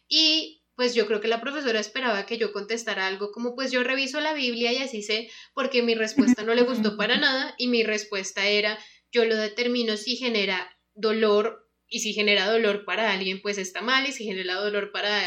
Y 0.08 0.57
pues 0.78 0.94
yo 0.94 1.08
creo 1.08 1.20
que 1.20 1.26
la 1.26 1.40
profesora 1.40 1.80
esperaba 1.80 2.24
que 2.24 2.38
yo 2.38 2.52
contestara 2.52 3.08
algo 3.08 3.32
como 3.32 3.56
pues 3.56 3.72
yo 3.72 3.82
reviso 3.82 4.20
la 4.20 4.32
Biblia 4.32 4.72
y 4.72 4.78
así 4.78 5.02
sé, 5.02 5.28
porque 5.52 5.82
mi 5.82 5.96
respuesta 5.96 6.44
no 6.44 6.54
le 6.54 6.62
gustó 6.62 6.96
para 6.96 7.16
nada 7.18 7.52
y 7.58 7.66
mi 7.66 7.82
respuesta 7.82 8.46
era 8.46 8.78
yo 9.10 9.24
lo 9.24 9.36
determino 9.36 9.96
si 9.96 10.14
genera 10.14 10.70
dolor 10.94 11.68
y 11.88 11.98
si 11.98 12.12
genera 12.12 12.48
dolor 12.48 12.84
para 12.84 13.10
alguien 13.10 13.42
pues 13.42 13.58
está 13.58 13.80
mal 13.80 14.08
y 14.08 14.12
si 14.12 14.22
genera 14.22 14.54
dolor 14.54 14.92
para 14.92 15.20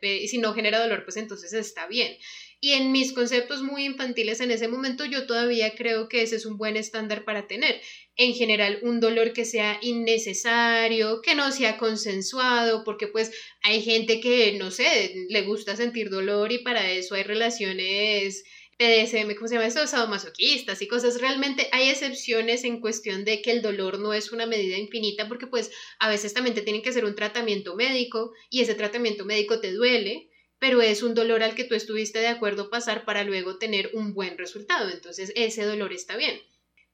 y 0.00 0.26
si 0.28 0.38
no 0.38 0.54
genera 0.54 0.80
dolor 0.80 1.04
pues 1.04 1.18
entonces 1.18 1.52
está 1.52 1.86
bien. 1.86 2.16
Y 2.64 2.72
en 2.72 2.92
mis 2.92 3.12
conceptos 3.12 3.62
muy 3.62 3.84
infantiles 3.84 4.40
en 4.40 4.50
ese 4.50 4.68
momento 4.68 5.04
yo 5.04 5.26
todavía 5.26 5.74
creo 5.74 6.08
que 6.08 6.22
ese 6.22 6.36
es 6.36 6.46
un 6.46 6.56
buen 6.56 6.78
estándar 6.78 7.26
para 7.26 7.46
tener. 7.46 7.78
En 8.16 8.32
general, 8.32 8.78
un 8.80 9.00
dolor 9.00 9.34
que 9.34 9.44
sea 9.44 9.76
innecesario, 9.82 11.20
que 11.20 11.34
no 11.34 11.52
sea 11.52 11.76
consensuado, 11.76 12.82
porque 12.82 13.06
pues 13.06 13.32
hay 13.62 13.82
gente 13.82 14.18
que, 14.18 14.56
no 14.58 14.70
sé, 14.70 15.12
le 15.28 15.42
gusta 15.42 15.76
sentir 15.76 16.08
dolor 16.08 16.52
y 16.52 16.60
para 16.60 16.90
eso 16.90 17.14
hay 17.14 17.24
relaciones 17.24 18.44
PDSM, 18.78 19.34
¿cómo 19.34 19.46
se 19.46 19.56
llama 19.56 19.66
eso? 19.66 19.86
Sadomasoquistas 19.86 20.80
y 20.80 20.88
cosas. 20.88 21.20
Realmente 21.20 21.68
hay 21.70 21.90
excepciones 21.90 22.64
en 22.64 22.80
cuestión 22.80 23.26
de 23.26 23.42
que 23.42 23.50
el 23.50 23.60
dolor 23.60 23.98
no 23.98 24.14
es 24.14 24.32
una 24.32 24.46
medida 24.46 24.78
infinita 24.78 25.28
porque 25.28 25.46
pues 25.46 25.70
a 25.98 26.08
veces 26.08 26.32
también 26.32 26.54
te 26.54 26.62
tienen 26.62 26.80
que 26.80 26.88
hacer 26.88 27.04
un 27.04 27.14
tratamiento 27.14 27.76
médico 27.76 28.32
y 28.48 28.62
ese 28.62 28.74
tratamiento 28.74 29.26
médico 29.26 29.60
te 29.60 29.70
duele 29.70 30.30
pero 30.64 30.80
es 30.80 31.02
un 31.02 31.12
dolor 31.12 31.42
al 31.42 31.54
que 31.54 31.64
tú 31.64 31.74
estuviste 31.74 32.20
de 32.20 32.28
acuerdo 32.28 32.70
pasar 32.70 33.04
para 33.04 33.22
luego 33.22 33.58
tener 33.58 33.90
un 33.92 34.14
buen 34.14 34.38
resultado. 34.38 34.88
Entonces, 34.88 35.30
ese 35.36 35.62
dolor 35.62 35.92
está 35.92 36.16
bien. 36.16 36.40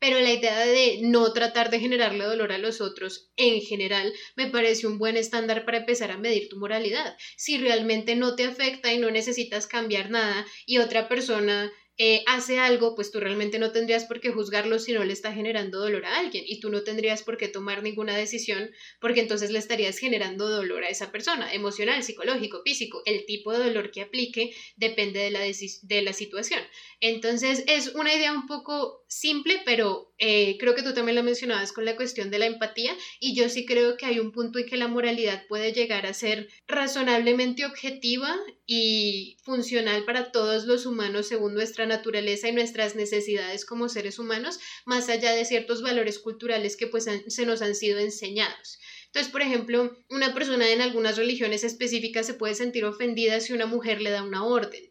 Pero 0.00 0.18
la 0.18 0.32
idea 0.32 0.58
de 0.58 0.98
no 1.02 1.32
tratar 1.32 1.70
de 1.70 1.78
generarle 1.78 2.24
dolor 2.24 2.50
a 2.50 2.58
los 2.58 2.80
otros 2.80 3.30
en 3.36 3.60
general 3.60 4.12
me 4.34 4.48
parece 4.48 4.88
un 4.88 4.98
buen 4.98 5.16
estándar 5.16 5.64
para 5.64 5.78
empezar 5.78 6.10
a 6.10 6.18
medir 6.18 6.48
tu 6.48 6.58
moralidad. 6.58 7.16
Si 7.36 7.58
realmente 7.58 8.16
no 8.16 8.34
te 8.34 8.42
afecta 8.42 8.92
y 8.92 8.98
no 8.98 9.08
necesitas 9.12 9.68
cambiar 9.68 10.10
nada 10.10 10.44
y 10.66 10.78
otra 10.78 11.08
persona 11.08 11.70
eh, 12.02 12.24
hace 12.26 12.58
algo, 12.58 12.94
pues 12.94 13.10
tú 13.10 13.20
realmente 13.20 13.58
no 13.58 13.72
tendrías 13.72 14.06
por 14.06 14.20
qué 14.20 14.30
juzgarlo 14.30 14.78
si 14.78 14.94
no 14.94 15.04
le 15.04 15.12
está 15.12 15.34
generando 15.34 15.80
dolor 15.80 16.06
a 16.06 16.18
alguien 16.18 16.44
y 16.46 16.58
tú 16.58 16.70
no 16.70 16.82
tendrías 16.82 17.22
por 17.22 17.36
qué 17.36 17.46
tomar 17.46 17.82
ninguna 17.82 18.16
decisión 18.16 18.70
porque 19.02 19.20
entonces 19.20 19.50
le 19.50 19.58
estarías 19.58 19.98
generando 19.98 20.48
dolor 20.48 20.82
a 20.82 20.88
esa 20.88 21.12
persona, 21.12 21.52
emocional, 21.52 22.02
psicológico, 22.02 22.62
físico. 22.64 23.02
El 23.04 23.26
tipo 23.26 23.52
de 23.52 23.64
dolor 23.64 23.90
que 23.90 24.00
aplique 24.00 24.54
depende 24.76 25.20
de 25.20 25.30
la, 25.30 25.40
de 25.40 26.02
la 26.02 26.14
situación. 26.14 26.62
Entonces 27.00 27.64
es 27.66 27.88
una 27.88 28.14
idea 28.14 28.32
un 28.32 28.46
poco 28.46 29.04
simple, 29.06 29.60
pero 29.66 30.09
eh, 30.22 30.58
creo 30.58 30.74
que 30.74 30.82
tú 30.82 30.92
también 30.92 31.16
lo 31.16 31.22
mencionabas 31.22 31.72
con 31.72 31.86
la 31.86 31.96
cuestión 31.96 32.30
de 32.30 32.38
la 32.38 32.44
empatía 32.44 32.94
y 33.20 33.34
yo 33.34 33.48
sí 33.48 33.64
creo 33.64 33.96
que 33.96 34.04
hay 34.04 34.20
un 34.20 34.32
punto 34.32 34.58
en 34.58 34.66
que 34.66 34.76
la 34.76 34.86
moralidad 34.86 35.46
puede 35.48 35.72
llegar 35.72 36.04
a 36.04 36.12
ser 36.12 36.50
razonablemente 36.68 37.64
objetiva 37.64 38.36
y 38.66 39.38
funcional 39.42 40.04
para 40.04 40.30
todos 40.30 40.66
los 40.66 40.84
humanos 40.84 41.26
según 41.26 41.54
nuestra 41.54 41.86
naturaleza 41.86 42.50
y 42.50 42.52
nuestras 42.52 42.96
necesidades 42.96 43.64
como 43.64 43.88
seres 43.88 44.18
humanos, 44.18 44.60
más 44.84 45.08
allá 45.08 45.32
de 45.32 45.46
ciertos 45.46 45.80
valores 45.80 46.18
culturales 46.18 46.76
que 46.76 46.86
pues 46.86 47.06
se 47.26 47.46
nos 47.46 47.62
han 47.62 47.74
sido 47.74 47.98
enseñados. 47.98 48.78
Entonces, 49.06 49.32
por 49.32 49.40
ejemplo, 49.40 49.96
una 50.10 50.34
persona 50.34 50.68
en 50.68 50.82
algunas 50.82 51.16
religiones 51.16 51.64
específicas 51.64 52.26
se 52.26 52.34
puede 52.34 52.54
sentir 52.54 52.84
ofendida 52.84 53.40
si 53.40 53.54
una 53.54 53.64
mujer 53.64 54.02
le 54.02 54.10
da 54.10 54.22
una 54.22 54.44
orden 54.44 54.89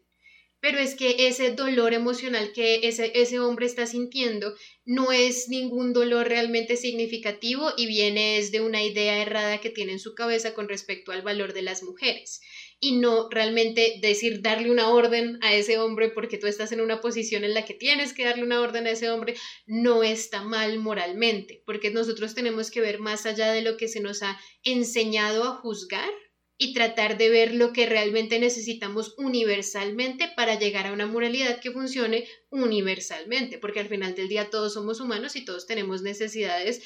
pero 0.60 0.78
es 0.78 0.94
que 0.94 1.28
ese 1.28 1.52
dolor 1.52 1.94
emocional 1.94 2.52
que 2.52 2.80
ese, 2.86 3.12
ese 3.14 3.40
hombre 3.40 3.66
está 3.66 3.86
sintiendo 3.86 4.54
no 4.84 5.12
es 5.12 5.48
ningún 5.48 5.92
dolor 5.92 6.28
realmente 6.28 6.76
significativo 6.76 7.72
y 7.76 7.86
viene 7.86 8.38
es 8.38 8.52
de 8.52 8.60
una 8.60 8.82
idea 8.82 9.22
errada 9.22 9.60
que 9.60 9.70
tiene 9.70 9.92
en 9.92 10.00
su 10.00 10.14
cabeza 10.14 10.54
con 10.54 10.68
respecto 10.68 11.12
al 11.12 11.22
valor 11.22 11.52
de 11.52 11.62
las 11.62 11.82
mujeres. 11.82 12.40
Y 12.82 12.96
no 12.96 13.28
realmente 13.30 13.98
decir 14.00 14.40
darle 14.40 14.70
una 14.70 14.88
orden 14.88 15.38
a 15.42 15.54
ese 15.54 15.78
hombre 15.78 16.08
porque 16.08 16.38
tú 16.38 16.46
estás 16.46 16.72
en 16.72 16.80
una 16.80 17.00
posición 17.00 17.44
en 17.44 17.54
la 17.54 17.64
que 17.64 17.74
tienes 17.74 18.14
que 18.14 18.24
darle 18.24 18.42
una 18.42 18.60
orden 18.60 18.86
a 18.86 18.90
ese 18.90 19.10
hombre, 19.10 19.34
no 19.66 20.02
está 20.02 20.42
mal 20.42 20.78
moralmente, 20.78 21.62
porque 21.66 21.90
nosotros 21.90 22.34
tenemos 22.34 22.70
que 22.70 22.80
ver 22.80 22.98
más 22.98 23.26
allá 23.26 23.52
de 23.52 23.62
lo 23.62 23.76
que 23.76 23.88
se 23.88 24.00
nos 24.00 24.22
ha 24.22 24.40
enseñado 24.64 25.44
a 25.44 25.56
juzgar 25.56 26.10
y 26.62 26.74
tratar 26.74 27.16
de 27.16 27.30
ver 27.30 27.54
lo 27.54 27.72
que 27.72 27.86
realmente 27.86 28.38
necesitamos 28.38 29.14
universalmente 29.16 30.30
para 30.36 30.58
llegar 30.58 30.86
a 30.86 30.92
una 30.92 31.06
moralidad 31.06 31.58
que 31.58 31.70
funcione 31.70 32.28
universalmente, 32.50 33.56
porque 33.56 33.80
al 33.80 33.88
final 33.88 34.14
del 34.14 34.28
día 34.28 34.50
todos 34.50 34.74
somos 34.74 35.00
humanos 35.00 35.36
y 35.36 35.44
todos 35.46 35.66
tenemos 35.66 36.02
necesidades 36.02 36.82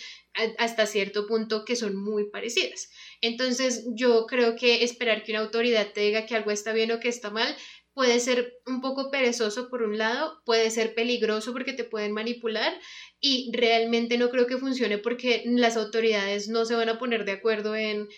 hasta 0.59 0.87
cierto 0.87 1.27
punto 1.27 1.65
que 1.65 1.75
son 1.75 1.97
muy 1.97 2.31
parecidas. 2.31 2.89
Entonces 3.21 3.85
yo 3.97 4.27
creo 4.27 4.55
que 4.55 4.85
esperar 4.85 5.25
que 5.25 5.33
una 5.33 5.41
autoridad 5.41 5.91
te 5.93 6.03
diga 6.03 6.25
que 6.25 6.37
algo 6.37 6.53
está 6.53 6.73
bien 6.73 6.93
o 6.93 7.01
que 7.01 7.09
está 7.09 7.31
mal 7.31 7.57
puede 7.95 8.21
ser 8.21 8.61
un 8.67 8.81
poco 8.81 9.11
perezoso 9.11 9.71
por 9.71 9.83
un 9.83 9.99
lado, 9.99 10.41
puede 10.45 10.71
ser 10.71 10.95
peligroso 10.95 11.53
porque 11.53 11.73
te 11.73 11.83
pueden 11.83 12.13
manipular 12.13 12.73
y 13.19 13.51
realmente 13.53 14.19
no 14.19 14.31
creo 14.31 14.47
que 14.47 14.59
funcione 14.59 14.99
porque 14.99 15.43
las 15.47 15.77
autoridades 15.77 16.49
no 16.49 16.65
se 16.65 16.77
van 16.77 16.91
a 16.91 16.99
poner 16.99 17.25
de 17.25 17.33
acuerdo 17.33 17.75
en 17.75 18.09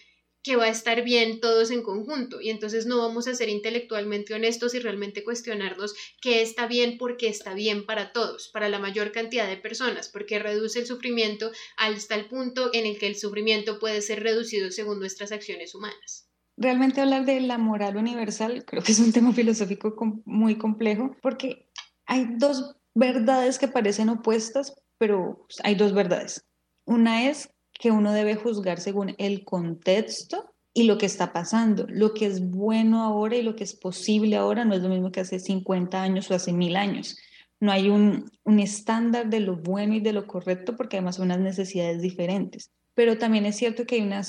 que 0.47 0.55
va 0.55 0.67
a 0.67 0.69
estar 0.69 1.03
bien 1.03 1.41
todos 1.41 1.73
en 1.73 1.83
conjunto 1.83 2.41
y 2.41 2.51
entonces 2.51 2.87
no 2.87 2.99
vamos 2.99 3.27
a 3.27 3.35
ser 3.35 3.49
intelectualmente 3.49 4.33
honestos 4.33 4.77
y 4.77 4.79
realmente 4.79 5.25
cuestionarnos 5.25 5.97
qué 6.23 6.41
está 6.41 6.69
bien 6.69 6.99
porque 6.99 7.27
está 7.27 7.53
bien 7.53 7.85
para 7.85 8.13
todos, 8.13 8.49
para 8.53 8.69
la 8.69 8.79
mayor 8.79 9.11
cantidad 9.11 9.49
de 9.49 9.57
personas, 9.57 10.09
porque 10.09 10.39
reduce 10.39 10.79
el 10.79 10.87
sufrimiento 10.87 11.51
hasta 11.77 12.15
el 12.15 12.27
punto 12.27 12.71
en 12.73 12.87
el 12.87 12.97
que 12.97 13.09
el 13.09 13.17
sufrimiento 13.17 13.81
puede 13.81 14.01
ser 14.03 14.23
reducido 14.23 14.71
según 14.71 15.01
nuestras 15.01 15.33
acciones 15.33 15.75
humanas. 15.75 16.31
Realmente 16.57 17.01
hablar 17.01 17.25
de 17.25 17.41
la 17.41 17.59
moral 17.59 17.97
universal 17.97 18.65
creo 18.65 18.85
que 18.85 18.93
es 18.93 19.01
un 19.01 19.13
tema 19.13 19.33
filosófico 19.33 19.97
muy 20.25 20.59
complejo 20.59 21.17
porque 21.23 21.69
hay 22.07 22.25
dos 22.39 22.77
verdades 22.95 23.59
que 23.59 23.67
parecen 23.67 24.11
opuestas, 24.11 24.77
pero 24.97 25.45
hay 25.65 25.75
dos 25.75 25.93
verdades. 25.93 26.47
Una 26.85 27.29
es 27.29 27.51
que 27.79 27.91
uno 27.91 28.13
debe 28.13 28.37
juzgar 28.37 28.81
según 28.81 29.15
el 29.19 29.45
contexto 29.45 30.53
y 30.73 30.85
lo 30.85 30.99
que 30.99 31.07
está 31.07 31.33
pasando. 31.33 31.87
Lo 31.89 32.15
que 32.15 32.27
es 32.27 32.51
bueno 32.51 33.03
ahora 33.03 33.37
y 33.37 33.43
lo 33.43 33.57
que 33.57 33.65
es 33.65 33.75
posible 33.75 34.37
ahora 34.37 34.65
no 34.65 34.75
es 34.75 34.83
lo 34.83 34.89
mismo 34.89 35.11
que 35.11 35.21
hace 35.21 35.39
50 35.39 36.03
años 36.03 36.31
o 36.31 36.35
hace 36.35 36.53
mil 36.53 36.77
años. 36.77 37.17
No 37.61 37.73
hay 37.73 37.89
un, 37.89 38.31
un 38.45 38.61
estándar 38.61 39.31
de 39.31 39.41
lo 39.41 39.57
bueno 39.57 39.95
y 39.95 40.01
de 40.01 40.13
lo 40.13 40.27
correcto 40.27 40.77
porque 40.77 40.97
además 40.97 41.17
son 41.17 41.27
unas 41.27 41.41
necesidades 41.41 42.03
diferentes. 42.03 42.71
Pero 42.95 43.19
también 43.19 43.47
es 43.47 43.57
cierto 43.57 43.87
que 43.87 43.97
hay 43.97 44.03
una, 44.03 44.23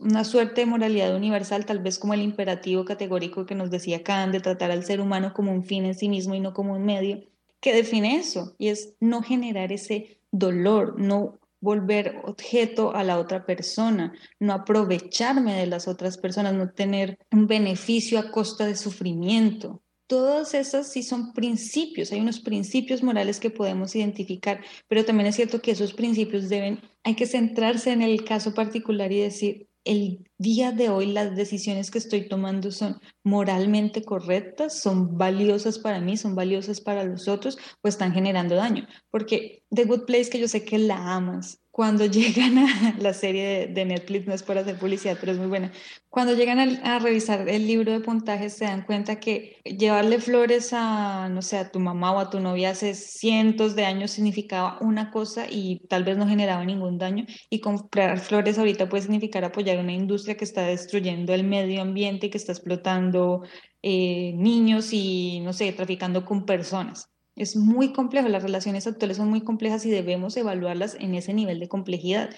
una 0.00 0.24
suerte 0.24 0.62
de 0.62 0.66
moralidad 0.66 1.14
universal, 1.14 1.66
tal 1.66 1.80
vez 1.80 1.98
como 1.98 2.14
el 2.14 2.22
imperativo 2.22 2.84
categórico 2.84 3.46
que 3.46 3.54
nos 3.54 3.70
decía 3.70 4.02
Kant 4.02 4.32
de 4.32 4.40
tratar 4.40 4.70
al 4.70 4.84
ser 4.84 5.00
humano 5.00 5.32
como 5.34 5.52
un 5.52 5.64
fin 5.64 5.84
en 5.84 5.94
sí 5.94 6.08
mismo 6.08 6.34
y 6.34 6.40
no 6.40 6.52
como 6.52 6.74
un 6.74 6.84
medio, 6.84 7.20
que 7.60 7.74
define 7.74 8.16
eso 8.16 8.54
y 8.58 8.68
es 8.68 8.94
no 8.98 9.22
generar 9.22 9.72
ese 9.72 10.18
dolor, 10.32 10.98
no 10.98 11.38
volver 11.62 12.20
objeto 12.24 12.94
a 12.94 13.04
la 13.04 13.18
otra 13.18 13.46
persona, 13.46 14.12
no 14.40 14.52
aprovecharme 14.52 15.54
de 15.54 15.66
las 15.66 15.88
otras 15.88 16.18
personas, 16.18 16.52
no 16.52 16.70
tener 16.70 17.16
un 17.30 17.46
beneficio 17.46 18.18
a 18.18 18.30
costa 18.30 18.66
de 18.66 18.76
sufrimiento. 18.76 19.80
Todas 20.08 20.54
esas 20.54 20.92
sí 20.92 21.04
son 21.04 21.32
principios, 21.32 22.12
hay 22.12 22.20
unos 22.20 22.40
principios 22.40 23.02
morales 23.02 23.38
que 23.38 23.48
podemos 23.48 23.94
identificar, 23.94 24.60
pero 24.88 25.04
también 25.04 25.28
es 25.28 25.36
cierto 25.36 25.62
que 25.62 25.70
esos 25.70 25.94
principios 25.94 26.48
deben, 26.48 26.80
hay 27.04 27.14
que 27.14 27.26
centrarse 27.26 27.92
en 27.92 28.02
el 28.02 28.24
caso 28.24 28.52
particular 28.52 29.12
y 29.12 29.20
decir, 29.20 29.68
el 29.84 30.30
día 30.38 30.72
de 30.72 30.90
hoy 30.90 31.06
las 31.06 31.34
decisiones 31.36 31.90
que 31.90 31.98
estoy 31.98 32.28
tomando 32.28 32.70
son 32.70 33.00
moralmente 33.24 34.04
correctas, 34.04 34.80
son 34.80 35.16
valiosas 35.16 35.78
para 35.78 36.00
mí, 36.00 36.16
son 36.16 36.34
valiosas 36.34 36.80
para 36.80 37.04
los 37.04 37.28
otros, 37.28 37.58
pues 37.80 37.94
están 37.94 38.12
generando 38.12 38.54
daño. 38.54 38.86
Porque 39.10 39.62
The 39.70 39.84
Good 39.84 40.04
Place, 40.04 40.30
que 40.30 40.40
yo 40.40 40.48
sé 40.48 40.64
que 40.64 40.78
la 40.78 41.14
amas, 41.14 41.61
cuando 41.72 42.04
llegan 42.06 42.58
a 42.58 42.94
la 42.98 43.12
serie 43.14 43.66
de, 43.66 43.84
Netflix, 43.84 44.26
no 44.26 44.34
es 44.34 44.42
por 44.44 44.58
hacer 44.58 44.78
publicidad, 44.78 45.16
pero 45.18 45.32
es 45.32 45.38
muy 45.38 45.48
buena, 45.48 45.72
cuando 46.10 46.34
llegan 46.34 46.60
a, 46.60 46.98
revisar 47.00 47.48
el 47.48 47.66
libro 47.66 47.90
de 47.90 48.00
puntajes 48.00 48.52
se 48.52 48.66
dan 48.66 48.82
cuenta 48.82 49.18
que 49.18 49.56
llevarle 49.64 50.20
flores 50.20 50.72
a, 50.72 51.28
no 51.30 51.42
sé, 51.42 51.56
a 51.56 51.70
tu 51.72 51.80
mamá 51.80 52.12
o 52.12 52.18
a 52.18 52.30
tu 52.30 52.38
novia 52.38 52.70
hace 52.70 52.94
cientos 52.94 53.74
de 53.74 53.86
años 53.86 54.12
significaba 54.12 54.78
una 54.80 55.10
cosa 55.10 55.46
y 55.50 55.80
tal 55.88 56.04
vez 56.04 56.18
no 56.18 56.28
generaba 56.28 56.64
ningún 56.64 56.98
daño 56.98 57.24
y 57.48 57.60
comprar 57.60 58.20
flores 58.20 58.58
ahorita 58.58 58.88
puede 58.88 59.04
significar 59.04 59.44
apoyar 59.44 59.78
una 59.78 59.92
industria 59.92 60.36
que 60.36 60.44
está 60.44 60.62
destruyendo 60.62 61.32
el 61.32 61.44
medio 61.44 61.80
ambiente 61.80 62.26
y 62.26 62.30
que 62.30 62.38
está 62.38 62.52
explotando 62.52 63.42
eh, 63.82 64.34
niños 64.36 64.92
y, 64.92 65.40
no 65.40 65.52
sé, 65.52 65.72
traficando 65.72 66.24
con 66.24 66.44
personas. 66.44 67.08
Es 67.36 67.56
muy 67.56 67.92
complejo, 67.92 68.28
las 68.28 68.42
relaciones 68.42 68.86
actuales 68.86 69.16
son 69.18 69.28
muy 69.30 69.42
complejas 69.42 69.84
y 69.86 69.90
debemos 69.90 70.36
evaluarlas 70.36 70.96
en 71.00 71.14
ese 71.14 71.32
nivel 71.34 71.60
de 71.60 71.68
complejidad. 71.68 72.30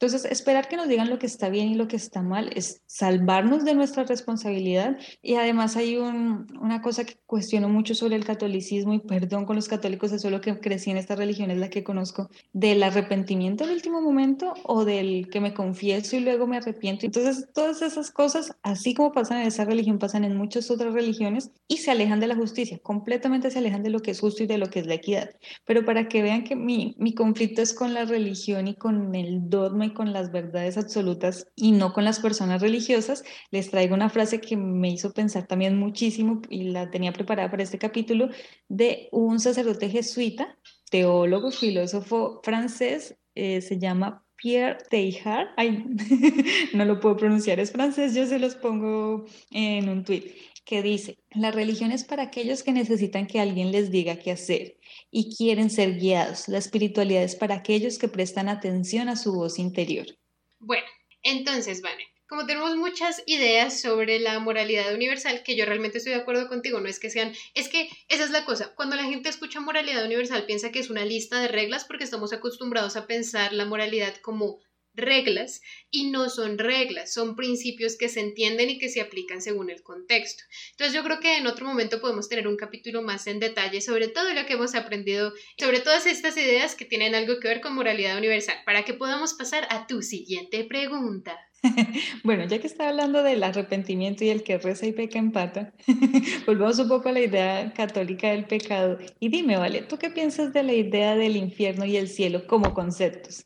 Entonces, 0.00 0.30
esperar 0.30 0.68
que 0.68 0.76
nos 0.76 0.86
digan 0.86 1.10
lo 1.10 1.18
que 1.18 1.26
está 1.26 1.48
bien 1.48 1.68
y 1.68 1.74
lo 1.74 1.88
que 1.88 1.96
está 1.96 2.22
mal 2.22 2.50
es 2.54 2.82
salvarnos 2.86 3.64
de 3.64 3.74
nuestra 3.74 4.04
responsabilidad. 4.04 4.96
Y 5.22 5.34
además 5.34 5.76
hay 5.76 5.96
una 5.96 6.80
cosa 6.82 7.04
que 7.04 7.16
cuestiono 7.26 7.68
mucho 7.68 7.96
sobre 7.96 8.14
el 8.14 8.24
catolicismo, 8.24 8.94
y 8.94 9.00
perdón 9.00 9.44
con 9.44 9.56
los 9.56 9.66
católicos, 9.66 10.12
es 10.12 10.24
lo 10.24 10.40
que 10.40 10.60
crecí 10.60 10.92
en 10.92 10.98
esta 10.98 11.16
religión, 11.16 11.50
es 11.50 11.58
la 11.58 11.68
que 11.68 11.82
conozco, 11.82 12.30
del 12.52 12.84
arrepentimiento 12.84 13.64
en 13.64 13.70
último 13.70 14.00
momento 14.00 14.54
o 14.62 14.84
del 14.84 15.28
que 15.30 15.40
me 15.40 15.52
confieso 15.52 16.16
y 16.16 16.20
luego 16.20 16.46
me 16.46 16.58
arrepiento. 16.58 17.04
Entonces, 17.04 17.48
todas 17.52 17.82
esas 17.82 18.12
cosas, 18.12 18.56
así 18.62 18.94
como 18.94 19.10
pasan 19.10 19.40
en 19.40 19.48
esa 19.48 19.64
religión, 19.64 19.98
pasan 19.98 20.22
en 20.22 20.36
muchas 20.36 20.70
otras 20.70 20.94
religiones 20.94 21.50
y 21.66 21.78
se 21.78 21.90
alejan 21.90 22.20
de 22.20 22.28
la 22.28 22.36
justicia, 22.36 22.78
completamente 22.78 23.50
se 23.50 23.58
alejan 23.58 23.82
de 23.82 23.90
lo 23.90 23.98
que 23.98 24.12
es 24.12 24.20
justo 24.20 24.44
y 24.44 24.46
de 24.46 24.58
lo 24.58 24.70
que 24.70 24.78
es 24.78 24.86
la 24.86 24.94
equidad. 24.94 25.30
Pero 25.64 25.84
para 25.84 26.06
que 26.06 26.22
vean 26.22 26.44
que 26.44 26.54
mi, 26.54 26.94
mi 26.98 27.14
conflicto 27.14 27.62
es 27.62 27.74
con 27.74 27.94
la 27.94 28.04
religión 28.04 28.68
y 28.68 28.76
con 28.76 29.12
el 29.16 29.50
dogma 29.50 29.87
con 29.94 30.12
las 30.12 30.32
verdades 30.32 30.76
absolutas 30.78 31.48
y 31.54 31.72
no 31.72 31.92
con 31.92 32.04
las 32.04 32.20
personas 32.20 32.60
religiosas, 32.62 33.24
les 33.50 33.70
traigo 33.70 33.94
una 33.94 34.10
frase 34.10 34.40
que 34.40 34.56
me 34.56 34.90
hizo 34.90 35.12
pensar 35.12 35.46
también 35.46 35.76
muchísimo 35.78 36.40
y 36.48 36.64
la 36.70 36.90
tenía 36.90 37.12
preparada 37.12 37.50
para 37.50 37.62
este 37.62 37.78
capítulo 37.78 38.28
de 38.68 39.08
un 39.12 39.40
sacerdote 39.40 39.88
jesuita, 39.88 40.56
teólogo, 40.90 41.50
filósofo 41.50 42.40
francés, 42.42 43.16
eh, 43.34 43.60
se 43.60 43.78
llama 43.78 44.24
Pierre 44.36 44.78
Teilhard, 44.88 45.48
ay, 45.56 45.84
no 46.74 46.84
lo 46.84 47.00
puedo 47.00 47.16
pronunciar, 47.16 47.60
es 47.60 47.72
francés, 47.72 48.14
yo 48.14 48.26
se 48.26 48.38
los 48.38 48.54
pongo 48.54 49.24
en 49.50 49.88
un 49.88 50.04
tweet, 50.04 50.34
que 50.64 50.82
dice, 50.82 51.18
la 51.30 51.50
religión 51.50 51.92
es 51.92 52.04
para 52.04 52.24
aquellos 52.24 52.62
que 52.62 52.72
necesitan 52.72 53.26
que 53.26 53.40
alguien 53.40 53.72
les 53.72 53.90
diga 53.90 54.16
qué 54.16 54.32
hacer 54.32 54.77
y 55.10 55.36
quieren 55.36 55.70
ser 55.70 55.94
guiados. 55.94 56.48
La 56.48 56.58
espiritualidad 56.58 57.22
es 57.22 57.36
para 57.36 57.56
aquellos 57.56 57.98
que 57.98 58.08
prestan 58.08 58.48
atención 58.48 59.08
a 59.08 59.16
su 59.16 59.32
voz 59.32 59.58
interior. 59.58 60.06
Bueno, 60.58 60.86
entonces, 61.22 61.82
Vane, 61.82 62.04
como 62.28 62.44
tenemos 62.44 62.76
muchas 62.76 63.22
ideas 63.26 63.80
sobre 63.80 64.20
la 64.20 64.38
moralidad 64.38 64.94
universal, 64.94 65.42
que 65.42 65.56
yo 65.56 65.64
realmente 65.64 65.98
estoy 65.98 66.12
de 66.12 66.20
acuerdo 66.20 66.46
contigo, 66.48 66.78
no 66.78 66.88
es 66.88 67.00
que 67.00 67.08
sean, 67.08 67.32
es 67.54 67.68
que 67.68 67.88
esa 68.08 68.24
es 68.24 68.30
la 68.30 68.44
cosa, 68.44 68.74
cuando 68.74 68.96
la 68.96 69.04
gente 69.04 69.30
escucha 69.30 69.60
moralidad 69.60 70.04
universal 70.04 70.44
piensa 70.44 70.70
que 70.70 70.78
es 70.78 70.90
una 70.90 71.06
lista 71.06 71.40
de 71.40 71.48
reglas 71.48 71.86
porque 71.86 72.04
estamos 72.04 72.34
acostumbrados 72.34 72.96
a 72.96 73.06
pensar 73.06 73.54
la 73.54 73.64
moralidad 73.64 74.14
como 74.16 74.60
reglas 74.98 75.62
y 75.90 76.10
no 76.10 76.28
son 76.28 76.58
reglas, 76.58 77.12
son 77.12 77.36
principios 77.36 77.96
que 77.96 78.08
se 78.08 78.20
entienden 78.20 78.68
y 78.70 78.78
que 78.78 78.88
se 78.88 79.00
aplican 79.00 79.40
según 79.40 79.70
el 79.70 79.82
contexto. 79.82 80.44
Entonces 80.72 80.94
yo 80.94 81.02
creo 81.02 81.20
que 81.20 81.38
en 81.38 81.46
otro 81.46 81.66
momento 81.66 82.00
podemos 82.00 82.28
tener 82.28 82.46
un 82.46 82.56
capítulo 82.56 83.02
más 83.02 83.26
en 83.26 83.40
detalle 83.40 83.80
sobre 83.80 84.08
todo 84.08 84.34
lo 84.34 84.44
que 84.46 84.54
hemos 84.54 84.74
aprendido, 84.74 85.32
sobre 85.58 85.80
todas 85.80 86.06
estas 86.06 86.36
ideas 86.36 86.74
que 86.74 86.84
tienen 86.84 87.14
algo 87.14 87.40
que 87.40 87.48
ver 87.48 87.60
con 87.60 87.74
moralidad 87.74 88.18
universal, 88.18 88.56
para 88.66 88.84
que 88.84 88.94
podamos 88.94 89.34
pasar 89.34 89.66
a 89.70 89.86
tu 89.86 90.02
siguiente 90.02 90.64
pregunta. 90.64 91.38
Bueno, 92.24 92.46
ya 92.46 92.58
que 92.60 92.66
está 92.66 92.88
hablando 92.88 93.22
del 93.22 93.42
arrepentimiento 93.42 94.24
y 94.24 94.30
el 94.30 94.42
que 94.42 94.58
reza 94.58 94.86
y 94.86 94.92
peca 94.92 95.18
empata, 95.18 95.72
volvamos 96.46 96.78
un 96.78 96.88
poco 96.88 97.08
a 97.08 97.12
la 97.12 97.20
idea 97.20 97.72
católica 97.74 98.30
del 98.30 98.44
pecado. 98.44 98.98
Y 99.20 99.28
dime, 99.28 99.56
Vale, 99.56 99.82
¿tú 99.82 99.98
qué 99.98 100.10
piensas 100.10 100.52
de 100.52 100.62
la 100.62 100.72
idea 100.72 101.16
del 101.16 101.36
infierno 101.36 101.84
y 101.84 101.96
el 101.96 102.08
cielo 102.08 102.46
como 102.46 102.74
conceptos? 102.74 103.44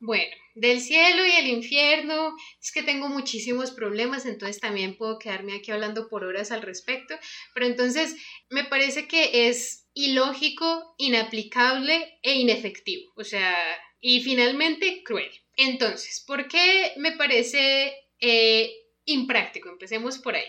Bueno, 0.00 0.34
del 0.54 0.80
cielo 0.80 1.26
y 1.26 1.32
el 1.32 1.48
infierno, 1.48 2.34
es 2.60 2.72
que 2.72 2.82
tengo 2.82 3.08
muchísimos 3.08 3.70
problemas, 3.70 4.26
entonces 4.26 4.60
también 4.60 4.96
puedo 4.96 5.18
quedarme 5.18 5.54
aquí 5.54 5.70
hablando 5.70 6.08
por 6.08 6.24
horas 6.24 6.50
al 6.50 6.62
respecto, 6.62 7.14
pero 7.54 7.66
entonces 7.66 8.16
me 8.50 8.64
parece 8.64 9.08
que 9.08 9.48
es 9.48 9.86
ilógico, 9.94 10.94
inaplicable 10.98 12.18
e 12.22 12.34
inefectivo, 12.34 13.12
o 13.16 13.24
sea, 13.24 13.56
y 14.00 14.22
finalmente 14.22 15.02
cruel. 15.04 15.30
Entonces, 15.56 16.24
¿por 16.26 16.48
qué 16.48 16.92
me 16.96 17.12
parece 17.12 17.94
eh, 18.20 18.72
impráctico? 19.04 19.68
Empecemos 19.68 20.18
por 20.18 20.34
ahí. 20.34 20.46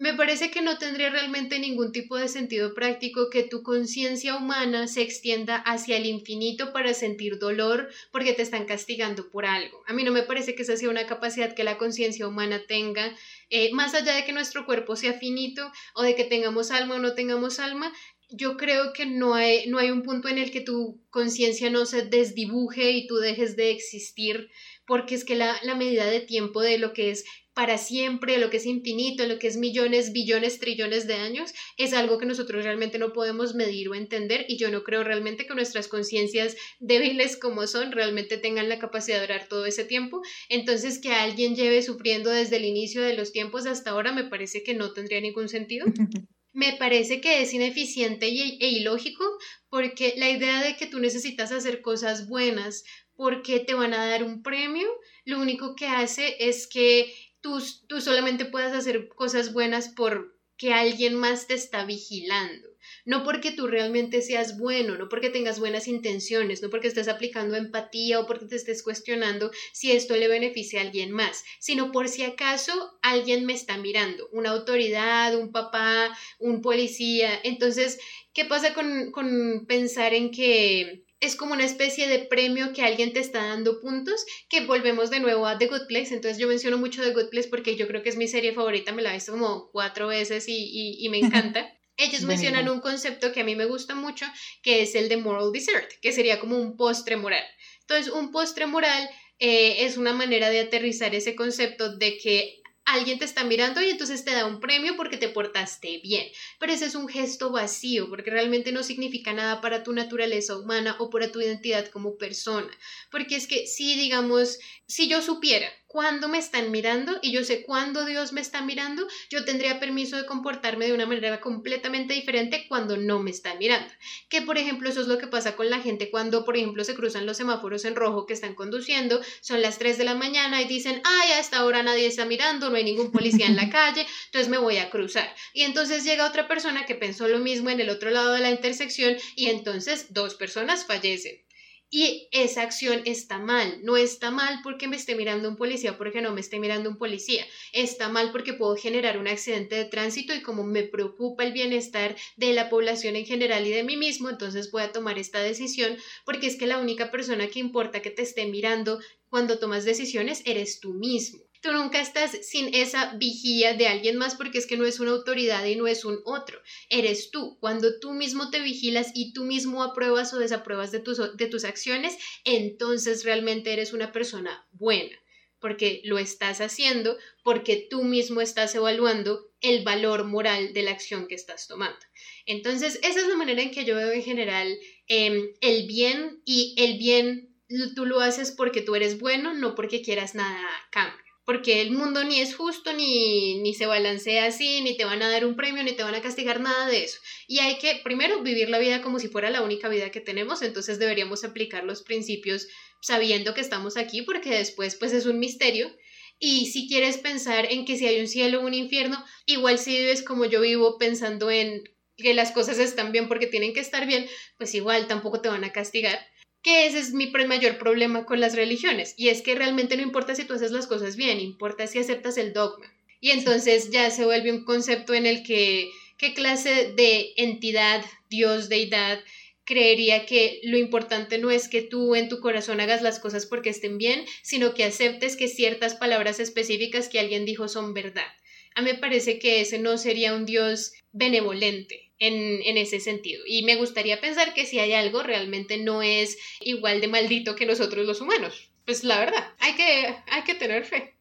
Me 0.00 0.14
parece 0.14 0.52
que 0.52 0.62
no 0.62 0.78
tendría 0.78 1.10
realmente 1.10 1.58
ningún 1.58 1.90
tipo 1.90 2.16
de 2.16 2.28
sentido 2.28 2.72
práctico 2.72 3.30
que 3.30 3.42
tu 3.42 3.64
conciencia 3.64 4.36
humana 4.36 4.86
se 4.86 5.02
extienda 5.02 5.56
hacia 5.56 5.96
el 5.96 6.06
infinito 6.06 6.72
para 6.72 6.94
sentir 6.94 7.40
dolor 7.40 7.88
porque 8.12 8.32
te 8.32 8.42
están 8.42 8.64
castigando 8.64 9.28
por 9.28 9.44
algo. 9.44 9.82
A 9.88 9.92
mí 9.92 10.04
no 10.04 10.12
me 10.12 10.22
parece 10.22 10.54
que 10.54 10.62
esa 10.62 10.76
sea 10.76 10.88
una 10.88 11.08
capacidad 11.08 11.52
que 11.52 11.64
la 11.64 11.78
conciencia 11.78 12.28
humana 12.28 12.62
tenga, 12.68 13.12
eh, 13.50 13.72
más 13.72 13.92
allá 13.94 14.14
de 14.14 14.24
que 14.24 14.32
nuestro 14.32 14.66
cuerpo 14.66 14.94
sea 14.94 15.14
finito 15.14 15.68
o 15.94 16.02
de 16.02 16.14
que 16.14 16.22
tengamos 16.22 16.70
alma 16.70 16.94
o 16.94 17.00
no 17.00 17.14
tengamos 17.14 17.58
alma. 17.58 17.92
Yo 18.30 18.56
creo 18.56 18.92
que 18.92 19.04
no 19.04 19.34
hay, 19.34 19.66
no 19.66 19.78
hay 19.78 19.90
un 19.90 20.02
punto 20.04 20.28
en 20.28 20.38
el 20.38 20.52
que 20.52 20.60
tu 20.60 21.02
conciencia 21.10 21.70
no 21.70 21.86
se 21.86 22.02
desdibuje 22.02 22.92
y 22.92 23.08
tú 23.08 23.16
dejes 23.16 23.56
de 23.56 23.72
existir, 23.72 24.48
porque 24.86 25.16
es 25.16 25.24
que 25.24 25.34
la, 25.34 25.58
la 25.64 25.74
medida 25.74 26.06
de 26.06 26.20
tiempo 26.20 26.60
de 26.60 26.78
lo 26.78 26.92
que 26.92 27.10
es 27.10 27.24
para 27.58 27.76
siempre, 27.76 28.38
lo 28.38 28.50
que 28.50 28.58
es 28.58 28.66
infinito, 28.66 29.26
lo 29.26 29.40
que 29.40 29.48
es 29.48 29.56
millones, 29.56 30.12
billones, 30.12 30.60
trillones 30.60 31.08
de 31.08 31.14
años, 31.14 31.52
es 31.76 31.92
algo 31.92 32.16
que 32.16 32.24
nosotros 32.24 32.62
realmente 32.62 33.00
no 33.00 33.12
podemos 33.12 33.56
medir 33.56 33.88
o 33.88 33.96
entender 33.96 34.46
y 34.46 34.58
yo 34.58 34.70
no 34.70 34.84
creo 34.84 35.02
realmente 35.02 35.44
que 35.44 35.56
nuestras 35.56 35.88
conciencias 35.88 36.54
débiles 36.78 37.36
como 37.36 37.66
son 37.66 37.90
realmente 37.90 38.38
tengan 38.38 38.68
la 38.68 38.78
capacidad 38.78 39.16
de 39.16 39.26
durar 39.26 39.48
todo 39.48 39.66
ese 39.66 39.82
tiempo. 39.82 40.22
Entonces, 40.48 41.00
que 41.00 41.10
alguien 41.10 41.56
lleve 41.56 41.82
sufriendo 41.82 42.30
desde 42.30 42.58
el 42.58 42.64
inicio 42.64 43.02
de 43.02 43.14
los 43.14 43.32
tiempos 43.32 43.66
hasta 43.66 43.90
ahora 43.90 44.12
me 44.12 44.22
parece 44.22 44.62
que 44.62 44.74
no 44.74 44.92
tendría 44.92 45.20
ningún 45.20 45.48
sentido. 45.48 45.84
me 46.52 46.76
parece 46.76 47.20
que 47.20 47.42
es 47.42 47.52
ineficiente 47.54 48.26
e 48.26 48.68
ilógico 48.68 49.24
porque 49.68 50.14
la 50.16 50.30
idea 50.30 50.62
de 50.62 50.76
que 50.76 50.86
tú 50.86 51.00
necesitas 51.00 51.50
hacer 51.50 51.82
cosas 51.82 52.28
buenas 52.28 52.84
porque 53.14 53.58
te 53.58 53.74
van 53.74 53.94
a 53.94 54.06
dar 54.06 54.22
un 54.22 54.44
premio, 54.44 54.86
lo 55.24 55.40
único 55.40 55.74
que 55.74 55.88
hace 55.88 56.36
es 56.38 56.68
que 56.68 57.12
tú, 57.40 57.62
tú 57.86 58.00
solamente 58.00 58.44
puedas 58.44 58.72
hacer 58.72 59.08
cosas 59.08 59.52
buenas 59.52 59.88
porque 59.88 60.72
alguien 60.72 61.14
más 61.14 61.46
te 61.46 61.54
está 61.54 61.84
vigilando. 61.84 62.68
No 63.04 63.22
porque 63.22 63.52
tú 63.52 63.66
realmente 63.66 64.22
seas 64.22 64.58
bueno, 64.58 64.96
no 64.96 65.08
porque 65.08 65.30
tengas 65.30 65.58
buenas 65.58 65.88
intenciones, 65.88 66.62
no 66.62 66.70
porque 66.70 66.88
estés 66.88 67.08
aplicando 67.08 67.56
empatía 67.56 68.20
o 68.20 68.26
porque 68.26 68.46
te 68.46 68.56
estés 68.56 68.82
cuestionando 68.82 69.50
si 69.72 69.92
esto 69.92 70.16
le 70.16 70.28
beneficia 70.28 70.80
a 70.80 70.84
alguien 70.84 71.10
más, 71.12 71.44
sino 71.58 71.92
por 71.92 72.08
si 72.08 72.22
acaso 72.22 72.98
alguien 73.02 73.44
me 73.44 73.52
está 73.52 73.76
mirando, 73.76 74.28
una 74.32 74.50
autoridad, 74.50 75.36
un 75.36 75.52
papá, 75.52 76.16
un 76.38 76.62
policía. 76.62 77.38
Entonces, 77.44 77.98
¿qué 78.32 78.44
pasa 78.44 78.74
con, 78.74 79.10
con 79.12 79.66
pensar 79.66 80.14
en 80.14 80.30
que 80.30 81.04
es 81.20 81.36
como 81.36 81.54
una 81.54 81.64
especie 81.64 82.08
de 82.08 82.20
premio 82.20 82.72
que 82.72 82.82
alguien 82.82 83.12
te 83.12 83.20
está 83.20 83.46
dando 83.46 83.80
puntos, 83.80 84.24
que 84.48 84.64
volvemos 84.66 85.10
de 85.10 85.20
nuevo 85.20 85.46
a 85.46 85.58
The 85.58 85.66
Good 85.66 85.86
Place, 85.88 86.14
entonces 86.14 86.38
yo 86.38 86.48
menciono 86.48 86.78
mucho 86.78 87.02
The 87.02 87.12
Good 87.12 87.30
Place 87.30 87.48
porque 87.48 87.76
yo 87.76 87.88
creo 87.88 88.02
que 88.02 88.08
es 88.08 88.16
mi 88.16 88.28
serie 88.28 88.52
favorita, 88.52 88.92
me 88.92 89.02
la 89.02 89.10
he 89.10 89.14
visto 89.14 89.32
como 89.32 89.70
cuatro 89.70 90.08
veces 90.08 90.44
y, 90.48 91.06
me 91.10 91.18
encanta. 91.18 91.74
Ellos 91.96 92.22
mencionan 92.22 92.68
un 92.68 92.80
concepto 92.80 93.32
que 93.32 93.40
a 93.40 93.44
mí 93.44 93.56
me 93.56 93.64
gusta 93.64 93.96
mucho, 93.96 94.24
que 94.62 94.82
es 94.82 94.94
el 94.94 95.08
de 95.08 95.16
moral 95.16 95.50
dessert, 95.52 95.90
que 96.00 96.12
sería 96.12 96.38
como 96.38 96.56
un 96.56 96.76
postre 96.76 97.16
moral. 97.16 97.42
Entonces, 97.80 98.12
un 98.12 98.30
postre 98.30 98.66
moral 98.66 99.10
eh, 99.40 99.84
es 99.84 99.96
una 99.96 100.12
manera 100.12 100.48
de 100.48 100.60
aterrizar 100.60 101.16
ese 101.16 101.34
concepto 101.34 101.96
de 101.96 102.18
que 102.18 102.62
alguien 102.92 103.18
te 103.18 103.24
está 103.24 103.44
mirando 103.44 103.82
y 103.82 103.90
entonces 103.90 104.24
te 104.24 104.32
da 104.32 104.46
un 104.46 104.60
premio 104.60 104.96
porque 104.96 105.16
te 105.16 105.28
portaste 105.28 106.00
bien. 106.02 106.26
Pero 106.58 106.72
ese 106.72 106.86
es 106.86 106.94
un 106.94 107.08
gesto 107.08 107.50
vacío 107.50 108.08
porque 108.08 108.30
realmente 108.30 108.72
no 108.72 108.82
significa 108.82 109.32
nada 109.32 109.60
para 109.60 109.82
tu 109.82 109.92
naturaleza 109.92 110.56
humana 110.56 110.96
o 110.98 111.10
para 111.10 111.30
tu 111.30 111.40
identidad 111.40 111.86
como 111.88 112.16
persona. 112.16 112.70
Porque 113.10 113.36
es 113.36 113.46
que 113.46 113.66
si 113.66 113.96
digamos, 113.96 114.58
si 114.86 115.08
yo 115.08 115.22
supiera 115.22 115.70
cuándo 115.88 116.28
me 116.28 116.38
están 116.38 116.70
mirando 116.70 117.18
y 117.22 117.32
yo 117.32 117.42
sé 117.42 117.62
cuándo 117.62 118.04
Dios 118.04 118.32
me 118.32 118.40
está 118.40 118.60
mirando, 118.60 119.08
yo 119.30 119.44
tendría 119.44 119.80
permiso 119.80 120.16
de 120.16 120.26
comportarme 120.26 120.86
de 120.86 120.92
una 120.92 121.06
manera 121.06 121.40
completamente 121.40 122.14
diferente 122.14 122.66
cuando 122.68 122.96
no 122.98 123.18
me 123.18 123.30
están 123.30 123.58
mirando. 123.58 123.92
Que 124.28 124.42
por 124.42 124.58
ejemplo 124.58 124.88
eso 124.88 125.00
es 125.00 125.08
lo 125.08 125.18
que 125.18 125.26
pasa 125.26 125.56
con 125.56 125.70
la 125.70 125.80
gente 125.80 126.10
cuando 126.10 126.44
por 126.44 126.56
ejemplo 126.56 126.84
se 126.84 126.94
cruzan 126.94 127.26
los 127.26 127.38
semáforos 127.38 127.84
en 127.86 127.96
rojo 127.96 128.26
que 128.26 128.34
están 128.34 128.54
conduciendo, 128.54 129.20
son 129.40 129.62
las 129.62 129.78
3 129.78 129.98
de 129.98 130.04
la 130.04 130.14
mañana 130.14 130.60
y 130.60 130.66
dicen, 130.66 131.00
ay, 131.04 131.32
a 131.32 131.40
esta 131.40 131.64
hora 131.64 131.82
nadie 131.82 132.06
está 132.06 132.26
mirando, 132.26 132.68
no 132.68 132.76
hay 132.76 132.84
ningún 132.84 133.10
policía 133.10 133.46
en 133.46 133.56
la 133.56 133.70
calle, 133.70 134.06
entonces 134.26 134.50
me 134.50 134.58
voy 134.58 134.76
a 134.76 134.90
cruzar. 134.90 135.34
Y 135.54 135.62
entonces 135.62 136.04
llega 136.04 136.28
otra 136.28 136.46
persona 136.46 136.84
que 136.84 136.94
pensó 136.94 137.28
lo 137.28 137.38
mismo 137.38 137.70
en 137.70 137.80
el 137.80 137.88
otro 137.88 138.10
lado 138.10 138.34
de 138.34 138.40
la 138.40 138.50
intersección 138.50 139.16
y 139.34 139.46
entonces 139.46 140.12
dos 140.12 140.34
personas 140.34 140.86
fallecen. 140.86 141.47
Y 141.90 142.28
esa 142.32 142.62
acción 142.62 143.02
está 143.06 143.38
mal. 143.38 143.80
No 143.82 143.96
está 143.96 144.30
mal 144.30 144.60
porque 144.62 144.88
me 144.88 144.96
esté 144.96 145.14
mirando 145.14 145.48
un 145.48 145.56
policía, 145.56 145.96
porque 145.96 146.20
no 146.20 146.32
me 146.32 146.40
esté 146.40 146.58
mirando 146.60 146.90
un 146.90 146.98
policía. 146.98 147.46
Está 147.72 148.08
mal 148.10 148.30
porque 148.30 148.52
puedo 148.52 148.76
generar 148.76 149.18
un 149.18 149.26
accidente 149.28 149.74
de 149.76 149.84
tránsito 149.86 150.34
y 150.34 150.42
como 150.42 150.64
me 150.64 150.82
preocupa 150.82 151.44
el 151.44 151.52
bienestar 151.52 152.14
de 152.36 152.52
la 152.52 152.68
población 152.68 153.16
en 153.16 153.24
general 153.26 153.66
y 153.66 153.70
de 153.70 153.84
mí 153.84 153.96
mismo, 153.96 154.28
entonces 154.28 154.70
voy 154.70 154.82
a 154.82 154.92
tomar 154.92 155.18
esta 155.18 155.40
decisión 155.40 155.96
porque 156.26 156.46
es 156.46 156.56
que 156.56 156.66
la 156.66 156.78
única 156.78 157.10
persona 157.10 157.48
que 157.48 157.58
importa 157.58 158.02
que 158.02 158.10
te 158.10 158.22
esté 158.22 158.46
mirando 158.46 159.00
cuando 159.30 159.58
tomas 159.58 159.84
decisiones 159.84 160.42
eres 160.44 160.80
tú 160.80 160.92
mismo. 160.94 161.47
Tú 161.60 161.72
nunca 161.72 162.00
estás 162.00 162.46
sin 162.46 162.72
esa 162.74 163.14
vigía 163.14 163.74
de 163.74 163.88
alguien 163.88 164.16
más 164.16 164.36
porque 164.36 164.58
es 164.58 164.66
que 164.66 164.76
no 164.76 164.84
es 164.84 165.00
una 165.00 165.10
autoridad 165.10 165.64
y 165.64 165.74
no 165.74 165.86
es 165.86 166.04
un 166.04 166.20
otro. 166.24 166.60
Eres 166.88 167.30
tú. 167.30 167.58
Cuando 167.60 167.98
tú 167.98 168.12
mismo 168.12 168.50
te 168.50 168.60
vigilas 168.60 169.10
y 169.14 169.32
tú 169.32 169.44
mismo 169.44 169.82
apruebas 169.82 170.32
o 170.32 170.38
desapruebas 170.38 170.92
de 170.92 171.00
tus, 171.00 171.36
de 171.36 171.46
tus 171.46 171.64
acciones, 171.64 172.16
entonces 172.44 173.24
realmente 173.24 173.72
eres 173.72 173.92
una 173.92 174.12
persona 174.12 174.66
buena 174.72 175.16
porque 175.60 176.02
lo 176.04 176.18
estás 176.18 176.60
haciendo, 176.60 177.18
porque 177.42 177.88
tú 177.90 178.04
mismo 178.04 178.40
estás 178.40 178.74
evaluando 178.76 179.50
el 179.60 179.82
valor 179.82 180.24
moral 180.24 180.72
de 180.72 180.82
la 180.82 180.92
acción 180.92 181.26
que 181.26 181.34
estás 181.34 181.66
tomando. 181.66 181.98
Entonces, 182.46 183.00
esa 183.02 183.20
es 183.20 183.26
la 183.26 183.34
manera 183.34 183.60
en 183.60 183.72
que 183.72 183.84
yo 183.84 183.96
veo 183.96 184.12
en 184.12 184.22
general 184.22 184.78
em, 185.08 185.48
el 185.60 185.88
bien 185.88 186.40
y 186.44 186.76
el 186.78 186.96
bien 186.96 187.56
tú 187.96 188.06
lo 188.06 188.20
haces 188.20 188.52
porque 188.52 188.82
tú 188.82 188.94
eres 188.94 189.18
bueno, 189.18 189.52
no 189.52 189.74
porque 189.74 190.00
quieras 190.00 190.36
nada 190.36 190.64
a 190.64 190.90
cambio 190.90 191.27
porque 191.48 191.80
el 191.80 191.92
mundo 191.92 192.24
ni 192.24 192.42
es 192.42 192.54
justo, 192.54 192.92
ni, 192.92 193.58
ni 193.62 193.72
se 193.72 193.86
balancea 193.86 194.44
así, 194.44 194.82
ni 194.82 194.98
te 194.98 195.06
van 195.06 195.22
a 195.22 195.30
dar 195.30 195.46
un 195.46 195.56
premio, 195.56 195.82
ni 195.82 195.92
te 195.92 196.02
van 196.02 196.14
a 196.14 196.20
castigar, 196.20 196.60
nada 196.60 196.86
de 196.88 197.04
eso. 197.04 197.20
Y 197.46 197.60
hay 197.60 197.78
que, 197.78 198.02
primero, 198.04 198.42
vivir 198.42 198.68
la 198.68 198.78
vida 198.78 199.00
como 199.00 199.18
si 199.18 199.28
fuera 199.28 199.48
la 199.48 199.62
única 199.62 199.88
vida 199.88 200.10
que 200.10 200.20
tenemos, 200.20 200.60
entonces 200.60 200.98
deberíamos 200.98 201.44
aplicar 201.44 201.84
los 201.84 202.02
principios 202.02 202.68
sabiendo 203.00 203.54
que 203.54 203.62
estamos 203.62 203.96
aquí, 203.96 204.20
porque 204.20 204.50
después, 204.50 204.96
pues 204.96 205.14
es 205.14 205.24
un 205.24 205.38
misterio. 205.38 205.90
Y 206.38 206.66
si 206.66 206.86
quieres 206.86 207.16
pensar 207.16 207.72
en 207.72 207.86
que 207.86 207.96
si 207.96 208.06
hay 208.06 208.20
un 208.20 208.28
cielo 208.28 208.60
o 208.60 208.66
un 208.66 208.74
infierno, 208.74 209.24
igual 209.46 209.78
si 209.78 209.96
vives 209.96 210.22
como 210.22 210.44
yo 210.44 210.60
vivo 210.60 210.98
pensando 210.98 211.50
en 211.50 211.82
que 212.18 212.34
las 212.34 212.52
cosas 212.52 212.78
están 212.78 213.10
bien 213.10 213.26
porque 213.26 213.46
tienen 213.46 213.72
que 213.72 213.80
estar 213.80 214.06
bien, 214.06 214.26
pues 214.58 214.74
igual 214.74 215.06
tampoco 215.06 215.40
te 215.40 215.48
van 215.48 215.64
a 215.64 215.72
castigar 215.72 216.18
que 216.62 216.86
ese 216.86 216.98
es 216.98 217.12
mi 217.12 217.30
mayor 217.30 217.78
problema 217.78 218.24
con 218.24 218.40
las 218.40 218.54
religiones, 218.54 219.14
y 219.16 219.28
es 219.28 219.42
que 219.42 219.54
realmente 219.54 219.96
no 219.96 220.02
importa 220.02 220.34
si 220.34 220.44
tú 220.44 220.54
haces 220.54 220.72
las 220.72 220.86
cosas 220.86 221.16
bien, 221.16 221.40
importa 221.40 221.86
si 221.86 221.98
aceptas 221.98 222.36
el 222.36 222.52
dogma. 222.52 222.92
Y 223.20 223.30
entonces 223.30 223.90
ya 223.90 224.10
se 224.10 224.24
vuelve 224.24 224.52
un 224.52 224.64
concepto 224.64 225.14
en 225.14 225.26
el 225.26 225.42
que 225.42 225.90
qué 226.18 226.34
clase 226.34 226.92
de 226.96 227.32
entidad, 227.36 228.04
Dios, 228.28 228.68
deidad, 228.68 229.20
creería 229.64 230.24
que 230.24 230.60
lo 230.62 230.78
importante 230.78 231.38
no 231.38 231.50
es 231.50 231.68
que 231.68 231.82
tú 231.82 232.14
en 232.14 232.28
tu 232.28 232.40
corazón 232.40 232.80
hagas 232.80 233.02
las 233.02 233.18
cosas 233.18 233.44
porque 233.46 233.70
estén 233.70 233.98
bien, 233.98 234.24
sino 234.42 234.72
que 234.74 234.84
aceptes 234.84 235.36
que 235.36 235.48
ciertas 235.48 235.94
palabras 235.94 236.40
específicas 236.40 237.08
que 237.08 237.20
alguien 237.20 237.44
dijo 237.44 237.68
son 237.68 237.92
verdad. 237.92 238.26
A 238.74 238.82
mí 238.82 238.92
me 238.92 238.98
parece 238.98 239.38
que 239.38 239.60
ese 239.60 239.78
no 239.78 239.98
sería 239.98 240.34
un 240.34 240.46
Dios 240.46 240.92
benevolente 241.12 242.07
en, 242.18 242.76
ese 242.76 243.00
sentido. 243.00 243.42
Y 243.46 243.62
me 243.62 243.76
gustaría 243.76 244.20
pensar 244.20 244.54
que 244.54 244.66
si 244.66 244.78
hay 244.78 244.92
algo, 244.92 245.22
realmente 245.22 245.78
no 245.78 246.02
es 246.02 246.38
igual 246.60 247.00
de 247.00 247.08
maldito 247.08 247.54
que 247.54 247.66
nosotros 247.66 248.06
los 248.06 248.20
humanos. 248.20 248.70
Pues 248.84 249.04
la 249.04 249.18
verdad, 249.18 249.52
hay 249.58 249.74
que, 249.74 250.16
hay 250.26 250.42
que 250.44 250.54
tener 250.54 250.84
fe. 250.84 251.14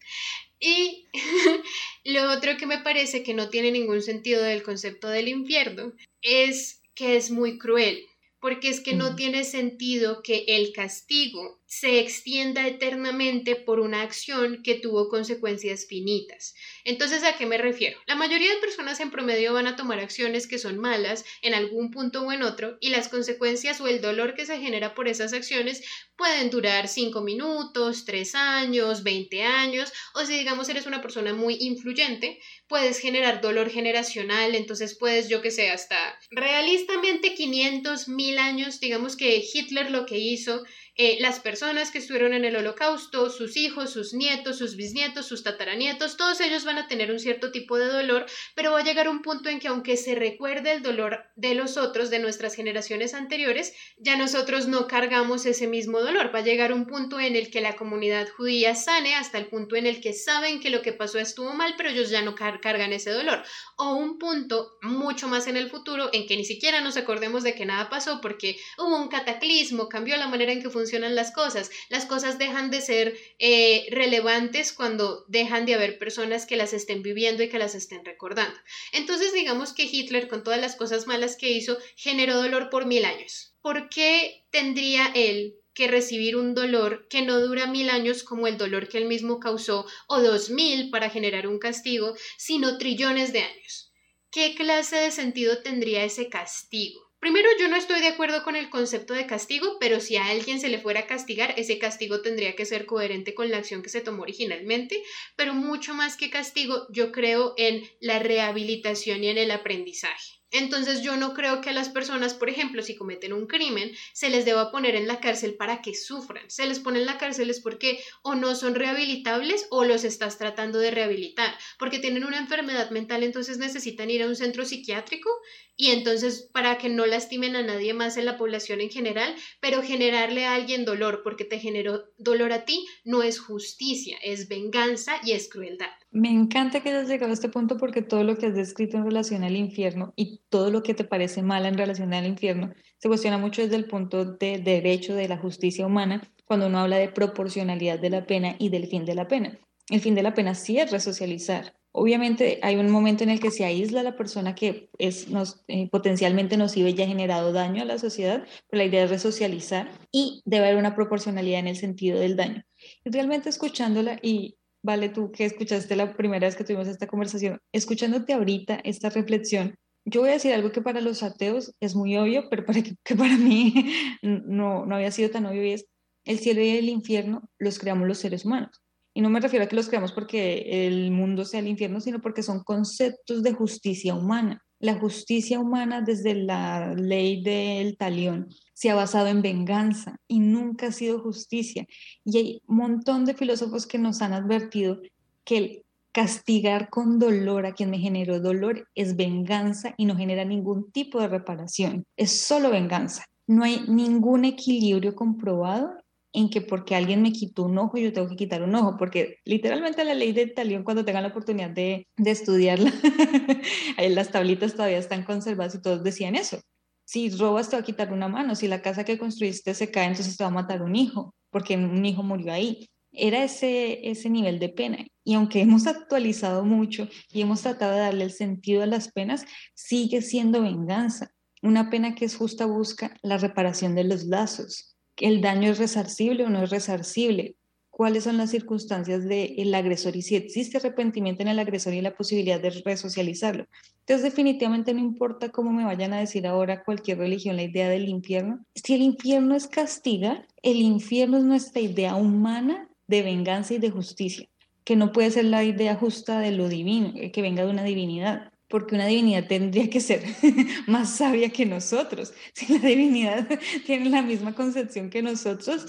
Y 0.60 1.08
lo 2.04 2.32
otro 2.32 2.58
que 2.58 2.66
me 2.66 2.80
parece 2.80 3.24
que 3.24 3.34
no 3.34 3.50
tiene 3.50 3.72
ningún 3.72 4.02
sentido 4.02 4.42
del 4.42 4.64
concepto 4.64 5.08
del 5.08 5.28
infierno 5.28 5.94
es 6.22 6.82
que 6.96 7.16
es 7.16 7.30
muy 7.30 7.60
cruel, 7.60 8.06
porque 8.40 8.70
es 8.70 8.80
que 8.80 8.94
no 8.94 9.16
tiene 9.16 9.44
sentido 9.44 10.24
que 10.24 10.46
el 10.48 10.74
castigo 10.74 11.57
se 11.68 12.00
extienda 12.00 12.66
eternamente 12.66 13.58
por 13.58 13.82
una 13.82 14.02
acción 14.02 14.64
que 14.64 14.76
tuvo 14.76 15.10
consecuencias 15.10 15.86
finitas. 15.86 16.56
Entonces, 16.86 17.24
¿a 17.24 17.36
qué 17.38 17.46
me 17.46 17.58
refiero? 17.58 18.00
La 18.08 18.16
mayoría 18.16 18.54
de 18.54 18.62
personas 18.62 19.02
en 19.02 19.12
promedio 19.12 19.54
van 19.54 19.68
a 19.68 19.76
tomar 19.76 20.00
acciones 20.00 20.48
que 20.48 20.60
son 20.60 20.80
malas 20.80 21.26
en 21.42 21.54
algún 21.54 21.92
punto 21.92 22.22
o 22.24 22.32
en 22.32 22.44
otro 22.44 22.78
y 22.80 22.90
las 22.90 23.10
consecuencias 23.10 23.82
o 23.82 23.88
el 23.88 24.00
dolor 24.00 24.34
que 24.34 24.46
se 24.46 24.60
genera 24.60 24.96
por 24.96 25.10
esas 25.10 25.34
acciones 25.34 25.84
pueden 26.16 26.50
durar 26.50 26.88
5 26.88 27.22
minutos, 27.22 28.06
3 28.06 28.36
años, 28.36 29.04
20 29.04 29.44
años 29.44 29.92
o 30.14 30.26
si 30.26 30.38
digamos 30.38 30.70
eres 30.70 30.86
una 30.86 31.02
persona 31.02 31.34
muy 31.34 31.58
influyente, 31.60 32.40
puedes 32.68 33.00
generar 33.00 33.42
dolor 33.42 33.70
generacional, 33.70 34.56
entonces 34.56 34.98
puedes, 34.98 35.28
yo 35.28 35.42
que 35.42 35.52
sé, 35.52 35.70
hasta 35.70 35.98
realistamente 36.32 37.34
500, 37.34 38.08
1000 38.08 38.40
años, 38.40 38.80
digamos 38.80 39.18
que 39.18 39.44
Hitler 39.54 39.92
lo 39.92 40.06
que 40.06 40.18
hizo 40.18 40.64
eh, 40.98 41.18
las 41.20 41.40
personas 41.40 41.92
que 41.92 42.00
estuvieron 42.00 42.34
en 42.34 42.44
el 42.44 42.56
holocausto, 42.56 43.30
sus 43.30 43.56
hijos, 43.56 43.92
sus 43.92 44.14
nietos, 44.14 44.58
sus 44.58 44.76
bisnietos, 44.76 45.28
sus 45.28 45.44
tataranietos, 45.44 46.18
todos 46.18 46.42
ellos 46.42 46.66
van 46.66 46.80
a 46.80 46.88
tener 46.88 47.12
un 47.12 47.20
cierto 47.20 47.52
tipo 47.52 47.78
de 47.78 47.86
dolor, 47.86 48.26
pero 48.56 48.72
va 48.72 48.80
a 48.80 48.84
llegar 48.84 49.08
un 49.08 49.22
punto 49.22 49.50
en 49.50 49.60
que 49.60 49.68
aunque 49.68 49.96
se 49.96 50.16
recuerde 50.16 50.72
el 50.72 50.82
dolor 50.82 51.26
de 51.36 51.54
los 51.54 51.78
otros, 51.78 52.10
de 52.10 52.18
nuestras 52.18 52.56
generaciones 52.56 53.14
anteriores, 53.14 53.74
ya 53.98 54.18
nosotros 54.18 54.68
no 54.68 54.88
cargamos 54.88 55.46
ese 55.46 55.68
mismo 55.68 56.00
dolor. 56.00 56.34
Va 56.34 56.40
a 56.40 56.44
llegar 56.44 56.74
un 56.74 56.88
punto 56.88 57.20
en 57.20 57.36
el 57.36 57.52
que 57.52 57.62
la 57.62 57.76
comunidad 57.76 58.28
judía 58.36 58.74
sane 58.74 59.16
hasta 59.16 59.38
el 59.38 59.48
punto 59.48 59.76
en 59.76 59.86
el 59.86 60.02
que 60.02 60.14
saben 60.14 60.60
que 60.60 60.72
lo 60.72 60.82
que 60.82 60.94
pasó 60.94 61.20
estuvo 61.20 61.54
mal, 61.54 61.76
pero 61.78 61.90
ellos 61.90 62.10
ya 62.10 62.24
no 62.24 62.34
cargan 62.34 62.92
ese 62.92 63.12
dolor. 63.12 63.44
O 63.78 63.94
un 63.94 64.18
punto 64.18 64.78
mucho 64.82 65.28
más 65.28 65.46
en 65.46 65.58
el 65.58 65.70
futuro 65.70 66.10
en 66.12 66.26
que 66.26 66.38
ni 66.38 66.46
siquiera 66.46 66.82
nos 66.82 66.98
acordemos 66.98 67.44
de 67.44 67.54
que 67.54 67.66
nada 67.66 67.90
pasó 67.90 68.20
porque 68.20 68.58
hubo 68.80 68.98
un 68.98 69.10
cataclismo, 69.10 69.90
cambió 69.90 70.18
la 70.18 70.28
manera 70.28 70.52
en 70.52 70.62
que 70.62 70.70
funcionan 70.88 71.16
las 71.16 71.32
cosas. 71.32 71.70
Las 71.90 72.06
cosas 72.06 72.38
dejan 72.38 72.72
de 72.72 72.80
ser 72.80 73.18
eh, 73.40 73.88
relevantes 73.92 74.72
cuando 74.72 75.26
dejan 75.28 75.66
de 75.66 75.74
haber 75.74 76.00
personas 76.00 76.46
que 76.46 76.56
las 76.56 76.72
estén 76.72 77.04
viviendo 77.04 77.44
y 77.44 77.50
que 77.50 77.60
las 77.60 77.76
estén 77.76 78.06
recordando. 78.06 78.58
Entonces 78.94 79.34
digamos 79.34 79.74
que 79.74 79.84
Hitler 79.84 80.30
con 80.30 80.46
todas 80.46 80.62
las 80.62 80.78
cosas 80.78 81.06
malas 81.06 81.36
que 81.36 81.50
hizo 81.50 81.78
generó 81.98 82.42
dolor 82.42 82.70
por 82.70 82.86
mil 82.86 83.04
años. 83.04 83.54
¿Por 83.62 83.90
qué 83.90 84.46
tendría 84.50 85.12
él 85.14 85.56
que 85.74 85.90
recibir 85.90 86.38
un 86.38 86.56
dolor 86.56 87.08
que 87.10 87.22
no 87.22 87.42
dura 87.42 87.68
mil 87.68 87.90
años 87.90 88.24
como 88.24 88.48
el 88.48 88.58
dolor 88.58 88.88
que 88.88 88.98
él 88.98 89.06
mismo 89.06 89.42
causó 89.42 89.86
o 90.08 90.22
dos 90.22 90.50
mil 90.50 90.90
para 90.90 91.10
generar 91.10 91.48
un 91.48 91.60
castigo, 91.60 92.16
sino 92.38 92.78
trillones 92.78 93.34
de 93.34 93.42
años? 93.42 93.92
¿Qué 94.32 94.56
clase 94.56 94.96
de 94.96 95.12
sentido 95.12 95.62
tendría 95.64 96.06
ese 96.06 96.30
castigo? 96.30 97.07
Primero, 97.20 97.50
yo 97.60 97.68
no 97.68 97.76
estoy 97.76 98.00
de 98.00 98.08
acuerdo 98.08 98.44
con 98.44 98.56
el 98.56 98.70
concepto 98.70 99.14
de 99.14 99.26
castigo, 99.26 99.78
pero 99.80 100.00
si 100.00 100.18
a 100.18 100.28
alguien 100.28 100.60
se 100.60 100.70
le 100.70 100.80
fuera 100.80 101.02
a 101.02 101.08
castigar, 101.08 101.56
ese 101.58 101.80
castigo 101.80 102.22
tendría 102.22 102.56
que 102.56 102.66
ser 102.66 102.86
coherente 102.86 103.34
con 103.34 103.50
la 103.50 103.58
acción 103.58 103.82
que 103.82 103.90
se 103.90 104.02
tomó 104.02 104.22
originalmente, 104.22 105.02
pero 105.36 105.56
mucho 105.56 105.96
más 105.96 106.16
que 106.16 106.30
castigo, 106.30 106.86
yo 106.92 107.12
creo 107.12 107.56
en 107.58 107.82
la 108.00 108.20
rehabilitación 108.20 109.24
y 109.24 109.30
en 109.30 109.40
el 109.40 109.50
aprendizaje. 109.50 110.38
Entonces 110.52 111.02
yo 111.02 111.18
no 111.18 111.34
creo 111.34 111.62
que 111.62 111.70
a 111.70 111.74
las 111.74 111.90
personas, 111.90 112.34
por 112.34 112.50
ejemplo, 112.50 112.82
si 112.82 112.96
cometen 112.96 113.34
un 113.34 113.48
crimen, 113.48 113.92
se 114.14 114.30
les 114.30 114.46
deba 114.46 114.72
poner 114.72 114.96
en 114.96 115.08
la 115.08 115.20
cárcel 115.20 115.56
para 115.56 115.82
que 115.82 115.94
sufran. 115.94 116.50
Se 116.50 116.66
les 116.66 116.80
pone 116.80 117.00
en 117.00 117.06
la 117.06 117.18
cárcel 117.18 117.50
es 117.50 117.60
porque 117.60 118.00
o 118.22 118.36
no 118.36 118.56
son 118.56 118.76
rehabilitables 118.76 119.68
o 119.70 119.84
los 119.84 120.04
estás 120.04 120.38
tratando 120.38 120.80
de 120.80 120.92
rehabilitar, 120.92 121.54
porque 121.80 122.00
tienen 122.00 122.24
una 122.24 122.38
enfermedad 122.38 122.92
mental, 122.92 123.24
entonces 123.24 123.58
necesitan 123.58 124.10
ir 124.10 124.24
a 124.24 124.28
un 124.28 124.36
centro 124.36 124.66
psiquiátrico 124.66 125.30
y 125.76 125.92
entonces 125.92 126.50
para 126.52 126.78
que 126.80 126.90
no 126.90 127.06
lastimen 127.06 127.56
a 127.56 127.62
nadie 127.62 127.94
más 127.94 128.18
en 128.18 128.26
la 128.26 128.38
población 128.38 128.82
en 128.82 128.90
general, 128.90 129.36
pero 129.60 129.84
generarle 129.84 130.46
a 130.46 130.56
alguien 130.56 130.86
dolor 130.86 131.22
porque 131.24 131.46
te 131.46 131.60
generó 131.60 132.06
dolor 132.18 132.52
a 132.52 132.66
ti 132.66 132.86
no 133.04 133.22
es 133.22 133.40
justicia, 133.40 134.18
es 134.24 134.48
venganza 134.48 135.14
y 135.24 135.34
es 135.34 135.50
crueldad. 135.50 135.92
Me 136.12 136.30
encanta 136.30 136.82
que 136.82 136.90
hayas 136.90 137.08
llegado 137.08 137.32
a 137.32 137.34
este 137.36 137.50
punto 137.50 137.78
porque 137.78 138.02
todo 138.02 138.24
lo 138.24 138.38
que 138.38 138.48
has 138.48 138.56
descrito 138.56 138.98
en 138.98 139.06
relación 139.06 139.44
al 139.44 139.56
infierno 139.56 140.14
y 140.16 140.37
todo 140.50 140.72
lo 140.72 140.84
que 140.84 140.94
te 140.94 141.04
parece 141.04 141.42
mal 141.42 141.66
en 141.66 141.78
relación 141.78 142.14
al 142.14 142.26
infierno 142.26 142.72
se 142.98 143.08
cuestiona 143.08 143.38
mucho 143.38 143.62
desde 143.62 143.76
el 143.76 143.86
punto 143.86 144.26
de 144.26 144.58
derecho 144.60 145.16
de 145.16 145.28
la 145.28 145.38
justicia 145.38 145.86
humana 145.86 146.22
cuando 146.46 146.68
uno 146.68 146.80
habla 146.80 146.98
de 146.98 147.10
proporcionalidad 147.10 148.00
de 148.00 148.10
la 148.10 148.26
pena 148.26 148.56
y 148.60 148.70
del 148.70 148.88
fin 148.88 149.06
de 149.06 149.16
la 149.16 149.28
pena. 149.28 149.60
El 149.90 150.02
fin 150.02 150.16
de 150.16 150.24
la 150.24 150.34
pena 150.34 150.56
sí 150.56 150.80
es 150.80 150.92
resocializar, 150.92 151.74
Obviamente 152.00 152.60
hay 152.62 152.76
un 152.76 152.92
momento 152.92 153.24
en 153.24 153.32
el 153.32 153.40
que 153.40 153.50
se 153.50 153.66
aísla 153.66 154.04
la 154.04 154.16
persona 154.16 154.54
que 154.54 154.92
es 155.00 155.30
nos, 155.30 155.64
eh, 155.68 155.90
potencialmente 155.90 156.56
nociva 156.56 156.90
y 156.90 156.94
ya 156.94 157.06
ha 157.06 157.08
generado 157.08 157.52
daño 157.52 157.82
a 157.82 157.86
la 157.86 157.98
sociedad, 157.98 158.46
pero 158.70 158.84
la 158.84 158.86
idea 158.88 159.06
es 159.06 159.10
resocializar 159.10 159.90
y 160.12 160.44
debe 160.46 160.68
haber 160.68 160.78
una 160.78 160.96
proporcionalidad 160.96 161.60
en 161.60 161.68
el 161.70 161.76
sentido 161.76 162.20
del 162.20 162.36
daño. 162.36 162.64
Y 163.04 163.10
realmente 163.10 163.50
escuchándola, 163.50 164.20
y 164.22 164.58
vale 164.84 165.10
tú 165.10 165.32
que 165.32 165.46
escuchaste 165.46 165.96
la 165.96 166.16
primera 166.16 166.46
vez 166.46 166.56
que 166.56 166.64
tuvimos 166.64 166.88
esta 166.88 167.08
conversación, 167.08 167.60
escuchándote 167.72 168.34
ahorita 168.34 168.80
esta 168.84 169.10
reflexión, 169.10 169.76
yo 170.10 170.22
voy 170.22 170.30
a 170.30 170.34
decir 170.34 170.54
algo 170.54 170.72
que 170.72 170.82
para 170.82 171.02
los 171.02 171.22
ateos 171.22 171.76
es 171.82 171.94
muy 171.94 172.16
obvio, 172.16 172.50
pero 172.50 172.66
para 172.66 172.82
que, 172.82 172.96
para 173.16 173.38
mí 173.38 173.74
no, 174.22 174.86
no 174.86 174.96
había 174.96 175.12
sido 175.12 175.30
tan 175.30 175.46
obvio 175.46 175.64
es 175.64 175.86
el 176.24 176.40
cielo 176.40 176.62
y 176.62 176.70
el 176.70 176.90
infierno 176.90 177.50
los 177.60 177.78
creamos 177.78 178.08
los 178.08 178.18
seres 178.18 178.46
humanos. 178.46 178.82
Y 179.14 179.22
no 179.22 179.30
me 179.30 179.40
refiero 179.40 179.66
a 179.66 179.68
que 179.68 179.76
los 179.76 179.90
creamos 179.90 180.14
porque 180.14 180.86
el 180.88 181.12
mundo 181.12 181.44
sea 181.44 181.60
el 181.60 181.68
infierno, 181.68 182.00
sino 182.00 182.22
porque 182.22 182.44
son 182.44 182.64
conceptos 182.64 183.44
de 183.44 183.52
justicia 183.52 184.14
humana. 184.14 184.64
La 184.80 184.94
justicia 185.00 185.60
humana 185.60 186.02
desde 186.02 186.36
la 186.36 186.94
ley 186.94 187.42
del 187.42 187.98
talión 187.98 188.48
se 188.74 188.92
ha 188.92 188.96
basado 188.96 189.28
en 189.28 189.42
venganza 189.42 190.18
y 190.28 190.40
nunca 190.40 190.88
ha 190.88 190.92
sido 190.92 191.20
justicia. 191.20 191.86
Y 192.24 192.38
hay 192.38 192.62
un 192.68 192.78
montón 192.78 193.26
de 193.26 193.34
filósofos 193.34 193.88
que 193.88 193.98
nos 193.98 194.22
han 194.22 194.34
advertido 194.34 195.02
que 195.44 195.84
castigar 196.18 196.90
con 196.90 197.20
dolor 197.20 197.68
a 197.68 197.74
quien 197.74 197.92
me 197.92 198.00
generó 198.00 198.40
dolor 198.40 198.88
es 198.96 199.16
venganza 199.16 199.94
y 199.98 200.06
no 200.06 200.16
genera 200.18 200.46
ningún 200.46 200.92
tipo 200.92 201.22
de 201.22 201.28
reparación. 201.28 202.06
Es 202.18 202.42
solo 202.42 202.72
venganza. 202.72 203.24
No 203.46 203.64
hay 203.64 203.84
ningún 203.88 204.44
equilibrio 204.44 205.14
comprobado 205.14 205.94
en 206.34 206.50
que 206.50 206.62
porque 206.62 206.96
alguien 206.96 207.22
me 207.22 207.32
quitó 207.32 207.66
un 207.66 207.78
ojo, 207.78 208.00
yo 208.00 208.12
tengo 208.14 208.28
que 208.30 208.36
quitar 208.36 208.64
un 208.64 208.74
ojo, 208.74 208.98
porque 208.98 209.36
literalmente 209.46 210.04
la 210.04 210.16
ley 210.16 210.32
de 210.32 210.48
talión, 210.48 210.84
cuando 210.84 211.06
tengan 211.06 211.22
la 211.22 211.30
oportunidad 211.30 211.70
de, 211.70 212.08
de 212.18 212.32
estudiarla, 212.32 212.92
las 214.10 214.32
tablitas 214.32 214.74
todavía 214.74 214.98
están 214.98 215.24
conservadas 215.24 215.76
y 215.76 215.84
todos 215.84 216.04
decían 216.04 216.34
eso. 216.34 216.60
Si 217.06 217.30
robas 217.30 217.70
te 217.70 217.76
va 217.76 217.84
a 217.84 217.86
quitar 217.86 218.12
una 218.12 218.28
mano, 218.28 218.56
si 218.56 218.68
la 218.68 218.82
casa 218.82 219.04
que 219.04 219.20
construiste 219.20 219.76
se 219.76 219.92
cae, 219.92 220.08
entonces 220.08 220.36
te 220.36 220.44
va 220.44 220.50
a 220.50 220.54
matar 220.54 220.82
un 220.82 220.96
hijo, 220.96 221.36
porque 221.52 221.76
un 221.76 222.04
hijo 222.04 222.24
murió 222.24 222.54
ahí. 222.54 222.88
Era 223.18 223.44
ese, 223.44 224.10
ese 224.10 224.30
nivel 224.30 224.60
de 224.60 224.70
pena. 224.70 224.98
Y 225.24 225.34
aunque 225.34 225.62
hemos 225.62 225.88
actualizado 225.88 226.64
mucho 226.64 227.10
y 227.32 227.42
hemos 227.42 227.62
tratado 227.62 227.94
de 227.94 228.00
darle 228.00 228.24
el 228.24 228.32
sentido 228.32 228.84
a 228.84 228.86
las 228.86 229.12
penas, 229.12 229.46
sigue 229.74 230.22
siendo 230.22 230.62
venganza. 230.62 231.32
Una 231.62 231.90
pena 231.90 232.16
que 232.16 232.26
es 232.26 232.36
justa 232.36 232.66
busca 232.66 233.18
la 233.24 233.38
reparación 233.38 233.96
de 233.96 234.04
los 234.04 234.26
lazos, 234.26 234.96
el 235.18 235.42
daño 235.42 235.72
es 235.72 235.80
resarcible 235.80 236.46
o 236.46 236.50
no 236.50 236.64
es 236.64 236.70
resarcible, 236.70 237.56
cuáles 237.90 238.26
son 238.26 238.38
las 238.38 238.52
circunstancias 238.52 239.28
del 239.28 239.74
agresor 239.74 240.16
y 240.16 240.22
si 240.22 240.36
existe 240.36 240.78
arrepentimiento 240.78 241.42
en 241.42 241.48
el 241.48 241.58
agresor 241.58 241.96
y 241.96 242.02
la 242.02 242.16
posibilidad 242.16 242.62
de 242.62 242.70
resocializarlo. 242.70 243.66
Entonces, 244.02 244.24
definitivamente 244.24 244.94
no 244.94 245.00
importa 245.00 245.50
cómo 245.50 245.74
me 245.74 245.84
vayan 245.84 246.14
a 246.14 246.20
decir 246.20 246.46
ahora 246.46 246.84
cualquier 246.84 247.18
religión 247.18 247.56
la 247.56 247.64
idea 247.64 247.90
del 247.90 248.08
infierno. 248.08 248.64
Si 248.76 248.94
el 248.94 249.02
infierno 249.02 249.56
es 249.56 249.68
castiga, 249.68 250.46
el 250.62 250.78
infierno 250.78 251.38
es 251.38 251.44
nuestra 251.44 251.82
idea 251.82 252.16
humana 252.16 252.88
de 253.08 253.22
venganza 253.22 253.74
y 253.74 253.80
de 253.80 253.90
justicia, 253.90 254.48
que 254.84 254.96
no 254.96 255.12
puede 255.12 255.32
ser 255.32 255.46
la 255.46 255.64
idea 255.64 255.96
justa 255.96 256.40
de 256.40 256.52
lo 256.52 256.70
divino, 256.70 257.14
eh, 257.16 257.32
que 257.32 257.42
venga 257.42 257.66
de 257.66 257.72
una 257.72 257.84
divinidad 257.84 258.52
porque 258.68 258.96
una 258.96 259.08
divinidad 259.08 259.48
tendría 259.48 259.90
que 259.90 260.02
ser 260.02 260.24
más 260.88 261.16
sabia 261.18 261.50
que 261.50 261.66
nosotros. 261.66 262.34
Si 262.54 262.78
la 262.78 262.88
divinidad 262.88 263.48
tiene 263.86 264.10
la 264.10 264.22
misma 264.22 264.54
concepción 264.54 265.10
que 265.10 265.22
nosotros, 265.22 265.86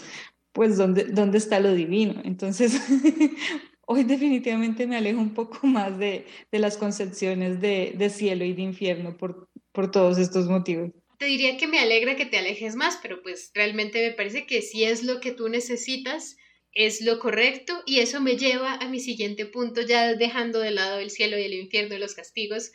pues 0.53 0.77
¿dónde, 0.77 1.05
dónde 1.05 1.39
está 1.39 1.61
lo 1.61 1.75
divino? 1.75 2.21
Entonces, 2.25 2.81
hoy 3.87 4.05
definitivamente 4.05 4.87
me 4.87 4.97
alejo 4.97 5.21
un 5.21 5.35
poco 5.35 5.67
más 5.67 5.99
de, 5.99 6.27
de 6.51 6.59
las 6.59 6.77
concepciones 6.77 7.61
de, 7.61 7.95
de, 7.97 8.11
cielo 8.11 8.45
y 8.45 8.53
de 8.53 8.63
infierno 8.63 9.17
por, 9.17 9.49
por 9.73 9.91
todos 9.91 10.19
estos 10.19 10.47
motivos. 10.49 10.91
Te 11.19 11.27
diría 11.27 11.57
que 11.57 11.67
me 11.67 11.81
alegra 11.81 12.15
que 12.15 12.27
te 12.27 12.39
alejes 12.39 12.77
más, 12.77 12.99
pero 13.03 13.23
pues 13.23 13.51
realmente 13.53 14.09
me 14.09 14.15
parece 14.15 14.47
que 14.47 14.63
si 14.63 14.85
es 14.85 15.03
lo 15.03 15.19
que 15.19 15.33
tú 15.33 15.49
necesitas, 15.49 16.37
es 16.79 17.01
lo 17.01 17.19
correcto 17.19 17.83
y 17.87 17.99
eso 17.99 18.21
me 18.21 18.37
lleva 18.37 18.75
a 18.75 18.89
mi 18.89 19.01
siguiente 19.01 19.47
punto, 19.47 19.83
ya 19.83 20.15
dejando 20.15 20.61
de 20.61 20.71
lado 20.71 21.01
el 21.01 21.11
cielo 21.11 21.37
y 21.37 21.43
el 21.43 21.55
infierno 21.55 21.97
y 21.97 21.99
los 21.99 22.15
castigos, 22.15 22.71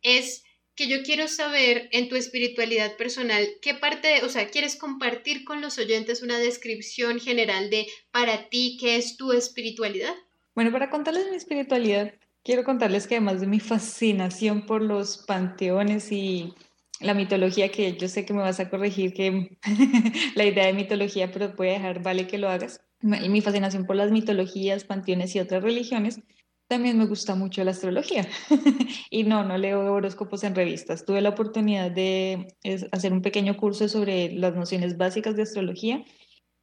es 0.00 0.44
que 0.76 0.86
yo 0.86 1.02
quiero 1.02 1.26
saber 1.26 1.88
en 1.90 2.08
tu 2.08 2.14
espiritualidad 2.14 2.96
personal 2.96 3.44
qué 3.60 3.74
parte, 3.74 4.24
o 4.24 4.28
sea, 4.28 4.48
quieres 4.48 4.76
compartir 4.76 5.42
con 5.44 5.60
los 5.60 5.76
oyentes 5.76 6.22
una 6.22 6.38
descripción 6.38 7.18
general 7.18 7.68
de 7.68 7.88
para 8.12 8.48
ti 8.48 8.78
qué 8.80 8.94
es 8.94 9.16
tu 9.16 9.32
espiritualidad. 9.32 10.14
Bueno, 10.54 10.70
para 10.70 10.88
contarles 10.88 11.28
mi 11.28 11.36
espiritualidad, 11.36 12.14
quiero 12.44 12.62
contarles 12.62 13.08
que 13.08 13.16
además 13.16 13.40
de 13.40 13.48
mi 13.48 13.58
fascinación 13.58 14.66
por 14.66 14.82
los 14.82 15.24
panteones 15.26 16.12
y 16.12 16.54
la 17.00 17.14
mitología, 17.14 17.72
que 17.72 17.96
yo 17.96 18.06
sé 18.06 18.24
que 18.24 18.34
me 18.34 18.42
vas 18.42 18.60
a 18.60 18.70
corregir 18.70 19.14
que 19.14 19.58
la 20.36 20.44
idea 20.44 20.66
de 20.66 20.74
mitología, 20.74 21.32
pero 21.32 21.54
voy 21.56 21.70
a 21.70 21.72
dejar, 21.72 22.04
vale 22.04 22.28
que 22.28 22.38
lo 22.38 22.48
hagas 22.48 22.87
mi 23.00 23.40
fascinación 23.40 23.86
por 23.86 23.96
las 23.96 24.10
mitologías, 24.10 24.84
panteones 24.84 25.34
y 25.34 25.40
otras 25.40 25.62
religiones, 25.62 26.20
también 26.68 26.98
me 26.98 27.06
gusta 27.06 27.34
mucho 27.34 27.64
la 27.64 27.70
astrología. 27.70 28.26
y 29.10 29.24
no, 29.24 29.42
no 29.42 29.56
leo 29.56 29.92
horóscopos 29.92 30.44
en 30.44 30.54
revistas. 30.54 31.04
Tuve 31.04 31.22
la 31.22 31.30
oportunidad 31.30 31.90
de 31.90 32.54
hacer 32.92 33.12
un 33.12 33.22
pequeño 33.22 33.56
curso 33.56 33.88
sobre 33.88 34.32
las 34.32 34.54
nociones 34.54 34.96
básicas 34.96 35.34
de 35.34 35.42
astrología 35.42 36.04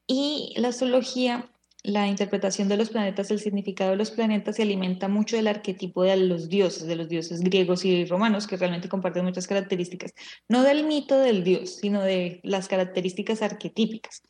y 0.07 0.53
la 0.57 0.67
astrología, 0.67 1.49
la 1.81 2.07
interpretación 2.07 2.67
de 2.67 2.77
los 2.77 2.89
planetas, 2.89 3.31
el 3.31 3.39
significado 3.39 3.91
de 3.91 3.97
los 3.97 4.11
planetas 4.11 4.55
se 4.55 4.63
alimenta 4.63 5.07
mucho 5.07 5.35
del 5.35 5.47
arquetipo 5.47 6.03
de 6.03 6.17
los 6.17 6.49
dioses, 6.49 6.87
de 6.87 6.95
los 6.95 7.09
dioses 7.09 7.41
griegos 7.41 7.85
y 7.85 8.05
romanos, 8.05 8.47
que 8.47 8.57
realmente 8.57 8.89
comparten 8.89 9.25
muchas 9.25 9.47
características, 9.47 10.13
no 10.47 10.63
del 10.63 10.85
mito 10.85 11.19
del 11.19 11.43
dios, 11.43 11.77
sino 11.77 12.01
de 12.01 12.39
las 12.43 12.67
características 12.67 13.41
arquetípicas. 13.41 14.23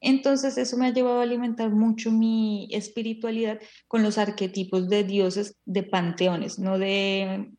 Entonces 0.00 0.56
eso 0.56 0.76
me 0.76 0.86
ha 0.86 0.92
llevado 0.92 1.20
a 1.20 1.24
alimentar 1.24 1.70
mucho 1.70 2.10
mi 2.10 2.68
espiritualidad 2.70 3.60
con 3.86 4.02
los 4.02 4.18
arquetipos 4.18 4.88
de 4.88 5.04
dioses 5.04 5.58
de 5.66 5.82
panteones, 5.82 6.58
no 6.58 6.78
de, 6.78 7.50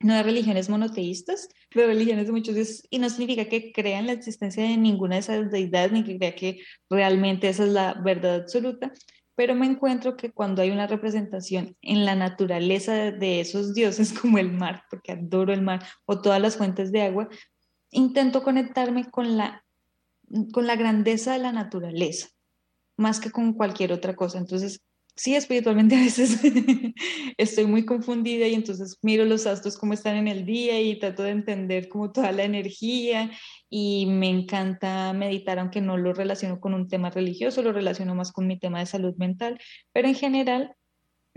no 0.00 0.14
de 0.14 0.22
religiones 0.22 0.68
monoteístas, 0.68 1.48
de 1.74 1.86
religiones 1.86 2.26
de 2.26 2.32
muchos 2.32 2.54
dioses, 2.54 2.86
y 2.90 2.98
no 2.98 3.08
significa 3.08 3.48
que 3.48 3.72
crean 3.72 4.06
la 4.06 4.12
existencia 4.12 4.62
de 4.62 4.76
ninguna 4.76 5.16
de 5.16 5.20
esas 5.20 5.50
deidades, 5.50 5.92
ni 5.92 6.04
que 6.04 6.18
crea 6.18 6.34
que 6.34 6.60
realmente 6.90 7.48
esa 7.48 7.64
es 7.64 7.70
la 7.70 7.94
verdad 7.94 8.36
absoluta, 8.36 8.92
pero 9.36 9.54
me 9.54 9.66
encuentro 9.66 10.16
que 10.16 10.32
cuando 10.32 10.62
hay 10.62 10.70
una 10.70 10.86
representación 10.86 11.76
en 11.82 12.04
la 12.04 12.14
naturaleza 12.14 13.12
de 13.12 13.40
esos 13.40 13.74
dioses, 13.74 14.12
como 14.20 14.38
el 14.38 14.52
mar, 14.52 14.82
porque 14.90 15.12
adoro 15.12 15.52
el 15.52 15.62
mar, 15.62 15.84
o 16.06 16.20
todas 16.20 16.40
las 16.40 16.56
fuentes 16.56 16.92
de 16.92 17.02
agua, 17.02 17.28
intento 17.90 18.42
conectarme 18.42 19.10
con 19.10 19.36
la 19.36 19.65
con 20.52 20.66
la 20.66 20.76
grandeza 20.76 21.32
de 21.32 21.38
la 21.38 21.52
naturaleza, 21.52 22.28
más 22.96 23.20
que 23.20 23.30
con 23.30 23.52
cualquier 23.52 23.92
otra 23.92 24.14
cosa. 24.16 24.38
Entonces, 24.38 24.80
sí, 25.16 25.34
espiritualmente 25.34 25.96
a 25.96 26.00
veces 26.00 26.40
estoy 27.38 27.66
muy 27.66 27.84
confundida 27.84 28.46
y 28.46 28.54
entonces 28.54 28.98
miro 29.02 29.24
los 29.24 29.46
astros 29.46 29.76
como 29.76 29.94
están 29.94 30.16
en 30.16 30.28
el 30.28 30.44
día 30.44 30.80
y 30.80 30.98
trato 30.98 31.22
de 31.22 31.30
entender 31.30 31.88
como 31.88 32.12
toda 32.12 32.32
la 32.32 32.44
energía 32.44 33.30
y 33.68 34.06
me 34.06 34.28
encanta 34.28 35.12
meditar, 35.12 35.58
aunque 35.58 35.80
no 35.80 35.96
lo 35.96 36.12
relaciono 36.12 36.60
con 36.60 36.74
un 36.74 36.88
tema 36.88 37.10
religioso, 37.10 37.62
lo 37.62 37.72
relaciono 37.72 38.14
más 38.14 38.32
con 38.32 38.46
mi 38.46 38.58
tema 38.58 38.78
de 38.78 38.86
salud 38.86 39.14
mental, 39.16 39.58
pero 39.92 40.08
en 40.08 40.14
general 40.14 40.74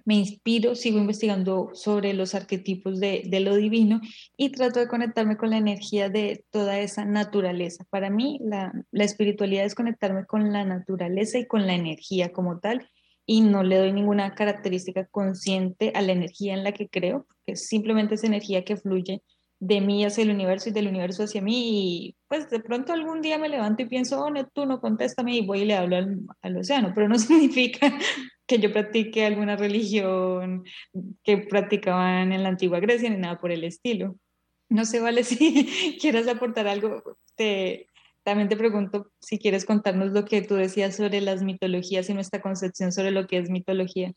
me 0.10 0.16
inspiro, 0.16 0.74
sigo 0.74 0.98
investigando 0.98 1.70
sobre 1.74 2.16
los 2.16 2.34
arquetipos 2.34 3.00
de, 3.00 3.30
lo 3.42 3.56
divino 3.56 4.02
y 4.36 4.50
trato 4.50 4.80
de 4.80 4.88
conectarme 4.88 5.38
con 5.38 5.52
la 5.52 5.58
energía 5.58 6.10
de 6.10 6.46
toda 6.50 6.80
esa 6.80 7.06
naturaleza. 7.06 7.86
Para 7.92 8.10
mí, 8.10 8.40
la, 8.42 8.74
la 8.90 9.04
espiritualidad 9.04 9.66
es 9.66 9.76
conectarme 9.76 10.26
con 10.26 10.52
la 10.52 10.66
naturaleza 10.66 11.38
y 11.38 11.46
con 11.46 11.68
la 11.68 11.76
energía 11.76 12.32
como 12.32 12.58
tal 12.60 12.90
y 13.28 13.42
no 13.42 13.62
le 13.62 13.78
doy 13.78 13.94
ninguna 13.94 14.34
característica 14.34 15.06
consciente 15.06 15.92
a 15.94 16.02
la 16.02 16.14
energía 16.14 16.56
en 16.56 16.64
la 16.64 16.72
que 16.72 16.90
creo, 16.90 17.28
porque 17.28 17.56
simplemente 17.56 18.16
es 18.16 18.24
energía 18.24 18.66
que 18.66 18.78
fluye 18.78 19.22
de 19.60 19.82
mí 19.82 20.06
hacia 20.06 20.24
el 20.24 20.32
universo 20.32 20.70
y 20.70 20.72
del 20.72 20.88
universo 20.88 21.24
hacia 21.24 21.42
mí 21.42 22.08
y 22.08 22.16
pues 22.28 22.50
de 22.50 22.62
pronto 22.62 22.94
algún 22.94 23.22
día 23.22 23.38
me 23.38 23.50
levanto 23.50 23.84
y 23.84 23.88
pienso, 23.88 24.24
oh, 24.24 24.30
Neptuno, 24.30 24.80
contéstame 24.80 25.36
y 25.36 25.46
voy 25.46 25.62
y 25.62 25.66
le 25.66 25.76
hablo 25.76 25.98
al, 25.98 26.20
al 26.42 26.58
océano, 26.58 26.94
pero 26.96 27.10
no 27.10 27.18
significa 27.20 27.92
que 28.48 28.60
yo 28.60 28.72
practique 28.72 29.26
alguna 29.26 29.56
religión 29.56 30.64
que 31.24 31.38
practicaban 31.38 32.32
en 32.32 32.44
la 32.44 32.50
antigua 32.50 32.80
Grecia 32.80 33.10
ni 33.10 33.18
nada 33.18 33.38
por 33.38 33.52
el 33.52 33.64
estilo. 33.64 34.16
No 34.70 34.86
sé, 34.86 35.00
vale, 35.00 35.24
si 35.26 35.98
quieres 36.00 36.28
aportar 36.28 36.68
algo, 36.68 37.04
te, 37.36 37.88
también 38.24 38.50
te 38.50 38.58
pregunto 38.58 39.12
si 39.20 39.40
quieres 39.40 39.66
contarnos 39.66 40.12
lo 40.12 40.26
que 40.26 40.42
tú 40.42 40.56
decías 40.56 40.96
sobre 40.96 41.22
las 41.22 41.44
mitologías 41.44 42.10
y 42.10 42.14
nuestra 42.14 42.42
concepción 42.42 42.92
sobre 42.92 43.12
lo 43.12 43.28
que 43.28 43.38
es 43.38 43.50
mitología. 43.50 44.14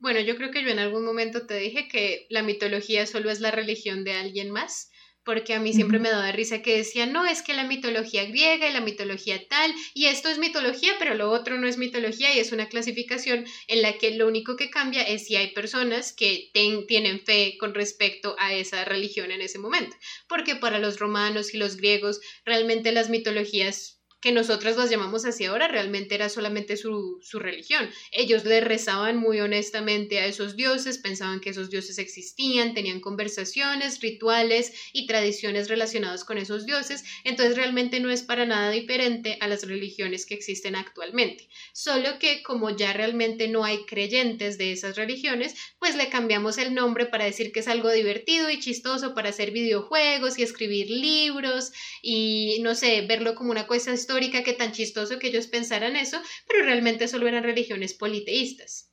Bueno, 0.00 0.18
yo 0.20 0.36
creo 0.36 0.50
que 0.50 0.64
yo 0.64 0.70
en 0.70 0.78
algún 0.80 1.04
momento 1.04 1.46
te 1.46 1.54
dije 1.58 1.86
que 1.86 2.26
la 2.30 2.42
mitología 2.42 3.06
solo 3.06 3.30
es 3.30 3.40
la 3.40 3.52
religión 3.52 4.02
de 4.02 4.14
alguien 4.14 4.50
más 4.50 4.90
porque 5.24 5.54
a 5.54 5.60
mí 5.60 5.72
siempre 5.72 5.98
me 5.98 6.08
daba 6.08 6.32
risa 6.32 6.62
que 6.62 6.78
decía, 6.78 7.06
no, 7.06 7.26
es 7.26 7.42
que 7.42 7.54
la 7.54 7.64
mitología 7.64 8.24
griega 8.24 8.68
y 8.68 8.72
la 8.72 8.80
mitología 8.80 9.46
tal, 9.48 9.72
y 9.94 10.06
esto 10.06 10.28
es 10.28 10.38
mitología, 10.38 10.94
pero 10.98 11.14
lo 11.14 11.30
otro 11.30 11.58
no 11.58 11.66
es 11.66 11.76
mitología 11.76 12.34
y 12.34 12.38
es 12.38 12.52
una 12.52 12.68
clasificación 12.68 13.44
en 13.68 13.82
la 13.82 13.98
que 13.98 14.12
lo 14.12 14.26
único 14.26 14.56
que 14.56 14.70
cambia 14.70 15.02
es 15.02 15.26
si 15.26 15.36
hay 15.36 15.52
personas 15.52 16.12
que 16.14 16.50
tienen 16.52 17.20
fe 17.20 17.56
con 17.60 17.74
respecto 17.74 18.34
a 18.38 18.54
esa 18.54 18.84
religión 18.84 19.30
en 19.30 19.42
ese 19.42 19.58
momento, 19.58 19.96
porque 20.26 20.56
para 20.56 20.78
los 20.78 20.98
romanos 20.98 21.54
y 21.54 21.58
los 21.58 21.76
griegos 21.76 22.20
realmente 22.44 22.90
las 22.90 23.10
mitologías 23.10 23.99
que 24.20 24.32
nosotras 24.32 24.76
las 24.76 24.90
llamamos 24.90 25.24
así 25.24 25.46
ahora, 25.46 25.66
realmente 25.68 26.14
era 26.14 26.28
solamente 26.28 26.76
su, 26.76 27.18
su, 27.22 27.38
religión. 27.38 27.88
Ellos 28.12 28.44
le 28.44 28.60
rezaban 28.60 29.16
muy 29.16 29.40
honestamente 29.40 30.20
a 30.20 30.26
esos 30.26 30.56
dioses, 30.56 30.98
pensaban 30.98 31.40
que 31.40 31.50
esos 31.50 31.70
dioses 31.70 31.98
existían, 31.98 32.74
tenían 32.74 33.00
conversaciones, 33.00 34.00
rituales 34.00 34.72
y 34.92 35.06
tradiciones 35.06 35.68
relacionadas 35.68 36.24
con 36.24 36.36
esos 36.36 36.66
dioses, 36.66 37.04
entonces 37.24 37.56
realmente 37.56 37.98
no 38.00 38.10
es 38.10 38.22
para 38.22 38.44
nada 38.44 38.70
diferente 38.70 39.38
a 39.40 39.48
las 39.48 39.66
religiones 39.66 40.26
que 40.26 40.34
existen 40.34 40.76
actualmente. 40.76 41.48
Solo 41.72 42.18
que 42.18 42.42
como 42.42 42.76
ya 42.76 42.92
realmente 42.92 43.48
no 43.48 43.64
hay 43.64 43.84
creyentes 43.86 44.58
de 44.58 44.72
esas 44.72 44.96
religiones, 44.96 45.54
pues 45.78 45.96
le 45.96 46.10
cambiamos 46.10 46.58
el 46.58 46.74
nombre 46.74 47.06
para 47.06 47.24
decir 47.24 47.52
que 47.52 47.60
es 47.60 47.68
algo 47.68 47.90
divertido 47.90 48.50
y 48.50 48.60
chistoso 48.60 49.14
para 49.14 49.30
hacer 49.30 49.50
videojuegos 49.50 50.38
y 50.38 50.42
escribir 50.42 50.90
libros 50.90 51.72
y 52.02 52.58
no 52.60 52.74
sé, 52.74 53.00
verlo 53.02 53.34
como 53.34 53.50
una 53.50 53.66
cosa 53.66 53.92
histórica 54.10 54.42
que 54.42 54.54
tan 54.54 54.72
chistoso 54.72 55.20
que 55.20 55.28
ellos 55.28 55.46
pensaran 55.46 55.94
eso, 55.94 56.20
pero 56.48 56.64
realmente 56.64 57.06
solo 57.06 57.28
eran 57.28 57.44
religiones 57.44 57.94
politeístas. 57.94 58.90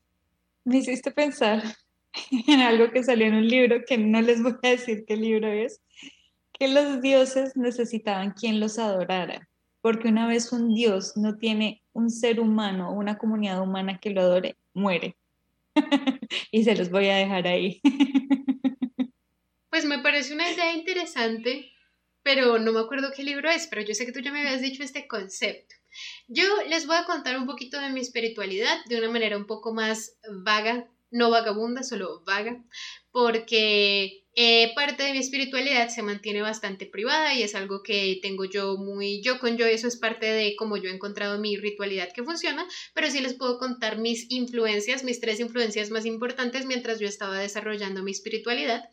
Me 0.63 0.77
hiciste 0.77 1.09
pensar 1.11 1.63
en 2.47 2.59
algo 2.59 2.91
que 2.91 3.03
salió 3.03 3.25
en 3.25 3.33
un 3.33 3.47
libro, 3.47 3.83
que 3.85 3.97
no 3.97 4.21
les 4.21 4.43
voy 4.43 4.53
a 4.61 4.69
decir 4.69 5.05
qué 5.07 5.17
libro 5.17 5.51
es, 5.51 5.81
que 6.53 6.67
los 6.67 7.01
dioses 7.01 7.55
necesitaban 7.55 8.31
quien 8.31 8.59
los 8.59 8.77
adorara, 8.77 9.49
porque 9.81 10.09
una 10.09 10.27
vez 10.27 10.51
un 10.51 10.75
dios 10.75 11.13
no 11.15 11.37
tiene 11.37 11.81
un 11.93 12.11
ser 12.11 12.39
humano 12.39 12.89
o 12.89 12.93
una 12.93 13.17
comunidad 13.17 13.61
humana 13.61 13.99
que 13.99 14.11
lo 14.11 14.21
adore, 14.21 14.55
muere. 14.73 15.15
y 16.51 16.63
se 16.63 16.75
los 16.75 16.91
voy 16.91 17.07
a 17.09 17.15
dejar 17.15 17.47
ahí. 17.47 17.81
pues 19.71 19.85
me 19.85 19.97
parece 19.99 20.35
una 20.35 20.51
idea 20.51 20.75
interesante 20.75 21.71
pero 22.27 22.59
no 22.59 22.73
me 22.73 22.81
acuerdo 22.81 23.13
qué 23.15 23.23
libro 23.23 23.49
es, 23.49 23.67
pero 23.67 23.81
yo 23.83 23.95
sé 23.95 24.05
que 24.05 24.11
tú 24.11 24.19
ya 24.19 24.33
me 24.33 24.41
habías 24.41 24.59
dicho 24.59 24.83
este 24.83 25.07
concepto. 25.07 25.75
Yo 26.27 26.43
les 26.67 26.85
voy 26.85 26.97
a 26.97 27.05
contar 27.05 27.37
un 27.37 27.45
poquito 27.45 27.79
de 27.79 27.89
mi 27.89 28.01
espiritualidad 28.01 28.83
de 28.89 28.97
una 28.97 29.09
manera 29.09 29.37
un 29.37 29.47
poco 29.47 29.73
más 29.73 30.17
vaga, 30.43 30.89
no 31.09 31.29
vagabunda, 31.29 31.83
solo 31.83 32.25
vaga, 32.25 32.61
porque 33.13 34.25
eh, 34.35 34.73
parte 34.75 35.03
de 35.03 35.13
mi 35.13 35.19
espiritualidad 35.19 35.87
se 35.87 36.01
mantiene 36.01 36.41
bastante 36.41 36.85
privada 36.85 37.33
y 37.33 37.43
es 37.43 37.55
algo 37.55 37.81
que 37.81 38.19
tengo 38.21 38.43
yo 38.43 38.75
muy 38.75 39.21
yo 39.21 39.39
con 39.39 39.55
yo, 39.55 39.65
eso 39.65 39.87
es 39.87 39.95
parte 39.95 40.25
de 40.25 40.57
cómo 40.57 40.75
yo 40.75 40.89
he 40.89 40.93
encontrado 40.93 41.39
mi 41.39 41.55
ritualidad 41.55 42.11
que 42.13 42.25
funciona, 42.25 42.67
pero 42.93 43.09
sí 43.09 43.21
les 43.21 43.35
puedo 43.35 43.57
contar 43.57 43.99
mis 43.99 44.29
influencias, 44.29 45.05
mis 45.05 45.21
tres 45.21 45.39
influencias 45.39 45.91
más 45.91 46.05
importantes 46.05 46.65
mientras 46.65 46.99
yo 46.99 47.07
estaba 47.07 47.39
desarrollando 47.39 48.03
mi 48.03 48.11
espiritualidad. 48.11 48.83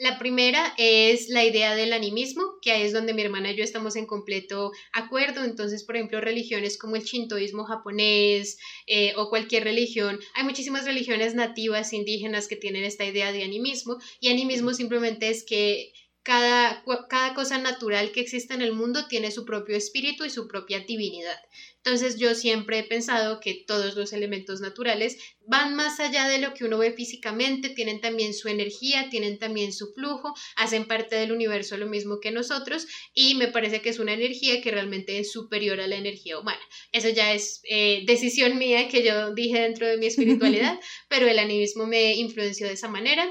La 0.00 0.18
primera 0.18 0.72
es 0.78 1.28
la 1.28 1.44
idea 1.44 1.74
del 1.74 1.92
animismo, 1.92 2.42
que 2.62 2.72
ahí 2.72 2.84
es 2.84 2.94
donde 2.94 3.12
mi 3.12 3.20
hermana 3.20 3.52
y 3.52 3.56
yo 3.56 3.62
estamos 3.62 3.96
en 3.96 4.06
completo 4.06 4.72
acuerdo. 4.94 5.44
Entonces, 5.44 5.84
por 5.84 5.94
ejemplo, 5.94 6.22
religiones 6.22 6.78
como 6.78 6.96
el 6.96 7.02
shintoísmo 7.02 7.64
japonés 7.64 8.56
eh, 8.86 9.12
o 9.18 9.28
cualquier 9.28 9.64
religión, 9.64 10.18
hay 10.34 10.44
muchísimas 10.44 10.86
religiones 10.86 11.34
nativas 11.34 11.92
indígenas 11.92 12.48
que 12.48 12.56
tienen 12.56 12.84
esta 12.84 13.04
idea 13.04 13.30
de 13.30 13.44
animismo 13.44 13.98
y 14.20 14.30
animismo 14.30 14.72
simplemente 14.72 15.28
es 15.28 15.44
que 15.44 15.92
cada, 16.30 16.84
cada, 17.08 17.34
cosa 17.34 17.58
natural 17.58 18.12
que 18.12 18.20
existe 18.20 18.54
en 18.54 18.62
el 18.62 18.72
mundo 18.72 19.08
tiene 19.08 19.32
su 19.32 19.44
propio 19.44 19.76
espíritu 19.76 20.24
y 20.24 20.30
su 20.30 20.46
propia 20.46 20.78
divinidad. 20.78 21.36
Entonces 21.78 22.18
yo 22.18 22.36
siempre 22.36 22.78
he 22.78 22.84
pensado 22.84 23.40
que 23.40 23.64
todos 23.66 23.96
los 23.96 24.12
elementos 24.12 24.60
naturales 24.60 25.18
van 25.48 25.74
más 25.74 25.98
allá 25.98 26.28
de 26.28 26.38
lo 26.38 26.54
que 26.54 26.64
uno 26.66 26.78
ve 26.78 26.92
físicamente, 26.92 27.70
tienen 27.70 28.00
también 28.00 28.32
su 28.32 28.46
energía, 28.48 29.08
tienen 29.10 29.40
también 29.40 29.72
su 29.72 29.92
flujo, 29.92 30.32
hacen 30.54 30.86
parte 30.86 31.16
del 31.16 31.32
universo 31.32 31.76
lo 31.76 31.86
mismo 31.86 32.20
que 32.20 32.30
nosotros 32.30 32.86
y 33.12 33.34
me 33.34 33.48
parece 33.48 33.82
que 33.82 33.88
es 33.88 33.98
una 33.98 34.12
energía 34.12 34.60
que 34.60 34.70
realmente 34.70 35.18
es 35.18 35.32
superior 35.32 35.80
a 35.80 35.88
la 35.88 35.96
energía 35.96 36.38
humana. 36.38 36.60
Eso 36.92 37.08
ya 37.08 37.34
es 37.34 37.60
eh, 37.68 38.04
decisión 38.06 38.56
mía 38.56 38.86
que 38.86 39.02
yo 39.02 39.34
dije 39.34 39.62
dentro 39.62 39.88
de 39.88 39.96
mi 39.96 40.06
espiritualidad, 40.06 40.78
pero 41.08 41.26
el 41.26 41.40
animismo 41.40 41.88
me 41.88 42.14
influenció 42.14 42.68
de 42.68 42.74
esa 42.74 42.86
manera. 42.86 43.28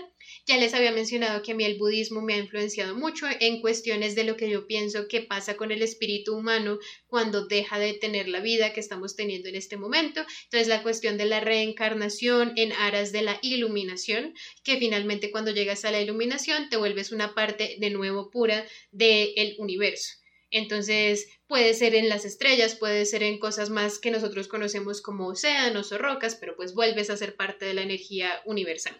Ya 0.49 0.57
les 0.57 0.73
había 0.73 0.91
mencionado 0.91 1.43
que 1.43 1.51
a 1.51 1.55
mí 1.55 1.63
el 1.63 1.77
budismo 1.77 2.23
me 2.23 2.33
ha 2.33 2.37
influenciado 2.39 2.95
mucho 2.95 3.27
en 3.39 3.61
cuestiones 3.61 4.15
de 4.15 4.23
lo 4.23 4.35
que 4.35 4.49
yo 4.49 4.65
pienso 4.65 5.07
que 5.07 5.21
pasa 5.21 5.55
con 5.55 5.71
el 5.71 5.83
espíritu 5.83 6.35
humano 6.35 6.79
cuando 7.05 7.45
deja 7.45 7.77
de 7.77 7.93
tener 7.93 8.27
la 8.27 8.39
vida 8.39 8.73
que 8.73 8.79
estamos 8.79 9.15
teniendo 9.15 9.47
en 9.47 9.53
este 9.53 9.77
momento. 9.77 10.25
Entonces 10.45 10.67
la 10.67 10.81
cuestión 10.81 11.19
de 11.19 11.25
la 11.25 11.39
reencarnación 11.39 12.53
en 12.55 12.71
aras 12.71 13.11
de 13.11 13.21
la 13.21 13.37
iluminación, 13.43 14.33
que 14.63 14.77
finalmente 14.77 15.29
cuando 15.29 15.51
llegas 15.51 15.85
a 15.85 15.91
la 15.91 16.01
iluminación 16.01 16.67
te 16.69 16.77
vuelves 16.77 17.11
una 17.11 17.35
parte 17.35 17.75
de 17.77 17.91
nuevo 17.91 18.31
pura 18.31 18.65
del 18.89 19.53
universo. 19.59 20.15
Entonces 20.49 21.27
puede 21.45 21.75
ser 21.75 21.93
en 21.93 22.09
las 22.09 22.25
estrellas, 22.25 22.73
puede 22.73 23.05
ser 23.05 23.21
en 23.21 23.37
cosas 23.37 23.69
más 23.69 23.99
que 23.99 24.09
nosotros 24.09 24.47
conocemos 24.47 25.03
como 25.03 25.27
océanos 25.27 25.91
o 25.91 25.99
rocas, 25.99 26.33
pero 26.33 26.55
pues 26.55 26.73
vuelves 26.73 27.11
a 27.11 27.17
ser 27.17 27.35
parte 27.35 27.65
de 27.65 27.75
la 27.75 27.83
energía 27.83 28.41
universal. 28.45 28.99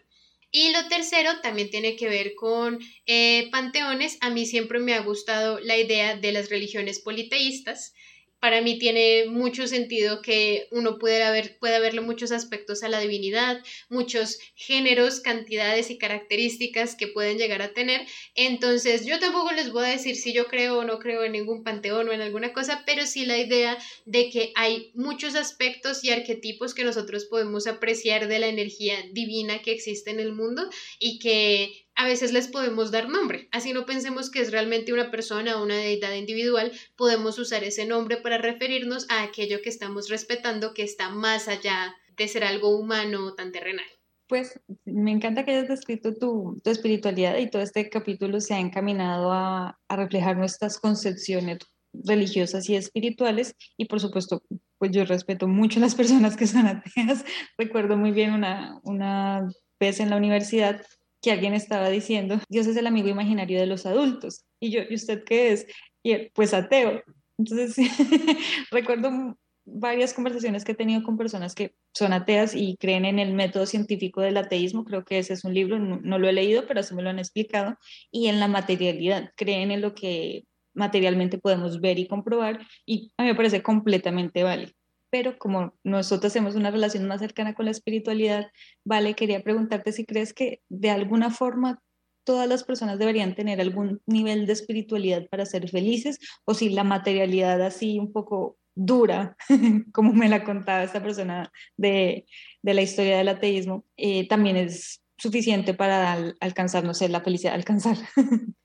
Y 0.52 0.72
lo 0.72 0.88
tercero 0.88 1.42
también 1.42 1.70
tiene 1.70 1.96
que 1.96 2.10
ver 2.10 2.34
con 2.36 2.80
eh, 3.06 3.50
panteones. 3.52 4.18
A 4.22 4.30
mí 4.30 4.46
siempre 4.46 4.80
me 4.80 4.94
ha 4.94 5.02
gustado 5.02 5.60
la 5.60 5.78
idea 5.78 6.16
de 6.16 6.32
las 6.32 6.50
religiones 6.50 7.00
politeístas 7.00 7.94
para 8.40 8.62
mí 8.62 8.78
tiene 8.80 9.26
mucho 9.28 9.68
sentido 9.68 10.22
que 10.22 10.68
uno 10.72 10.98
pueda 10.98 11.32
ver, 11.32 11.58
pueda 11.60 11.80
verle 11.80 12.02
muchos 12.02 12.32
aspectos 12.32 12.84
a 12.84 12.90
la 12.90 13.00
divinidad, 13.00 13.62
muchos 13.90 14.40
géneros, 14.56 15.20
cantidades 15.20 15.90
y 15.90 15.98
características 15.98 16.96
que 16.96 17.08
pueden 17.08 17.38
llegar 17.38 17.62
a 17.62 17.74
tener. 17.74 18.06
Entonces, 18.36 19.06
yo 19.06 19.20
tampoco 19.20 19.52
les 19.52 19.72
voy 19.72 19.86
a 19.86 19.90
decir 19.90 20.16
si 20.16 20.34
yo 20.34 20.48
creo 20.48 20.80
o 20.80 20.84
no 20.86 21.00
creo 21.00 21.24
en 21.24 21.34
ningún 21.34 21.64
panteón 21.64 22.10
o 22.10 22.14
en 22.14 22.22
alguna 22.22 22.54
cosa, 22.54 22.84
pero 22.86 23.06
sí 23.06 23.26
la 23.26 23.38
idea 23.38 23.78
de 24.06 24.30
que 24.30 24.52
hay 24.56 24.92
muchos 24.94 25.36
aspectos 25.36 26.04
y 26.04 26.12
arquetipos 26.12 26.74
que 26.74 26.84
nosotros 26.84 27.26
podemos 27.26 27.68
apreciar 27.68 28.28
de 28.28 28.40
la 28.40 28.48
energía 28.48 28.96
divina 29.14 29.62
que 29.62 29.72
existe 29.72 30.12
en 30.12 30.20
el 30.20 30.34
mundo 30.34 30.70
y 31.00 31.20
que 31.20 31.89
a 32.00 32.06
veces 32.06 32.32
les 32.32 32.48
podemos 32.48 32.92
dar 32.92 33.10
nombre. 33.10 33.50
Así 33.52 33.74
no 33.74 33.86
pensemos 33.86 34.32
que 34.32 34.40
es 34.40 34.54
realmente 34.54 34.94
una 34.94 35.12
persona 35.12 35.58
o 35.58 35.64
una 35.64 35.76
deidad 35.76 36.14
individual, 36.14 36.72
podemos 36.96 37.38
usar 37.38 37.66
ese 37.66 37.86
nombre 37.86 38.16
para 38.16 38.38
referirnos 38.38 39.06
a 39.10 39.22
aquello 39.22 39.62
que 39.62 39.68
estamos 39.68 40.08
respetando 40.08 40.74
que 40.74 40.84
está 40.84 41.10
más 41.10 41.50
allá 41.50 41.94
de 42.16 42.30
ser 42.30 42.46
algo 42.46 42.70
humano 42.70 43.26
o 43.26 43.36
tan 43.36 43.52
terrenal. 43.52 43.86
Pues 44.28 44.62
me 44.86 45.12
encanta 45.12 45.44
que 45.44 45.52
hayas 45.52 45.68
descrito 45.68 46.14
tu, 46.14 46.62
tu 46.64 46.70
espiritualidad 46.70 47.38
y 47.38 47.50
todo 47.50 47.62
este 47.62 47.90
capítulo 47.90 48.40
se 48.40 48.54
ha 48.54 48.60
encaminado 48.62 49.34
a, 49.34 49.78
a 49.90 49.96
reflejar 49.98 50.38
nuestras 50.38 50.80
concepciones 50.80 51.58
religiosas 51.92 52.70
y 52.70 52.78
espirituales 52.78 53.56
y 53.76 53.86
por 53.86 54.00
supuesto 54.00 54.42
pues 54.78 54.92
yo 54.92 55.04
respeto 55.04 55.50
mucho 55.50 55.80
a 55.80 55.82
las 55.82 55.96
personas 55.96 56.38
que 56.38 56.48
son 56.48 56.66
ateas. 56.66 57.26
Recuerdo 57.58 57.98
muy 57.98 58.12
bien 58.12 58.32
una, 58.32 58.80
una 58.84 59.50
vez 59.82 60.00
en 60.00 60.10
la 60.10 60.16
universidad 60.16 60.82
que 61.22 61.32
alguien 61.32 61.54
estaba 61.54 61.90
diciendo, 61.90 62.40
Dios 62.50 62.68
es 62.68 62.78
el 62.78 62.88
amigo 62.88 63.10
imaginario 63.10 63.60
de 63.60 63.68
los 63.68 63.86
adultos. 63.86 64.46
Y 64.60 64.72
yo, 64.72 64.82
¿y 64.90 64.96
usted 64.96 65.24
qué 65.24 65.52
es? 65.52 65.68
Y 66.04 66.30
pues 66.30 66.54
ateo. 66.54 67.04
Entonces, 67.38 67.76
recuerdo 68.72 69.38
varias 69.66 70.14
conversaciones 70.14 70.66
que 70.66 70.72
he 70.72 70.76
tenido 70.76 71.04
con 71.04 71.18
personas 71.18 71.54
que 71.56 71.74
son 71.94 72.14
ateas 72.14 72.56
y 72.56 72.76
creen 72.78 73.06
en 73.06 73.20
el 73.20 73.34
método 73.34 73.66
científico 73.66 74.22
del 74.22 74.38
ateísmo, 74.38 74.84
creo 74.84 75.06
que 75.06 75.20
ese 75.20 75.34
es 75.34 75.44
un 75.44 75.54
libro, 75.54 75.80
no, 75.80 76.00
no, 76.02 76.18
lo 76.18 76.28
he 76.28 76.34
leído, 76.34 76.66
pero 76.68 76.80
así 76.80 76.96
me 76.96 77.04
lo 77.04 77.10
han 77.10 77.20
explicado, 77.20 77.78
y 78.12 78.28
en 78.28 78.40
la 78.40 78.48
materialidad, 78.48 79.32
creen 79.36 79.72
en 79.72 79.82
lo 79.82 79.94
que 79.94 80.46
materialmente 80.74 81.38
podemos 81.38 81.82
ver 81.82 82.00
y 82.00 82.08
comprobar, 82.08 82.66
y 82.86 83.12
a 83.18 83.24
mí 83.24 83.30
me 83.30 83.36
parece 83.36 83.62
completamente 83.62 84.44
válido 84.44 84.72
pero 85.10 85.38
como 85.38 85.74
nosotros 85.84 86.34
tenemos 86.34 86.56
una 86.56 86.72
relación 86.72 87.08
más 87.08 87.20
cercana 87.20 87.54
con 87.54 87.66
la 87.66 87.72
espiritualidad, 87.72 88.48
vale, 88.86 89.16
quería 89.16 89.44
preguntarte 89.44 89.92
si 89.92 90.06
crees 90.06 90.34
que 90.34 90.62
de 90.70 90.90
alguna 90.90 91.30
forma 91.32 91.82
todas 92.24 92.48
las 92.48 92.64
personas 92.64 93.00
deberían 93.00 93.36
tener 93.36 93.60
algún 93.60 94.02
nivel 94.06 94.46
de 94.46 94.54
espiritualidad 94.54 95.28
para 95.30 95.46
ser 95.46 95.68
felices 95.70 96.20
o 96.46 96.54
si 96.54 96.70
la 96.70 96.84
materialidad 96.84 97.62
así 97.62 97.98
un 97.98 98.12
poco 98.12 98.58
dura, 98.76 99.36
como 99.94 100.14
me 100.14 100.30
la 100.30 100.44
contaba 100.44 100.84
esta 100.84 101.02
persona 101.02 101.52
de, 101.76 102.26
de 102.62 102.74
la 102.74 102.82
historia 102.82 103.18
del 103.18 103.30
ateísmo, 103.30 103.86
eh, 103.98 104.28
también 104.28 104.58
es 104.58 105.02
suficiente 105.18 105.74
para 105.74 106.14
al, 106.14 106.38
alcanzar, 106.40 106.84
la 106.86 107.22
felicidad, 107.22 107.54
alcanzar. 107.54 107.98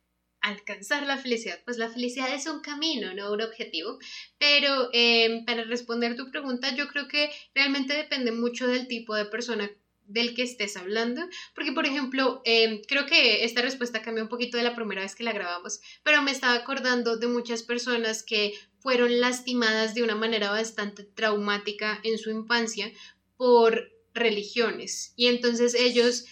alcanzar 0.44 1.06
la 1.06 1.16
felicidad? 1.16 1.58
Pues 1.64 1.78
la 1.78 1.88
felicidad 1.88 2.32
es 2.32 2.46
un 2.46 2.60
camino, 2.60 3.14
no 3.14 3.32
un 3.32 3.40
objetivo. 3.40 3.98
Pero 4.38 4.90
em, 4.92 5.44
para 5.44 5.64
responder 5.64 6.16
tu 6.16 6.30
pregunta, 6.30 6.74
yo 6.74 6.86
creo 6.88 7.08
que 7.08 7.30
realmente 7.54 7.94
depende 7.94 8.30
mucho 8.30 8.66
del 8.66 8.86
tipo 8.86 9.14
de 9.14 9.24
persona 9.24 9.70
del 10.06 10.34
que 10.34 10.42
estés 10.42 10.76
hablando, 10.76 11.22
porque 11.54 11.72
por 11.72 11.86
ejemplo, 11.86 12.42
em, 12.44 12.82
creo 12.86 13.06
que 13.06 13.44
esta 13.44 13.62
respuesta 13.62 14.02
cambió 14.02 14.22
un 14.22 14.28
poquito 14.28 14.58
de 14.58 14.62
la 14.62 14.74
primera 14.74 15.00
vez 15.00 15.14
que 15.14 15.24
la 15.24 15.32
grabamos, 15.32 15.80
pero 16.02 16.20
me 16.20 16.30
estaba 16.30 16.54
acordando 16.54 17.16
de 17.16 17.26
muchas 17.26 17.62
personas 17.62 18.22
que 18.22 18.52
fueron 18.80 19.18
lastimadas 19.18 19.94
de 19.94 20.02
una 20.02 20.14
manera 20.14 20.50
bastante 20.50 21.04
traumática 21.04 22.00
en 22.02 22.18
su 22.18 22.30
infancia 22.30 22.92
por 23.38 23.90
religiones 24.12 25.14
y 25.16 25.28
entonces 25.28 25.74
ellos 25.74 26.26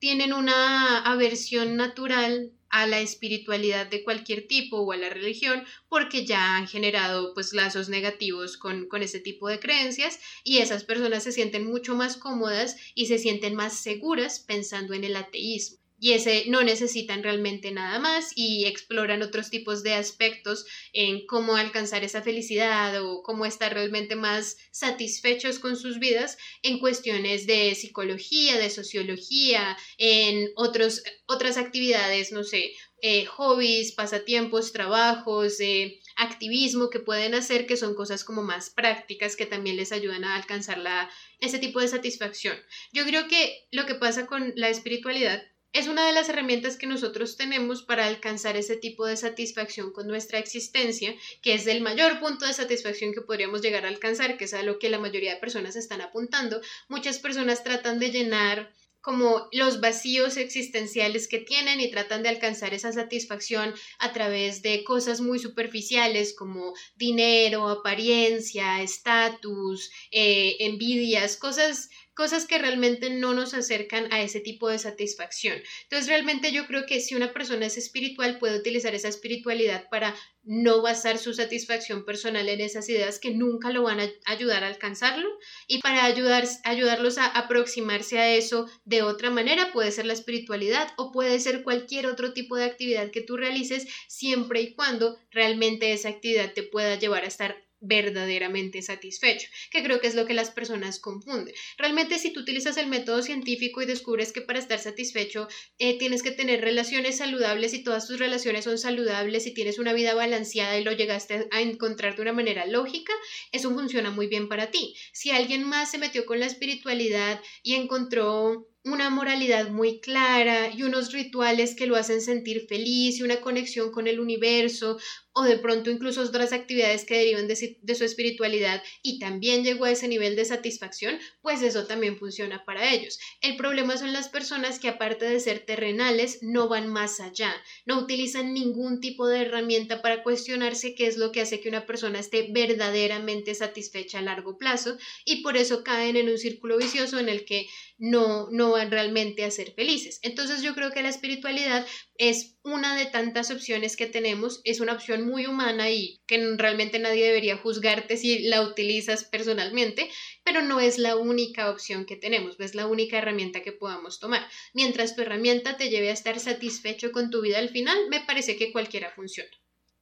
tienen 0.00 0.32
una 0.32 0.98
aversión 0.98 1.76
natural 1.76 2.52
a 2.74 2.88
la 2.88 2.98
espiritualidad 2.98 3.86
de 3.86 4.02
cualquier 4.02 4.48
tipo 4.48 4.78
o 4.78 4.90
a 4.90 4.96
la 4.96 5.08
religión 5.08 5.64
porque 5.88 6.26
ya 6.26 6.56
han 6.56 6.66
generado 6.66 7.32
pues 7.32 7.52
lazos 7.52 7.88
negativos 7.88 8.56
con, 8.56 8.88
con 8.88 9.00
ese 9.00 9.20
tipo 9.20 9.46
de 9.48 9.60
creencias 9.60 10.18
y 10.42 10.58
esas 10.58 10.82
personas 10.82 11.22
se 11.22 11.30
sienten 11.30 11.66
mucho 11.66 11.94
más 11.94 12.16
cómodas 12.16 12.76
y 12.96 13.06
se 13.06 13.20
sienten 13.20 13.54
más 13.54 13.78
seguras 13.78 14.40
pensando 14.40 14.92
en 14.92 15.04
el 15.04 15.14
ateísmo 15.14 15.83
y 16.04 16.12
ese 16.12 16.44
no 16.48 16.62
necesitan 16.62 17.22
realmente 17.22 17.70
nada 17.70 17.98
más 17.98 18.32
y 18.34 18.66
exploran 18.66 19.22
otros 19.22 19.48
tipos 19.48 19.82
de 19.82 19.94
aspectos 19.94 20.66
en 20.92 21.26
cómo 21.26 21.56
alcanzar 21.56 22.04
esa 22.04 22.20
felicidad 22.20 23.02
o 23.02 23.22
cómo 23.22 23.46
estar 23.46 23.72
realmente 23.72 24.14
más 24.14 24.58
satisfechos 24.70 25.58
con 25.58 25.78
sus 25.78 25.98
vidas 25.98 26.36
en 26.62 26.78
cuestiones 26.78 27.46
de 27.46 27.74
psicología, 27.74 28.58
de 28.58 28.68
sociología, 28.68 29.78
en 29.96 30.50
otros, 30.56 31.02
otras 31.24 31.56
actividades, 31.56 32.32
no 32.32 32.44
sé, 32.44 32.72
eh, 33.00 33.24
hobbies, 33.24 33.92
pasatiempos, 33.92 34.72
trabajos, 34.72 35.58
eh, 35.60 36.00
activismo 36.16 36.90
que 36.90 37.00
pueden 37.00 37.34
hacer, 37.34 37.66
que 37.66 37.78
son 37.78 37.94
cosas 37.94 38.24
como 38.24 38.42
más 38.42 38.68
prácticas 38.68 39.36
que 39.36 39.46
también 39.46 39.76
les 39.78 39.90
ayudan 39.90 40.24
a 40.24 40.36
alcanzar 40.36 40.76
la, 40.76 41.10
ese 41.40 41.58
tipo 41.58 41.80
de 41.80 41.88
satisfacción. 41.88 42.58
Yo 42.92 43.06
creo 43.06 43.26
que 43.26 43.66
lo 43.70 43.86
que 43.86 43.94
pasa 43.94 44.26
con 44.26 44.52
la 44.56 44.68
espiritualidad 44.68 45.42
es 45.74 45.88
una 45.88 46.06
de 46.06 46.12
las 46.12 46.28
herramientas 46.28 46.76
que 46.76 46.86
nosotros 46.86 47.36
tenemos 47.36 47.82
para 47.82 48.06
alcanzar 48.06 48.56
ese 48.56 48.76
tipo 48.76 49.06
de 49.06 49.16
satisfacción 49.16 49.92
con 49.92 50.06
nuestra 50.06 50.38
existencia, 50.38 51.14
que 51.42 51.54
es 51.54 51.66
el 51.66 51.82
mayor 51.82 52.20
punto 52.20 52.46
de 52.46 52.52
satisfacción 52.52 53.12
que 53.12 53.22
podríamos 53.22 53.60
llegar 53.60 53.84
a 53.84 53.88
alcanzar, 53.88 54.38
que 54.38 54.44
es 54.44 54.54
a 54.54 54.62
lo 54.62 54.78
que 54.78 54.88
la 54.88 55.00
mayoría 55.00 55.34
de 55.34 55.40
personas 55.40 55.74
están 55.74 56.00
apuntando. 56.00 56.60
Muchas 56.88 57.18
personas 57.18 57.64
tratan 57.64 57.98
de 57.98 58.12
llenar 58.12 58.72
como 59.00 59.48
los 59.52 59.80
vacíos 59.80 60.38
existenciales 60.38 61.28
que 61.28 61.38
tienen 61.38 61.78
y 61.78 61.90
tratan 61.90 62.22
de 62.22 62.30
alcanzar 62.30 62.72
esa 62.72 62.90
satisfacción 62.90 63.74
a 63.98 64.14
través 64.14 64.62
de 64.62 64.82
cosas 64.82 65.20
muy 65.20 65.38
superficiales 65.38 66.34
como 66.34 66.72
dinero, 66.94 67.68
apariencia, 67.68 68.80
estatus, 68.80 69.90
eh, 70.10 70.56
envidias, 70.60 71.36
cosas 71.36 71.90
cosas 72.14 72.46
que 72.46 72.58
realmente 72.58 73.10
no 73.10 73.34
nos 73.34 73.54
acercan 73.54 74.12
a 74.12 74.22
ese 74.22 74.40
tipo 74.40 74.68
de 74.68 74.78
satisfacción. 74.78 75.60
Entonces, 75.84 76.08
realmente 76.08 76.52
yo 76.52 76.66
creo 76.66 76.86
que 76.86 77.00
si 77.00 77.14
una 77.14 77.32
persona 77.32 77.66
es 77.66 77.76
espiritual, 77.76 78.38
puede 78.38 78.58
utilizar 78.58 78.94
esa 78.94 79.08
espiritualidad 79.08 79.88
para 79.90 80.14
no 80.44 80.82
basar 80.82 81.18
su 81.18 81.32
satisfacción 81.32 82.04
personal 82.04 82.48
en 82.48 82.60
esas 82.60 82.88
ideas 82.88 83.18
que 83.18 83.30
nunca 83.30 83.70
lo 83.70 83.82
van 83.82 84.00
a 84.00 84.10
ayudar 84.26 84.62
a 84.62 84.68
alcanzarlo 84.68 85.26
y 85.66 85.78
para 85.78 86.04
ayudar, 86.04 86.44
ayudarlos 86.64 87.16
a 87.16 87.26
aproximarse 87.26 88.18
a 88.18 88.34
eso 88.34 88.68
de 88.84 89.02
otra 89.02 89.30
manera 89.30 89.72
puede 89.72 89.90
ser 89.90 90.04
la 90.04 90.12
espiritualidad 90.12 90.88
o 90.98 91.12
puede 91.12 91.40
ser 91.40 91.62
cualquier 91.62 92.06
otro 92.06 92.34
tipo 92.34 92.56
de 92.56 92.64
actividad 92.64 93.10
que 93.10 93.22
tú 93.22 93.36
realices 93.38 93.88
siempre 94.06 94.60
y 94.60 94.74
cuando 94.74 95.18
realmente 95.30 95.92
esa 95.92 96.10
actividad 96.10 96.52
te 96.52 96.62
pueda 96.62 96.98
llevar 96.98 97.24
a 97.24 97.28
estar 97.28 97.64
verdaderamente 97.86 98.82
satisfecho, 98.82 99.48
que 99.70 99.82
creo 99.82 100.00
que 100.00 100.06
es 100.06 100.14
lo 100.14 100.26
que 100.26 100.34
las 100.34 100.50
personas 100.50 100.98
confunden. 100.98 101.54
Realmente 101.78 102.18
si 102.18 102.32
tú 102.32 102.40
utilizas 102.40 102.76
el 102.76 102.88
método 102.88 103.22
científico 103.22 103.82
y 103.82 103.86
descubres 103.86 104.32
que 104.32 104.40
para 104.40 104.58
estar 104.58 104.78
satisfecho 104.78 105.48
eh, 105.78 105.98
tienes 105.98 106.22
que 106.22 106.32
tener 106.32 106.60
relaciones 106.60 107.18
saludables 107.18 107.74
y 107.74 107.84
todas 107.84 108.06
tus 108.06 108.18
relaciones 108.18 108.64
son 108.64 108.78
saludables 108.78 109.46
y 109.46 109.54
tienes 109.54 109.78
una 109.78 109.92
vida 109.92 110.14
balanceada 110.14 110.78
y 110.78 110.84
lo 110.84 110.92
llegaste 110.92 111.48
a 111.50 111.60
encontrar 111.60 112.16
de 112.16 112.22
una 112.22 112.32
manera 112.32 112.66
lógica, 112.66 113.12
eso 113.52 113.70
funciona 113.70 114.10
muy 114.10 114.26
bien 114.26 114.48
para 114.48 114.70
ti. 114.70 114.94
Si 115.12 115.30
alguien 115.30 115.64
más 115.64 115.90
se 115.90 115.98
metió 115.98 116.24
con 116.24 116.40
la 116.40 116.46
espiritualidad 116.46 117.40
y 117.62 117.74
encontró 117.74 118.68
una 118.84 119.08
moralidad 119.08 119.70
muy 119.70 120.00
clara 120.00 120.68
y 120.68 120.82
unos 120.82 121.12
rituales 121.12 121.74
que 121.74 121.86
lo 121.86 121.96
hacen 121.96 122.20
sentir 122.20 122.66
feliz 122.68 123.18
y 123.18 123.22
una 123.22 123.40
conexión 123.40 123.90
con 123.90 124.06
el 124.06 124.20
universo 124.20 124.98
o 125.34 125.42
de 125.42 125.58
pronto 125.58 125.90
incluso 125.90 126.22
otras 126.22 126.52
actividades 126.52 127.04
que 127.04 127.18
derivan 127.18 127.48
de, 127.48 127.94
su 127.94 128.04
espiritualidad 128.04 128.82
y 129.02 129.18
también 129.18 129.64
llegó 129.64 129.84
a 129.84 129.90
ese 129.90 130.06
nivel 130.06 130.36
de 130.36 130.44
satisfacción, 130.44 131.18
pues 131.42 131.62
eso 131.62 131.86
también 131.86 132.16
funciona 132.18 132.64
para 132.64 132.92
ellos. 132.92 133.18
El 133.40 133.56
problema 133.56 133.96
son 133.96 134.12
las 134.12 134.28
personas 134.28 134.78
que 134.78 134.88
aparte 134.88 135.24
de 135.24 135.40
ser 135.40 135.66
terrenales 135.66 136.38
no 136.42 136.68
van 136.68 136.88
más 136.88 137.20
allá, 137.20 137.52
no 137.84 137.98
utilizan 137.98 138.54
ningún 138.54 139.00
tipo 139.00 139.26
de 139.26 139.42
herramienta 139.42 140.02
para 140.02 140.22
cuestionarse 140.22 140.94
qué 140.94 141.08
es 141.08 141.16
lo 141.16 141.32
que 141.32 141.40
hace 141.40 141.60
que 141.60 141.68
una 141.68 141.84
persona 141.84 142.20
esté 142.20 142.48
verdaderamente 142.52 143.54
satisfecha 143.54 144.20
a 144.20 144.22
largo 144.22 144.56
plazo 144.56 144.96
y 145.24 145.42
por 145.42 145.56
eso 145.56 145.82
caen 145.82 146.16
en 146.16 146.28
un 146.28 146.38
círculo 146.38 146.78
vicioso 146.78 147.18
en 147.18 147.28
el 147.28 147.44
que 147.44 147.66
no, 147.98 148.48
no 148.50 148.72
van 148.72 148.90
realmente 148.90 149.44
a 149.44 149.50
ser 149.50 149.72
felices. 149.72 150.20
Entonces 150.22 150.62
yo 150.62 150.74
creo 150.74 150.92
que 150.92 151.02
la 151.02 151.08
espiritualidad 151.08 151.86
es 152.16 152.56
una 152.62 152.96
de 152.96 153.06
tantas 153.06 153.50
opciones 153.50 153.96
que 153.96 154.06
tenemos, 154.06 154.60
es 154.64 154.80
una 154.80 154.92
opción 154.92 155.26
muy 155.26 155.46
humana 155.46 155.90
y 155.90 156.20
que 156.26 156.56
realmente 156.56 156.98
nadie 156.98 157.26
debería 157.26 157.56
juzgarte 157.56 158.16
si 158.16 158.44
la 158.44 158.62
utilizas 158.62 159.24
personalmente, 159.24 160.08
pero 160.44 160.62
no 160.62 160.80
es 160.80 160.98
la 160.98 161.16
única 161.16 161.70
opción 161.70 162.04
que 162.04 162.16
tenemos, 162.16 162.58
no 162.58 162.64
es 162.64 162.74
la 162.74 162.86
única 162.86 163.18
herramienta 163.18 163.62
que 163.62 163.72
podamos 163.72 164.20
tomar. 164.20 164.42
Mientras 164.74 165.16
tu 165.16 165.22
herramienta 165.22 165.76
te 165.76 165.90
lleve 165.90 166.10
a 166.10 166.14
estar 166.14 166.38
satisfecho 166.38 167.10
con 167.10 167.30
tu 167.30 167.42
vida 167.42 167.58
al 167.58 167.68
final, 167.70 167.96
me 168.10 168.20
parece 168.20 168.56
que 168.56 168.72
cualquiera 168.72 169.10
funciona. 169.10 169.50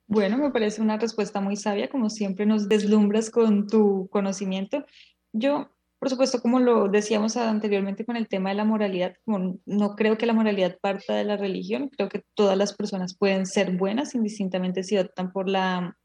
Bueno, 0.07 0.37
me 0.37 0.51
parece 0.51 0.83
una 0.83 0.99
respuesta 0.99 1.41
muy 1.41 1.57
sabia, 1.57 1.89
como 1.89 2.11
siempre 2.11 2.45
nos 2.45 2.69
deslumbras 2.69 3.31
con 3.31 3.67
tu 3.67 4.09
conocimiento. 4.11 4.85
Yo, 5.33 5.71
por 6.03 6.11
supuesto, 6.11 6.43
como 6.43 6.59
lo 6.59 6.89
decíamos 6.89 7.37
anteriormente 7.37 8.05
con 8.05 8.17
el 8.17 8.27
tema 8.27 8.49
de 8.49 8.57
la 8.57 8.65
moralidad, 8.65 9.15
como 9.25 9.61
no 9.67 9.95
creo 9.95 10.19
que 10.19 10.27
la 10.27 10.33
moralidad 10.33 10.77
parta 10.81 11.15
de 11.15 11.23
la 11.23 11.37
religión, 11.37 11.91
creo 11.97 12.09
que 12.09 12.25
todas 12.35 12.59
las 12.59 12.75
personas 12.75 13.17
pueden 13.17 13.47
ser 13.47 13.77
buenas 13.77 14.17
indistintamente 14.17 14.83
si 14.83 14.99
optan 14.99 15.31
por 15.31 15.49
la, 15.49 15.97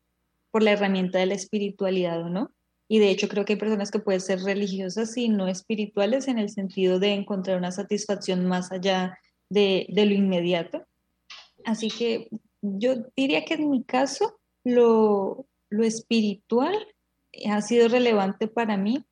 por 0.51 0.61
la 0.61 0.73
herramienta 0.73 1.17
de 1.17 1.25
la 1.25 1.33
espiritualidad 1.33 2.21
o 2.21 2.29
no. 2.29 2.51
Y 2.87 2.99
de 2.99 3.09
hecho 3.09 3.27
creo 3.27 3.43
que 3.43 3.53
hay 3.53 3.59
personas 3.59 3.89
que 3.89 3.97
pueden 3.97 4.21
ser 4.21 4.41
religiosas 4.41 5.17
y 5.17 5.29
no 5.29 5.47
espirituales 5.47 6.27
en 6.27 6.37
el 6.37 6.51
sentido 6.51 6.99
de 6.99 7.13
encontrar 7.13 7.57
una 7.57 7.71
satisfacción 7.71 8.45
más 8.45 8.71
allá 8.71 9.17
de, 9.49 9.87
de 9.89 10.05
lo 10.05 10.13
inmediato. 10.13 10.85
Así 11.65 11.87
que 11.87 12.29
yo 12.61 12.97
diría 13.15 13.45
que 13.45 13.55
en 13.55 13.71
mi 13.71 13.83
caso 13.83 14.37
lo, 14.63 15.47
lo 15.71 15.83
espiritual 15.83 16.75
ha 17.49 17.63
sido 17.63 17.87
relevante 17.87 18.47
para 18.47 18.77
mí 18.77 19.03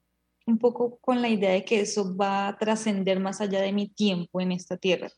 un 0.45 0.59
poco 0.59 0.97
con 1.01 1.21
la 1.21 1.29
idea 1.29 1.51
de 1.51 1.65
que 1.65 1.81
eso 1.81 2.15
va 2.15 2.47
a 2.47 2.57
trascender 2.57 3.19
más 3.19 3.41
allá 3.41 3.61
de 3.61 3.73
mi 3.73 3.87
tiempo 3.87 4.41
en 4.41 4.51
esta 4.51 4.77
tierra, 4.77 5.09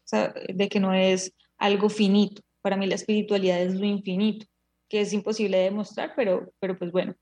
de 0.53 0.69
que 0.69 0.79
no 0.79 0.93
es 0.93 1.33
algo 1.57 1.89
finito. 1.89 2.41
Para 2.61 2.77
mí 2.77 2.87
la 2.87 2.95
espiritualidad 2.95 3.61
es 3.61 3.75
lo 3.75 3.85
infinito, 3.85 4.45
que 4.89 5.01
es 5.01 5.13
imposible 5.13 5.57
de 5.57 5.65
demostrar, 5.65 6.13
pero, 6.15 6.53
pero 6.59 6.77
pues 6.77 6.91
bueno, 6.91 7.15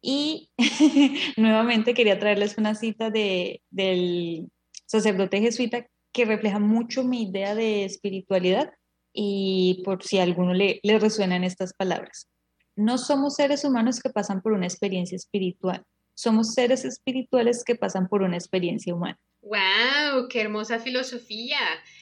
y 0.00 0.50
nuevamente 1.36 1.94
quería 1.94 2.18
traerles 2.18 2.56
una 2.56 2.74
cita 2.74 3.10
de, 3.10 3.62
del 3.70 4.48
sacerdote 4.86 5.40
jesuita 5.40 5.86
que 6.12 6.24
refleja 6.24 6.58
mucho 6.58 7.04
mi 7.04 7.24
idea 7.24 7.54
de 7.54 7.84
espiritualidad 7.84 8.72
y 9.12 9.82
por 9.84 10.02
si 10.02 10.18
a 10.18 10.22
alguno 10.22 10.54
le 10.54 10.80
resuenan 10.98 11.44
estas 11.44 11.74
palabras. 11.74 12.28
No 12.76 12.96
somos 12.96 13.34
seres 13.34 13.64
humanos 13.64 14.00
que 14.00 14.10
pasan 14.10 14.40
por 14.40 14.52
una 14.52 14.66
experiencia 14.66 15.16
espiritual, 15.16 15.84
somos 16.18 16.52
seres 16.52 16.84
espirituales 16.84 17.62
que 17.64 17.76
pasan 17.76 18.08
por 18.08 18.22
una 18.22 18.36
experiencia 18.36 18.92
humana. 18.92 19.20
¡Wow! 19.40 20.26
¡Qué 20.28 20.40
hermosa 20.40 20.80
filosofía! 20.80 21.60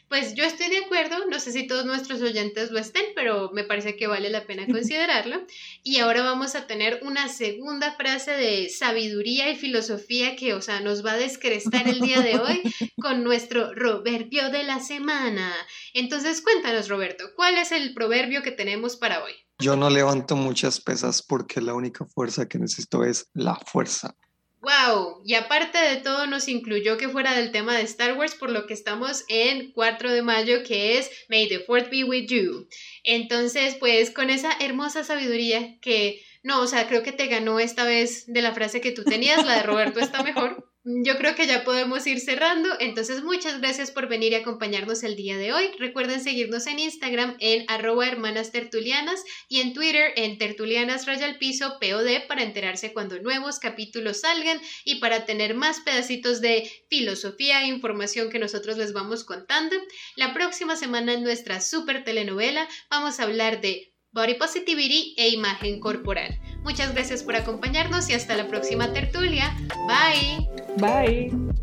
Pues 0.08 0.34
yo 0.34 0.44
estoy 0.44 0.70
de 0.70 0.78
acuerdo, 0.78 1.26
no 1.26 1.38
sé 1.38 1.52
si 1.52 1.66
todos 1.66 1.84
nuestros 1.84 2.22
oyentes 2.22 2.70
lo 2.70 2.78
estén, 2.78 3.04
pero 3.14 3.50
me 3.52 3.64
parece 3.64 3.94
que 3.94 4.06
vale 4.06 4.30
la 4.30 4.46
pena 4.46 4.64
considerarlo. 4.72 5.44
Y 5.82 5.98
ahora 5.98 6.22
vamos 6.22 6.54
a 6.54 6.66
tener 6.66 7.00
una 7.02 7.28
segunda 7.28 7.92
frase 7.92 8.30
de 8.30 8.70
sabiduría 8.70 9.50
y 9.50 9.56
filosofía 9.56 10.34
que, 10.34 10.54
o 10.54 10.62
sea, 10.62 10.80
nos 10.80 11.04
va 11.04 11.12
a 11.12 11.18
descrestar 11.18 11.86
el 11.86 12.00
día 12.00 12.22
de 12.22 12.38
hoy 12.38 12.62
con 12.98 13.22
nuestro 13.22 13.70
proverbio 13.72 14.48
de 14.48 14.62
la 14.62 14.80
semana. 14.80 15.52
Entonces, 15.92 16.40
cuéntanos, 16.40 16.88
Roberto, 16.88 17.24
¿cuál 17.36 17.58
es 17.58 17.70
el 17.70 17.92
proverbio 17.92 18.42
que 18.42 18.52
tenemos 18.52 18.96
para 18.96 19.22
hoy? 19.22 19.45
Yo 19.58 19.76
no 19.76 19.88
levanto 19.88 20.36
muchas 20.36 20.80
pesas 20.80 21.22
porque 21.22 21.60
la 21.60 21.74
única 21.74 22.04
fuerza 22.04 22.46
que 22.46 22.58
necesito 22.58 23.04
es 23.04 23.30
la 23.32 23.56
fuerza. 23.56 24.14
Wow, 24.60 25.22
y 25.24 25.34
aparte 25.34 25.78
de 25.78 25.96
todo 25.96 26.26
nos 26.26 26.48
incluyó 26.48 26.96
que 26.96 27.08
fuera 27.08 27.34
del 27.34 27.52
tema 27.52 27.76
de 27.76 27.82
Star 27.82 28.18
Wars, 28.18 28.34
por 28.34 28.50
lo 28.50 28.66
que 28.66 28.74
estamos 28.74 29.24
en 29.28 29.70
4 29.72 30.12
de 30.12 30.22
mayo, 30.22 30.64
que 30.66 30.98
es 30.98 31.08
May 31.28 31.48
the 31.48 31.60
Fourth 31.60 31.88
be 31.88 32.02
with 32.02 32.26
you. 32.26 32.66
Entonces, 33.04 33.76
pues 33.76 34.10
con 34.10 34.28
esa 34.28 34.52
hermosa 34.58 35.04
sabiduría 35.04 35.78
que, 35.80 36.20
no, 36.42 36.62
o 36.62 36.66
sea, 36.66 36.88
creo 36.88 37.04
que 37.04 37.12
te 37.12 37.28
ganó 37.28 37.60
esta 37.60 37.84
vez 37.84 38.24
de 38.26 38.42
la 38.42 38.54
frase 38.54 38.80
que 38.80 38.92
tú 38.92 39.04
tenías, 39.04 39.46
la 39.46 39.54
de 39.54 39.62
Roberto 39.62 40.00
está 40.00 40.22
mejor. 40.24 40.65
Yo 40.88 41.16
creo 41.16 41.34
que 41.34 41.48
ya 41.48 41.64
podemos 41.64 42.06
ir 42.06 42.20
cerrando, 42.20 42.68
entonces 42.78 43.24
muchas 43.24 43.60
gracias 43.60 43.90
por 43.90 44.06
venir 44.06 44.30
y 44.30 44.36
acompañarnos 44.36 45.02
el 45.02 45.16
día 45.16 45.36
de 45.36 45.52
hoy. 45.52 45.72
Recuerden 45.80 46.20
seguirnos 46.20 46.68
en 46.68 46.78
Instagram 46.78 47.36
en 47.40 47.64
arroba 47.66 48.06
hermanas 48.06 48.52
tertulianas 48.52 49.24
y 49.48 49.62
en 49.62 49.74
Twitter 49.74 50.12
en 50.14 50.38
tertulianas 50.38 51.06
raya 51.06 51.40
piso 51.40 51.78
POD 51.80 52.28
para 52.28 52.44
enterarse 52.44 52.92
cuando 52.92 53.18
nuevos 53.18 53.58
capítulos 53.58 54.20
salgan 54.20 54.60
y 54.84 55.00
para 55.00 55.26
tener 55.26 55.56
más 55.56 55.80
pedacitos 55.80 56.40
de 56.40 56.70
filosofía 56.88 57.62
e 57.62 57.66
información 57.66 58.30
que 58.30 58.38
nosotros 58.38 58.78
les 58.78 58.92
vamos 58.92 59.24
contando. 59.24 59.74
La 60.14 60.34
próxima 60.34 60.76
semana 60.76 61.14
en 61.14 61.24
nuestra 61.24 61.60
super 61.60 62.04
telenovela 62.04 62.68
vamos 62.90 63.18
a 63.18 63.24
hablar 63.24 63.60
de 63.60 63.95
Body 64.16 64.34
Positivity 64.34 65.14
e 65.18 65.28
imagen 65.28 65.78
corporal. 65.78 66.40
Muchas 66.64 66.94
gracias 66.94 67.22
por 67.22 67.36
acompañarnos 67.36 68.08
y 68.08 68.14
hasta 68.14 68.34
la 68.34 68.48
próxima 68.48 68.92
tertulia. 68.94 69.54
Bye. 69.86 70.48
Bye. 70.78 71.56